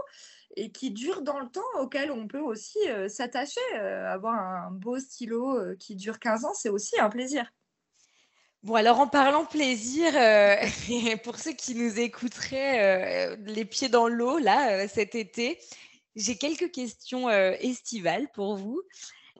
et 0.55 0.71
qui 0.71 0.91
durent 0.91 1.21
dans 1.21 1.39
le 1.39 1.47
temps, 1.47 1.61
auxquels 1.79 2.11
on 2.11 2.27
peut 2.27 2.39
aussi 2.39 2.79
s'attacher. 3.07 3.61
avoir 3.73 4.36
un 4.36 4.69
beau 4.71 4.99
stylo 4.99 5.57
qui 5.79 5.95
dure 5.95 6.19
15 6.19 6.43
ans, 6.43 6.53
c'est 6.53 6.67
aussi 6.67 6.99
un 6.99 7.09
plaisir. 7.09 7.49
Bon, 8.64 8.76
alors 8.76 8.99
en 8.99 9.07
parlant 9.07 9.43
plaisir, 9.43 10.12
euh, 10.16 10.55
pour 11.24 11.39
ceux 11.39 11.53
qui 11.53 11.74
nous 11.74 11.99
écouteraient 11.99 13.32
euh, 13.34 13.36
les 13.45 13.66
pieds 13.66 13.89
dans 13.89 14.07
l'eau, 14.07 14.38
là, 14.38 14.84
euh, 14.84 14.88
cet 14.88 15.16
été, 15.16 15.57
j'ai 16.16 16.38
quelques 16.38 16.70
questions 16.72 17.28
estivales 17.30 18.28
pour 18.34 18.55
vous, 18.57 18.80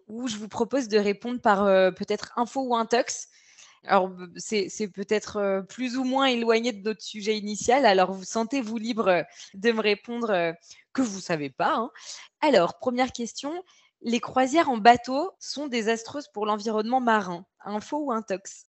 où 0.08 0.28
je 0.28 0.38
vous 0.38 0.48
propose 0.48 0.88
de 0.88 0.98
répondre 0.98 1.40
par 1.40 1.66
peut-être 1.94 2.32
info 2.38 2.62
ou 2.62 2.76
intox. 2.76 3.28
Alors, 3.86 4.10
c'est 4.38 4.88
peut-être 4.88 5.66
plus 5.68 5.98
ou 5.98 6.04
moins 6.06 6.28
éloigné 6.28 6.72
de 6.72 6.82
notre 6.82 7.02
sujet 7.02 7.38
initial, 7.38 7.86
alors 7.86 8.14
vous 8.14 8.24
sentez-vous 8.24 8.78
libre 8.78 9.26
de 9.54 9.72
me 9.74 9.82
répondre 9.82 10.54
que 10.94 11.02
vous 11.02 11.18
ne 11.18 11.22
savez 11.22 11.50
pas. 11.50 11.76
Hein. 11.76 11.92
Alors, 12.40 12.80
première 12.80 13.12
question, 13.12 13.64
les 14.02 14.22
croisières 14.22 14.70
en 14.70 14.78
bateau 14.78 15.32
sont 15.40 15.68
désastreuses 15.68 16.30
pour 16.30 16.46
l'environnement 16.46 17.02
marin. 17.02 17.46
Info 17.66 17.98
ou 17.98 18.12
intox? 18.14 18.66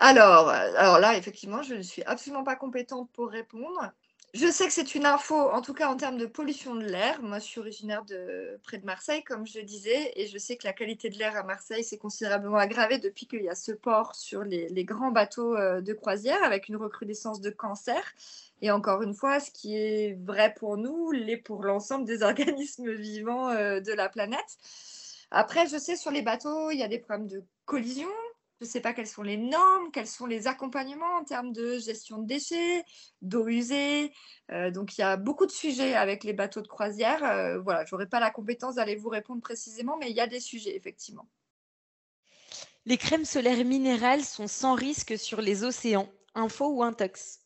Alors, 0.00 0.48
alors 0.48 0.98
là, 0.98 1.16
effectivement, 1.16 1.62
je 1.62 1.74
ne 1.74 1.82
suis 1.82 2.02
absolument 2.04 2.42
pas 2.42 2.56
compétente 2.56 3.10
pour 3.12 3.28
répondre. 3.28 3.92
Je 4.32 4.46
sais 4.46 4.66
que 4.66 4.72
c'est 4.72 4.94
une 4.94 5.06
info, 5.06 5.34
en 5.34 5.60
tout 5.60 5.74
cas 5.74 5.88
en 5.88 5.96
termes 5.96 6.16
de 6.16 6.24
pollution 6.24 6.76
de 6.76 6.84
l'air. 6.84 7.20
Moi, 7.20 7.40
je 7.40 7.44
suis 7.44 7.60
originaire 7.60 8.04
de 8.04 8.60
près 8.62 8.78
de 8.78 8.86
Marseille, 8.86 9.24
comme 9.24 9.44
je 9.44 9.58
disais, 9.58 10.12
et 10.14 10.26
je 10.28 10.38
sais 10.38 10.56
que 10.56 10.66
la 10.66 10.72
qualité 10.72 11.10
de 11.10 11.18
l'air 11.18 11.36
à 11.36 11.42
Marseille 11.42 11.82
s'est 11.82 11.98
considérablement 11.98 12.56
aggravée 12.56 12.98
depuis 12.98 13.26
qu'il 13.26 13.42
y 13.42 13.48
a 13.48 13.56
ce 13.56 13.72
port 13.72 14.14
sur 14.14 14.42
les, 14.44 14.84
grands 14.84 15.10
bateaux 15.10 15.56
euh, 15.56 15.80
de 15.80 15.92
croisière, 15.92 16.42
avec 16.44 16.68
une 16.68 16.76
recrudescence 16.76 17.40
de 17.40 17.50
cancer. 17.50 18.00
Et 18.62 18.70
encore 18.70 19.02
une 19.02 19.14
fois, 19.14 19.40
ce 19.40 19.50
qui 19.50 19.76
est 19.76 20.16
vrai 20.24 20.54
pour 20.54 20.76
nous 20.76 21.10
l'est 21.10 21.36
pour 21.36 21.64
l'ensemble 21.64 22.04
des 22.06 22.22
organismes 22.22 22.92
vivants 22.92 23.50
euh, 23.50 23.80
de 23.80 23.92
la 23.92 24.08
planète. 24.08 24.58
Après, 25.32 25.66
je 25.66 25.76
sais 25.76 25.96
sur 25.96 26.12
les 26.12 26.22
bateaux, 26.22 26.70
il 26.70 26.78
y 26.78 26.82
a 26.84 26.88
des 26.88 26.98
problèmes 26.98 27.28
de 27.28 27.42
collision, 27.64 28.08
je 28.60 28.66
ne 28.66 28.70
sais 28.70 28.80
pas 28.80 28.92
quelles 28.92 29.06
sont 29.06 29.22
les 29.22 29.38
normes, 29.38 29.90
quels 29.90 30.06
sont 30.06 30.26
les 30.26 30.46
accompagnements 30.46 31.16
en 31.18 31.24
termes 31.24 31.50
de 31.50 31.78
gestion 31.78 32.18
de 32.18 32.26
déchets, 32.26 32.84
d'eau 33.22 33.48
usée. 33.48 34.12
Euh, 34.52 34.70
donc, 34.70 34.98
il 34.98 35.00
y 35.00 35.04
a 35.04 35.16
beaucoup 35.16 35.46
de 35.46 35.50
sujets 35.50 35.94
avec 35.94 36.24
les 36.24 36.34
bateaux 36.34 36.60
de 36.60 36.68
croisière. 36.68 37.24
Euh, 37.24 37.58
voilà, 37.60 37.86
je 37.86 37.94
n'aurai 37.94 38.06
pas 38.06 38.20
la 38.20 38.30
compétence 38.30 38.74
d'aller 38.74 38.96
vous 38.96 39.08
répondre 39.08 39.40
précisément, 39.40 39.96
mais 39.96 40.10
il 40.10 40.16
y 40.16 40.20
a 40.20 40.26
des 40.26 40.40
sujets, 40.40 40.76
effectivement. 40.76 41.26
Les 42.84 42.98
crèmes 42.98 43.24
solaires 43.24 43.64
minérales 43.64 44.24
sont 44.24 44.46
sans 44.46 44.74
risque 44.74 45.16
sur 45.16 45.40
les 45.40 45.64
océans. 45.64 46.10
Info 46.34 46.68
ou 46.68 46.82
intox? 46.82 47.40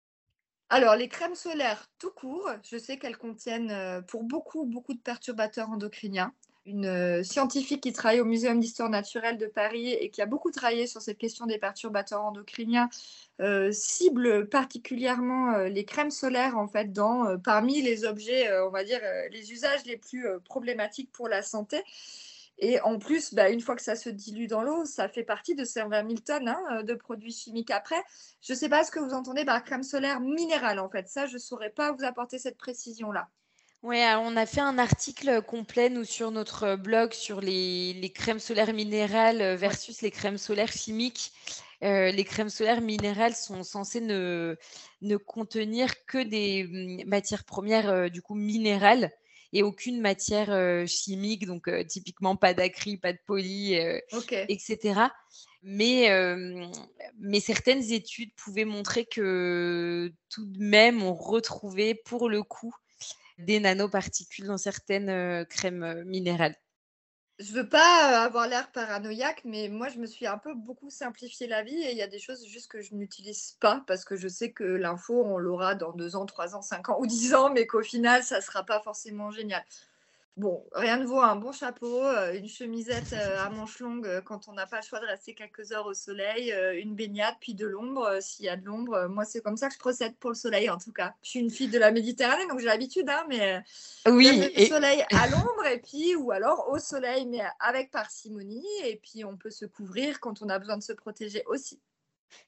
Alors, 0.69 0.97
les 0.97 1.09
crèmes 1.09 1.37
solaires 1.37 1.89
tout 2.01 2.11
court, 2.11 2.51
je 2.65 2.77
sais 2.77 2.99
qu'elles 2.99 3.19
contiennent 3.19 3.71
euh, 3.71 4.03
pour 4.03 4.25
beaucoup, 4.25 4.65
beaucoup 4.65 4.95
de 4.95 5.01
perturbateurs 5.01 5.71
endocriniens 5.71 6.35
une 6.67 6.87
euh, 6.87 7.23
scientifique 7.23 7.83
qui 7.83 7.93
travaille 7.93 8.21
au 8.21 8.25
Muséum 8.25 8.59
d'histoire 8.59 8.89
naturelle 8.89 9.39
de 9.39 9.47
Paris 9.47 9.93
et 9.93 10.11
qui 10.11 10.23
a 10.23 10.27
beaucoup 10.27 10.51
travaillé 10.51 10.87
sur 10.87 11.03
cette 11.03 11.19
question 11.19 11.47
des 11.47 11.59
perturbateurs 11.59 12.23
endocriniens, 12.23 12.89
euh, 13.41 13.71
cible 13.73 14.49
particulièrement 14.49 15.53
euh, 15.53 15.69
les 15.69 15.85
crèmes 15.85 16.11
solaires 16.11 16.57
en 16.57 16.67
fait 16.67 16.93
dans 16.93 17.39
parmi 17.39 17.83
les 17.83 18.05
objets, 18.05 18.51
on 18.61 18.71
va 18.71 18.85
dire 18.85 19.01
les 19.31 19.53
usages 19.53 19.85
les 19.85 19.97
plus 19.97 20.27
problématiques 20.45 21.13
pour 21.13 21.29
la 21.29 21.43
santé. 21.43 21.83
Et 22.59 22.81
en 22.83 22.99
plus, 22.99 23.35
bah, 23.35 23.51
une 23.51 23.61
fois 23.61 23.75
que 23.75 23.83
ça 23.83 23.97
se 23.97 24.09
dilue 24.09 24.47
dans 24.47 24.63
l'eau, 24.63 24.85
ça 24.85 25.09
fait 25.09 25.25
partie 25.25 25.57
de 25.57 25.65
ces 25.65 25.83
20 25.83 25.91
000 26.09 26.15
tonnes 26.25 26.49
hein, 26.49 26.83
de 26.85 26.95
produits 26.95 27.33
chimiques 27.33 27.73
après. 27.73 28.01
Je 28.43 28.53
ne 28.53 28.59
sais 28.59 28.69
pas 28.69 28.85
ce 28.85 28.93
que 28.93 29.01
vous 29.01 29.13
entendez 29.13 29.45
par 29.45 29.65
crème 29.65 29.83
solaire 29.83 30.21
minérale, 30.21 30.79
en 30.79 30.89
fait. 30.89 31.09
Ça, 31.09 31.27
je 31.27 31.35
ne 31.35 31.39
saurais 31.39 31.71
pas 31.71 31.91
vous 31.93 32.05
apporter 32.05 32.39
cette 32.39 32.57
précision-là. 32.57 33.29
Oui, 33.85 33.99
on 34.19 34.35
a 34.39 34.47
fait 34.47 34.63
un 34.63 34.79
article 34.79 35.43
complet, 35.43 35.91
nous, 35.91 36.05
sur 36.05 36.31
notre 36.31 36.75
blog, 36.75 37.13
sur 37.13 37.43
les, 37.43 38.11
crèmes 38.15 38.39
solaires 38.39 38.73
minérales 38.73 39.43
euh, 39.43 39.57
versus 39.57 40.01
les 40.01 40.11
crèmes 40.11 40.39
solaires 40.39 40.73
chimiques. 40.73 41.33
Euh, 41.83 42.11
les 42.11 42.25
crèmes 42.25 42.49
solaires 42.49 42.81
minérales 42.81 43.35
sont 43.35 43.63
censées 43.63 44.01
ne, 44.01 44.57
ne 45.03 45.17
contenir 45.19 46.07
que 46.07 46.17
des 46.17 46.65
mm, 46.65 47.07
matières 47.07 47.45
premières, 47.45 47.91
euh, 47.91 48.09
du 48.09 48.23
coup, 48.23 48.35
minérales 48.35 49.13
et 49.53 49.63
aucune 49.63 50.01
matière 50.01 50.89
chimique, 50.89 51.47
donc 51.47 51.71
typiquement 51.87 52.35
pas 52.37 52.55
d'acry, 52.55 52.97
pas 52.97 53.13
de 53.13 53.19
poly, 53.25 53.77
etc. 54.49 55.13
Mais, 55.63 56.09
mais 57.21 57.39
certaines 57.39 57.93
études 57.93 58.35
pouvaient 58.35 58.65
montrer 58.65 59.05
que 59.05 60.13
tout 60.29 60.45
de 60.45 60.59
même, 60.59 61.05
on 61.05 61.15
retrouvait 61.15 61.95
pour 61.95 62.29
le 62.29 62.43
coup 62.43 62.75
des 63.39 63.61
nanoparticules 63.61 64.47
dans 64.47 64.59
certaines 64.59 65.09
euh, 65.09 65.45
crèmes 65.45 65.83
euh, 65.83 66.05
minérales. 66.05 66.57
Je 67.41 67.53
veux 67.53 67.69
pas 67.69 68.13
euh, 68.13 68.27
avoir 68.27 68.47
l'air 68.47 68.71
paranoïaque, 68.71 69.43
mais 69.45 69.69
moi, 69.69 69.89
je 69.89 69.99
me 69.99 70.07
suis 70.07 70.27
un 70.27 70.39
peu 70.39 70.55
beaucoup 70.55 70.89
simplifié 70.89 71.49
la 71.49 71.65
vie 71.65 71.75
et 71.75 71.91
il 71.91 71.97
y 71.97 72.03
a 72.03 72.07
des 72.07 72.21
choses 72.21 72.47
juste 72.47 72.71
que 72.71 72.81
je 72.81 72.95
n'utilise 72.95 73.57
pas 73.59 73.83
parce 73.89 74.05
que 74.05 74.15
je 74.15 74.29
sais 74.29 74.53
que 74.53 74.63
l'info, 74.63 75.21
on 75.25 75.37
l'aura 75.37 75.75
dans 75.75 75.93
deux 75.93 76.15
ans, 76.15 76.27
trois 76.27 76.55
ans, 76.55 76.63
cinq 76.63 76.91
ans 76.91 76.97
ou 77.01 77.07
dix 77.07 77.35
ans, 77.35 77.51
mais 77.51 77.67
qu'au 77.67 77.83
final, 77.83 78.23
ça 78.23 78.41
sera 78.41 78.63
pas 78.63 78.81
forcément 78.81 79.33
génial. 79.33 79.65
Bon, 80.37 80.67
rien 80.73 80.97
ne 80.97 81.07
vaut 81.07 81.21
un 81.21 81.37
bon 81.37 81.53
chapeau, 81.53 82.05
euh, 82.05 82.35
une 82.35 82.49
chemisette 82.49 83.13
euh, 83.13 83.39
à 83.39 83.51
manches 83.51 83.79
longues 83.79 84.09
euh, 84.09 84.21
quand 84.21 84.49
on 84.49 84.53
n'a 84.53 84.67
pas 84.67 84.79
le 84.79 84.83
choix 84.83 84.99
de 84.99 85.07
rester 85.07 85.33
quelques 85.33 85.71
heures 85.71 85.87
au 85.87 85.95
soleil, 85.95 86.53
une 86.77 86.97
baignade, 86.97 87.37
puis 87.41 87.55
de 87.55 87.67
l'ombre 87.67 88.19
s'il 88.21 88.47
y 88.47 88.49
a 88.49 88.57
de 88.57 88.65
l'ombre. 88.65 89.07
Moi, 89.09 89.25
c'est 89.25 89.41
comme 89.43 89.57
ça 89.57 89.69
que 89.69 89.75
je 89.75 89.79
procède 89.79 90.17
pour 90.17 90.31
le 90.31 90.35
soleil, 90.35 90.69
en 90.71 90.79
tout 90.79 90.91
cas. 90.91 91.15
Je 91.23 91.31
suis 91.31 91.41
une 91.41 91.51
fille 91.51 91.69
de 91.69 91.79
la 91.79 91.93
Méditerranée, 91.93 92.49
donc 92.49 92.59
j'ai 92.59 92.67
l'habitude, 92.67 93.09
hein, 93.09 93.25
mais 93.29 93.63
oui, 94.09 94.51
le 94.57 94.67
soleil 94.67 95.05
à 95.13 95.29
l'ombre, 95.29 95.67
et 95.71 95.79
puis, 95.79 96.17
ou 96.17 96.33
alors 96.33 96.69
au 96.69 96.81
soleil, 96.81 97.27
mais 97.27 97.43
avec 97.61 97.93
parcimonie, 97.93 98.67
et 98.85 98.97
puis 98.97 99.25
on 99.25 99.37
peut 99.37 99.51
se 99.51 99.67
couvrir 99.67 100.19
quand 100.19 100.43
on 100.43 100.49
a 100.49 100.59
besoin 100.59 100.77
de 100.77 100.83
se 100.83 100.93
protéger 100.93 101.45
aussi. 101.47 101.81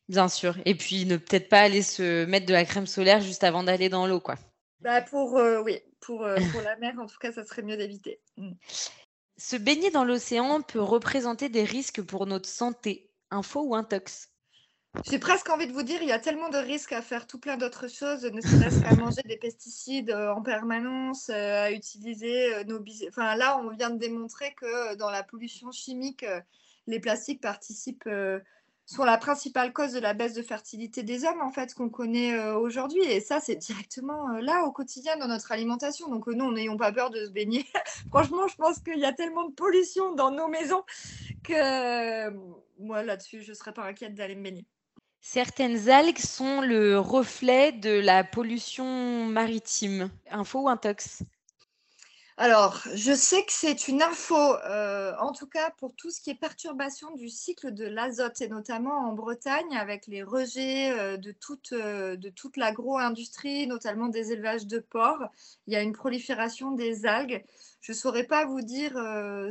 Bien 0.09 0.27
sûr, 0.27 0.57
et 0.65 0.75
puis 0.75 1.07
ne 1.07 1.17
peut-être 1.17 1.49
pas 1.49 1.61
aller 1.61 1.83
se 1.83 2.25
mettre 2.25 2.47
de 2.47 2.53
la 2.53 2.65
crème 2.65 2.89
solaire 2.89 3.21
juste 3.21 3.45
avant 3.45 3.63
d'aller 3.63 3.89
dans 3.89 4.09
l'eau, 4.09 4.19
quoi. 4.19 4.35
Bah 4.81 5.01
pour, 5.03 5.41
oui, 5.65 5.81
pour, 6.07 6.25
euh, 6.25 6.37
pour 6.53 6.63
la 6.63 6.77
mer, 6.77 6.95
en 6.99 7.07
tout 7.07 7.19
cas, 7.21 7.33
ça 7.33 7.45
serait 7.45 7.63
mieux 7.63 7.77
d'éviter. 7.77 8.21
Mm. 8.37 8.53
Se 9.37 9.57
baigner 9.57 9.91
dans 9.91 10.05
l'océan 10.05 10.63
peut 10.63 10.81
représenter 10.81 11.49
des 11.49 11.65
risques 11.65 12.01
pour 12.01 12.27
notre 12.27 12.49
santé. 12.49 13.11
Info 13.31 13.61
ou 13.61 13.75
intox? 13.75 14.31
J'ai 15.05 15.19
presque 15.19 15.51
envie 15.51 15.67
de 15.67 15.73
vous 15.73 15.83
dire, 15.83 16.01
il 16.01 16.09
y 16.09 16.13
a 16.13 16.19
tellement 16.19 16.49
de 16.49 16.57
risques 16.57 16.93
à 16.93 17.03
faire 17.03 17.27
tout 17.27 17.39
plein 17.39 17.59
d'autres 17.59 17.89
choses, 17.89 18.25
ne 18.25 18.41
serait-ce 18.41 18.81
qu'à 18.81 18.95
manger 18.95 19.21
des 19.27 19.37
pesticides 19.37 20.11
euh, 20.11 20.33
en 20.33 20.41
permanence, 20.41 21.29
euh, 21.29 21.65
à 21.65 21.71
utiliser 21.73 22.65
nos 22.65 22.83
Enfin, 23.09 23.35
là, 23.35 23.59
on 23.59 23.69
vient 23.71 23.91
de 23.91 23.99
démontrer 23.99 24.55
que 24.55 24.95
dans 24.95 25.11
la 25.11 25.23
pollution 25.23 25.71
chimique, 25.71 26.25
les 26.87 27.01
plastiques 27.01 27.43
participent 27.43 28.09
sont 28.87 29.05
la 29.05 29.19
principale 29.19 29.73
cause 29.73 29.93
de 29.93 29.99
la 29.99 30.15
baisse 30.15 30.35
de 30.35 30.43
fertilité 30.43 31.03
des 31.03 31.25
hommes, 31.25 31.41
en 31.43 31.51
fait, 31.51 31.75
qu'on 31.75 31.89
connaît 31.89 32.35
euh, 32.35 32.57
aujourd'hui. 32.57 33.03
Et 33.03 33.21
ça, 33.21 33.41
c'est 33.41 33.57
directement 33.57 34.31
euh, 34.31 34.41
là, 34.41 34.65
au 34.65 34.71
quotidien, 34.71 35.17
dans 35.17 35.27
notre 35.27 35.51
alimentation. 35.51 36.09
Donc, 36.09 36.29
euh, 36.29 36.35
nous, 36.35 36.53
n'ayons 36.53 36.77
pas 36.77 36.93
peur 36.93 37.11
de 37.11 37.27
se 37.27 37.31
baigner. 37.31 37.67
Franchement, 38.11 38.47
je 38.47 38.55
pense 38.55 38.79
qu'il 38.79 38.99
y 38.99 39.05
a 39.05 39.13
tellement 39.13 39.49
de 39.49 39.55
pollution 39.55 40.15
dans 40.15 40.31
nos 40.31 40.47
maisons 40.49 40.85
que 41.43 42.31
moi, 42.79 43.03
là-dessus, 43.03 43.43
je 43.43 43.51
ne 43.51 43.55
serais 43.55 43.73
pas 43.73 43.85
inquiète 43.85 44.15
d'aller 44.15 44.37
me 44.37 44.45
baigner. 44.45 44.65
Certaines 45.21 45.89
algues 45.89 46.19
sont 46.19 46.61
le 46.61 47.01
reflet 47.01 47.73
de 47.73 47.91
la 47.91 48.23
pollution 48.23 49.27
maritime. 49.27 50.11
Info 50.31 50.61
ou 50.61 50.69
intox? 50.69 51.25
Alors, 52.39 52.83
je 52.95 53.15
sais 53.15 53.45
que 53.47 53.53
c'est 53.53 53.89
une 53.89 54.03
info, 54.03 54.37
euh, 54.37 55.15
en 55.21 55.33
tout 55.33 55.47
cas 55.47 55.71
pour 55.79 55.95
tout 55.97 56.11
ce 56.11 56.21
qui 56.21 56.29
est 56.29 56.35
perturbation 56.35 57.11
du 57.15 57.31
cycle 57.31 57.73
de 57.73 57.87
l'azote, 57.87 58.43
et 58.43 58.49
notamment 58.49 59.09
en 59.09 59.15
Bretagne, 59.15 59.75
avec 59.75 60.07
les 60.07 60.23
rejets 60.23 60.91
euh, 60.93 61.17
de 61.17 61.33
toute, 61.33 61.73
euh, 61.73 62.15
de 62.17 62.29
toute 62.29 62.59
l'agro-industrie, 62.59 63.67
notamment 63.67 64.09
des 64.09 64.33
élevages 64.33 64.67
de 64.67 64.81
porcs. 64.81 65.25
Il 65.67 65.73
y 65.73 65.77
a 65.77 65.83
une 65.83 65.95
prolifération 65.95 66.73
des 66.73 67.07
algues. 67.07 67.43
Je 67.81 67.93
ne 67.93 67.97
saurais 67.97 68.25
pas 68.25 68.45
vous 68.45 68.61
dire 68.61 68.93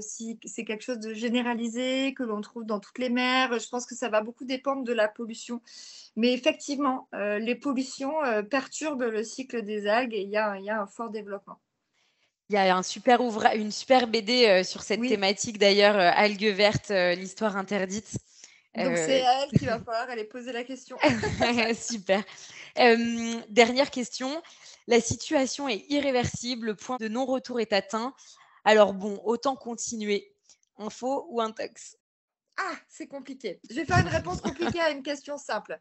si 0.02 0.40
c'est 0.46 0.66
quelque 0.66 0.84
chose 0.84 1.00
de 1.00 1.14
généralisé, 1.14 2.14
que 2.14 2.24
l'on 2.24 2.42
trouve 2.42 2.66
dans 2.66 2.80
toutes 2.80 3.00
les 3.00 3.10
mers. 3.10 3.58
Je 3.60 3.70
pense 3.70 3.86
que 3.86 3.96
ça 3.96 4.10
va 4.10 4.22
beaucoup 4.22 4.46
dépendre 4.46 4.84
de 4.84 4.94
la 4.94 5.08
pollution. 5.08 5.62
Mais 6.18 6.34
effectivement, 6.34 7.08
les 7.14 7.56
pollutions 7.56 8.16
perturbent 8.50 9.04
le 9.04 9.24
cycle 9.24 9.64
des 9.64 9.88
algues 9.88 10.14
et 10.14 10.22
il 10.22 10.30
y 10.30 10.38
a 10.38 10.82
un 10.82 10.88
fort 10.88 11.12
développement. 11.12 11.60
Il 12.50 12.54
y 12.54 12.58
a 12.58 12.76
un 12.76 12.84
super 12.84 13.22
une 13.56 13.72
super 13.72 14.08
BD 14.08 14.64
sur 14.64 14.84
cette 14.84 15.02
thématique 15.02 15.58
d'ailleurs, 15.58 15.96
Algues 15.96 16.54
vertes, 16.54 16.91
l'histoire 16.91 17.58
interdite. 17.58 18.12
Donc 18.76 18.98
c'est 18.98 19.24
à 19.24 19.43
elle 19.43 19.50
qu'il 19.50 19.68
va 19.68 19.80
falloir 19.86 20.10
aller 20.10 20.26
poser 20.26 20.52
la 20.52 20.64
question. 20.64 20.98
super. 21.80 22.24
dernière 23.50 23.89
question. 23.89 24.41
La 24.88 25.02
situation 25.02 25.68
est 25.68 25.86
irréversible, 25.89 26.68
le 26.68 26.76
point 26.76 26.98
de 26.98 27.08
non-retour 27.08 27.60
est 27.60 27.74
atteint. 27.74 28.14
Alors 28.64 28.93
bon, 28.93 29.20
autant 29.24 29.56
continuer. 29.56 30.32
Info 30.78 31.26
ou 31.30 31.41
intox? 31.41 31.98
Ah, 32.58 32.76
c'est 32.88 33.08
compliqué. 33.08 33.60
Je 33.70 33.76
vais 33.76 33.86
faire 33.86 34.00
une 34.00 34.08
réponse 34.08 34.41
compliquée 34.41 34.80
à 34.80 34.91
une 34.91 35.04
question 35.04 35.38
simple. 35.38 35.80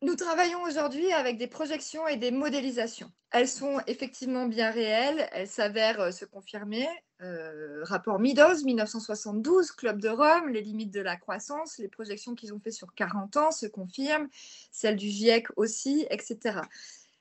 Nous 0.00 0.14
travaillons 0.14 0.62
aujourd'hui 0.62 1.12
avec 1.12 1.38
des 1.38 1.48
projections 1.48 2.06
et 2.06 2.16
des 2.16 2.30
modélisations. 2.30 3.10
Elles 3.32 3.48
sont 3.48 3.80
effectivement 3.88 4.46
bien 4.46 4.70
réelles, 4.70 5.28
elles 5.32 5.48
s'avèrent 5.48 6.00
euh, 6.00 6.10
se 6.12 6.24
confirmer. 6.24 6.86
Euh, 7.20 7.82
rapport 7.82 8.20
Meadows, 8.20 8.62
1972, 8.64 9.72
Club 9.72 10.00
de 10.00 10.08
Rome, 10.08 10.50
les 10.50 10.62
limites 10.62 10.92
de 10.92 11.00
la 11.00 11.16
croissance, 11.16 11.78
les 11.78 11.88
projections 11.88 12.36
qu'ils 12.36 12.54
ont 12.54 12.60
fait 12.60 12.70
sur 12.70 12.94
40 12.94 13.36
ans 13.38 13.50
se 13.50 13.66
confirment, 13.66 14.28
celles 14.70 14.94
du 14.94 15.08
GIEC 15.08 15.48
aussi, 15.56 16.06
etc. 16.10 16.60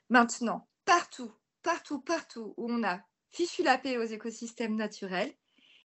Maintenant, 0.09 0.67
partout, 0.85 1.31
partout, 1.63 1.99
partout 1.99 2.53
où 2.57 2.71
on 2.71 2.83
a 2.83 3.01
fichu 3.31 3.63
la 3.63 3.79
paix 3.79 3.97
aux 3.97 4.03
écosystèmes 4.03 4.75
naturels, 4.75 5.33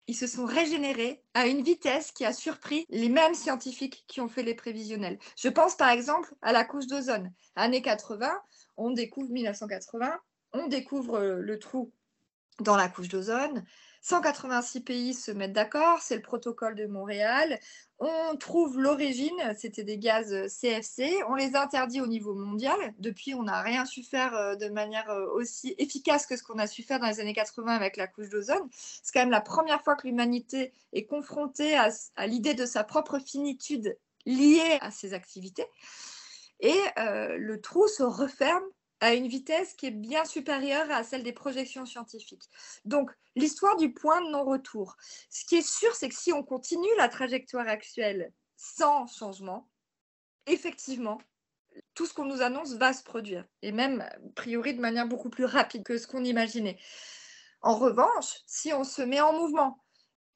ils 0.07 0.15
se 0.15 0.27
sont 0.27 0.45
régénérés 0.45 1.23
à 1.33 1.47
une 1.47 1.63
vitesse 1.63 2.11
qui 2.11 2.25
a 2.25 2.33
surpris 2.33 2.85
les 2.89 3.09
mêmes 3.09 3.35
scientifiques 3.35 4.03
qui 4.07 4.21
ont 4.21 4.27
fait 4.27 4.43
les 4.43 4.55
prévisionnels. 4.55 5.17
Je 5.37 5.49
pense 5.49 5.75
par 5.75 5.89
exemple 5.89 6.33
à 6.41 6.51
la 6.51 6.65
couche 6.65 6.87
d'ozone. 6.87 7.31
Années 7.55 7.81
80, 7.81 8.31
on 8.77 8.91
découvre 8.91 9.29
1980, 9.29 10.19
on 10.53 10.67
découvre 10.67 11.19
le 11.19 11.59
trou 11.59 11.91
dans 12.59 12.75
la 12.75 12.89
couche 12.89 13.07
d'ozone. 13.07 13.63
186 14.03 14.81
pays 14.81 15.13
se 15.13 15.31
mettent 15.31 15.53
d'accord, 15.53 16.01
c'est 16.01 16.17
le 16.17 16.21
protocole 16.21 16.75
de 16.75 16.85
Montréal. 16.85 17.57
On 17.99 18.35
trouve 18.35 18.77
l'origine, 18.77 19.55
c'était 19.57 19.85
des 19.85 19.97
gaz 19.97 20.29
CFC, 20.59 21.23
on 21.29 21.35
les 21.35 21.55
interdit 21.55 22.01
au 22.01 22.07
niveau 22.07 22.35
mondial. 22.35 22.77
Depuis, 22.99 23.33
on 23.33 23.43
n'a 23.43 23.61
rien 23.61 23.85
su 23.85 24.03
faire 24.03 24.35
euh, 24.35 24.55
de 24.55 24.67
manière 24.67 25.09
euh, 25.09 25.27
aussi 25.33 25.73
efficace 25.77 26.25
que 26.25 26.35
ce 26.35 26.43
qu'on 26.43 26.59
a 26.59 26.67
su 26.67 26.83
faire 26.83 26.99
dans 26.99 27.07
les 27.07 27.21
années 27.21 27.33
80 27.33 27.73
avec 27.73 27.95
la 27.95 28.07
couche 28.07 28.27
d'ozone. 28.27 28.67
C'est 28.71 29.13
quand 29.13 29.21
même 29.21 29.31
la 29.31 29.39
première 29.39 29.81
fois 29.81 29.95
que 29.95 30.05
l'humanité 30.05 30.73
est 30.91 31.05
confrontée 31.05 31.77
à, 31.77 31.89
l'idée 32.27 32.55
de 32.55 32.65
sa 32.65 32.83
propre 32.83 33.19
finitude 33.19 33.97
liée 34.25 34.79
à 34.81 34.91
ses 34.91 35.13
activités. 35.13 35.65
Et 36.59 36.75
euh, 36.97 37.37
le 37.37 37.61
trou 37.61 37.87
se 37.87 38.03
referme 38.03 38.63
à 38.99 39.13
une 39.13 39.27
vitesse 39.27 39.73
qui 39.73 39.87
est 39.87 39.91
bien 39.91 40.25
supérieure 40.25 40.89
à 40.91 41.03
celle 41.03 41.23
des 41.23 41.33
projections 41.33 41.85
scientifiques. 41.85 42.49
Donc, 42.85 43.11
l'histoire 43.35 43.75
du 43.77 43.93
point 43.93 44.21
de 44.21 44.29
non-retour. 44.29 44.95
Ce 45.29 45.45
qui 45.45 45.55
est 45.55 45.67
sûr, 45.67 45.93
c'est 45.95 46.09
que 46.09 46.15
si 46.15 46.31
on 46.31 46.43
continue 46.43 46.95
la 46.97 47.09
trajectoire 47.09 47.67
actuelle 47.67 48.31
sans 48.55 49.07
changement, 49.07 49.69
effectivement, 50.45 51.19
tout 51.95 52.05
ce 52.05 52.13
qu'on 52.13 52.25
nous 52.25 52.41
annonce 52.41 52.73
va 52.73 52.93
se 52.93 53.03
produire, 53.03 53.45
et 53.61 53.71
même, 53.71 54.01
a 54.01 54.15
priori, 54.35 54.73
de 54.73 54.81
manière 54.81 55.07
beaucoup 55.07 55.29
plus 55.29 55.45
rapide 55.45 55.83
que 55.83 55.97
ce 55.97 56.07
qu'on 56.07 56.23
imaginait. 56.23 56.79
En 57.61 57.77
revanche, 57.77 58.41
si 58.45 58.73
on 58.73 58.83
se 58.83 59.01
met 59.01 59.21
en 59.21 59.33
mouvement, 59.33 59.82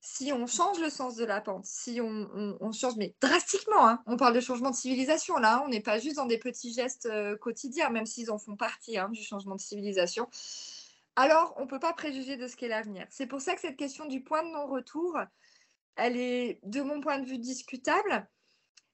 si 0.09 0.31
on 0.31 0.47
change 0.47 0.79
le 0.79 0.89
sens 0.89 1.15
de 1.15 1.25
la 1.25 1.41
pente, 1.41 1.65
si 1.65 1.99
on, 2.01 2.71
change, 2.71 2.95
mais 2.95 3.13
drastiquement, 3.19 3.87
hein, 3.87 4.01
on 4.05 4.15
parle 4.15 4.33
de 4.33 4.39
changement 4.39 4.71
de 4.71 4.75
civilisation 4.75 5.35
là, 5.35 5.57
hein, 5.57 5.63
on 5.65 5.67
n'est 5.67 5.81
pas 5.81 5.99
juste 5.99 6.15
dans 6.15 6.25
des 6.25 6.37
petits 6.37 6.73
gestes 6.73 7.07
euh, 7.07 7.35
quotidiens, 7.35 7.89
même 7.89 8.05
s'ils 8.05 8.31
en 8.31 8.37
font 8.39 8.55
partie 8.55 8.97
hein, 8.97 9.09
du 9.09 9.21
changement 9.21 9.55
de 9.55 9.59
civilisation, 9.59 10.29
alors 11.17 11.53
on 11.57 11.63
ne 11.63 11.67
peut 11.67 11.79
pas 11.79 11.91
préjuger 11.91 12.37
de 12.37 12.47
ce 12.47 12.55
qu'est 12.55 12.69
l'avenir. 12.69 13.05
C'est 13.09 13.27
pour 13.27 13.41
ça 13.41 13.53
que 13.53 13.59
cette 13.59 13.75
question 13.75 14.05
du 14.05 14.23
point 14.23 14.43
de 14.43 14.49
non-retour, 14.49 15.19
elle 15.97 16.15
est, 16.15 16.61
de 16.63 16.81
mon 16.81 17.01
point 17.01 17.19
de 17.19 17.25
vue, 17.25 17.37
discutable, 17.37 18.27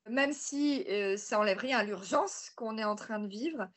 même 0.10 0.34
si 0.34 0.84
euh, 0.90 1.16
ça 1.16 1.40
enlève 1.40 1.60
rien 1.60 1.78
à 1.78 1.84
l'urgence 1.84 2.50
qu'on 2.56 2.78
est 2.80 2.84
en 2.84 2.96
train 2.96 3.20
de 3.20 3.28
vivre. 3.28 3.68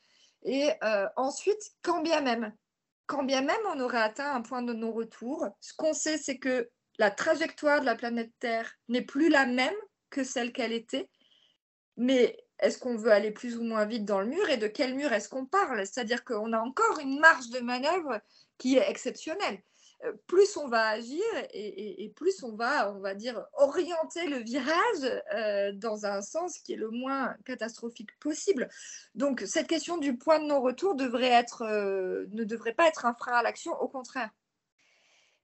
Et 0.42 0.70
euh, 0.82 1.06
ensuite, 1.16 1.74
quand 1.82 2.00
bien 2.00 2.22
même, 2.22 2.54
quand 3.04 3.24
bien 3.24 3.42
même 3.42 3.56
on 3.74 3.80
aurait 3.80 4.02
atteint 4.02 4.34
un 4.34 4.40
point 4.40 4.62
de 4.62 4.72
non-retour, 4.72 5.46
ce 5.60 5.74
qu'on 5.74 5.92
sait, 5.92 6.16
c'est 6.16 6.38
que 6.38 6.70
la 6.98 7.10
trajectoire 7.10 7.80
de 7.80 7.86
la 7.86 7.94
planète 7.94 8.32
Terre 8.38 8.72
n'est 8.88 9.02
plus 9.02 9.28
la 9.28 9.46
même 9.46 9.74
que 10.10 10.24
celle 10.24 10.52
qu'elle 10.52 10.72
était, 10.72 11.08
mais 11.96 12.36
est-ce 12.58 12.78
qu'on 12.78 12.96
veut 12.96 13.12
aller 13.12 13.30
plus 13.30 13.58
ou 13.58 13.62
moins 13.62 13.84
vite 13.84 14.04
dans 14.04 14.20
le 14.20 14.26
mur 14.26 14.48
et 14.48 14.56
de 14.56 14.66
quel 14.66 14.94
mur 14.94 15.12
est-ce 15.12 15.28
qu'on 15.28 15.46
parle? 15.46 15.86
C'est-à-dire 15.86 16.24
qu'on 16.24 16.52
a 16.52 16.58
encore 16.58 16.98
une 17.00 17.18
marge 17.18 17.50
de 17.50 17.60
manœuvre 17.60 18.20
qui 18.58 18.76
est 18.76 18.88
exceptionnelle. 18.88 19.60
Euh, 20.04 20.12
plus 20.26 20.56
on 20.56 20.68
va 20.68 20.88
agir 20.88 21.22
et, 21.52 22.12
plus 22.16 22.42
on 22.42 22.54
va, 22.54 22.92
on 22.92 23.00
va 23.00 23.14
dire, 23.14 23.44
orienter 23.54 24.26
le 24.28 24.38
virage 24.38 25.22
euh, 25.34 25.72
dans 25.72 26.04
un 26.04 26.20
sens 26.20 26.58
qui 26.58 26.74
est 26.74 26.76
le 26.76 26.90
moins 26.90 27.34
catastrophique 27.44 28.18
possible. 28.18 28.68
Donc 29.14 29.42
cette 29.46 29.66
question 29.66 29.96
du 29.96 30.16
point 30.16 30.38
de 30.38 30.46
non-retour 30.46 30.96
euh, 31.00 32.26
ne 32.30 32.44
devrait 32.44 32.74
pas 32.74 32.88
être 32.88 33.06
un 33.06 33.14
frein 33.14 33.32
à 33.32 33.42
l'action, 33.42 33.72
au 33.80 33.88
contraire. 33.88 34.30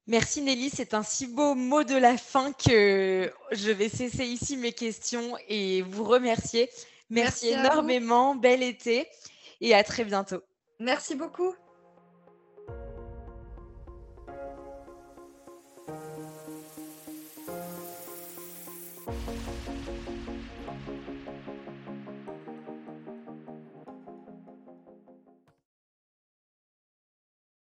Merci 0.09 0.43
Nelly, 0.43 0.69
c'est 0.69 0.95
un 0.95 1.05
si 1.05 1.29
beau 1.29 1.55
mot 1.55 1.85
de 1.85 1.95
la 1.95 2.17
fin 2.17 2.53
que 2.53 3.33
je 3.53 3.71
vais 3.71 3.89
cesser 3.89 4.25
ici 4.25 4.57
mes 4.57 4.73
questions 4.73 5.37
et 5.49 5.83
vous 5.83 6.03
remercier. 6.03 6.69
Merci, 7.09 7.49
énormément, 7.49 8.35
bel 8.35 8.63
été 8.63 9.07
et 9.61 9.75
à 9.75 9.85
très 9.85 10.05
bientôt. 10.05 10.43
Merci 10.81 11.15
beaucoup. 11.15 11.55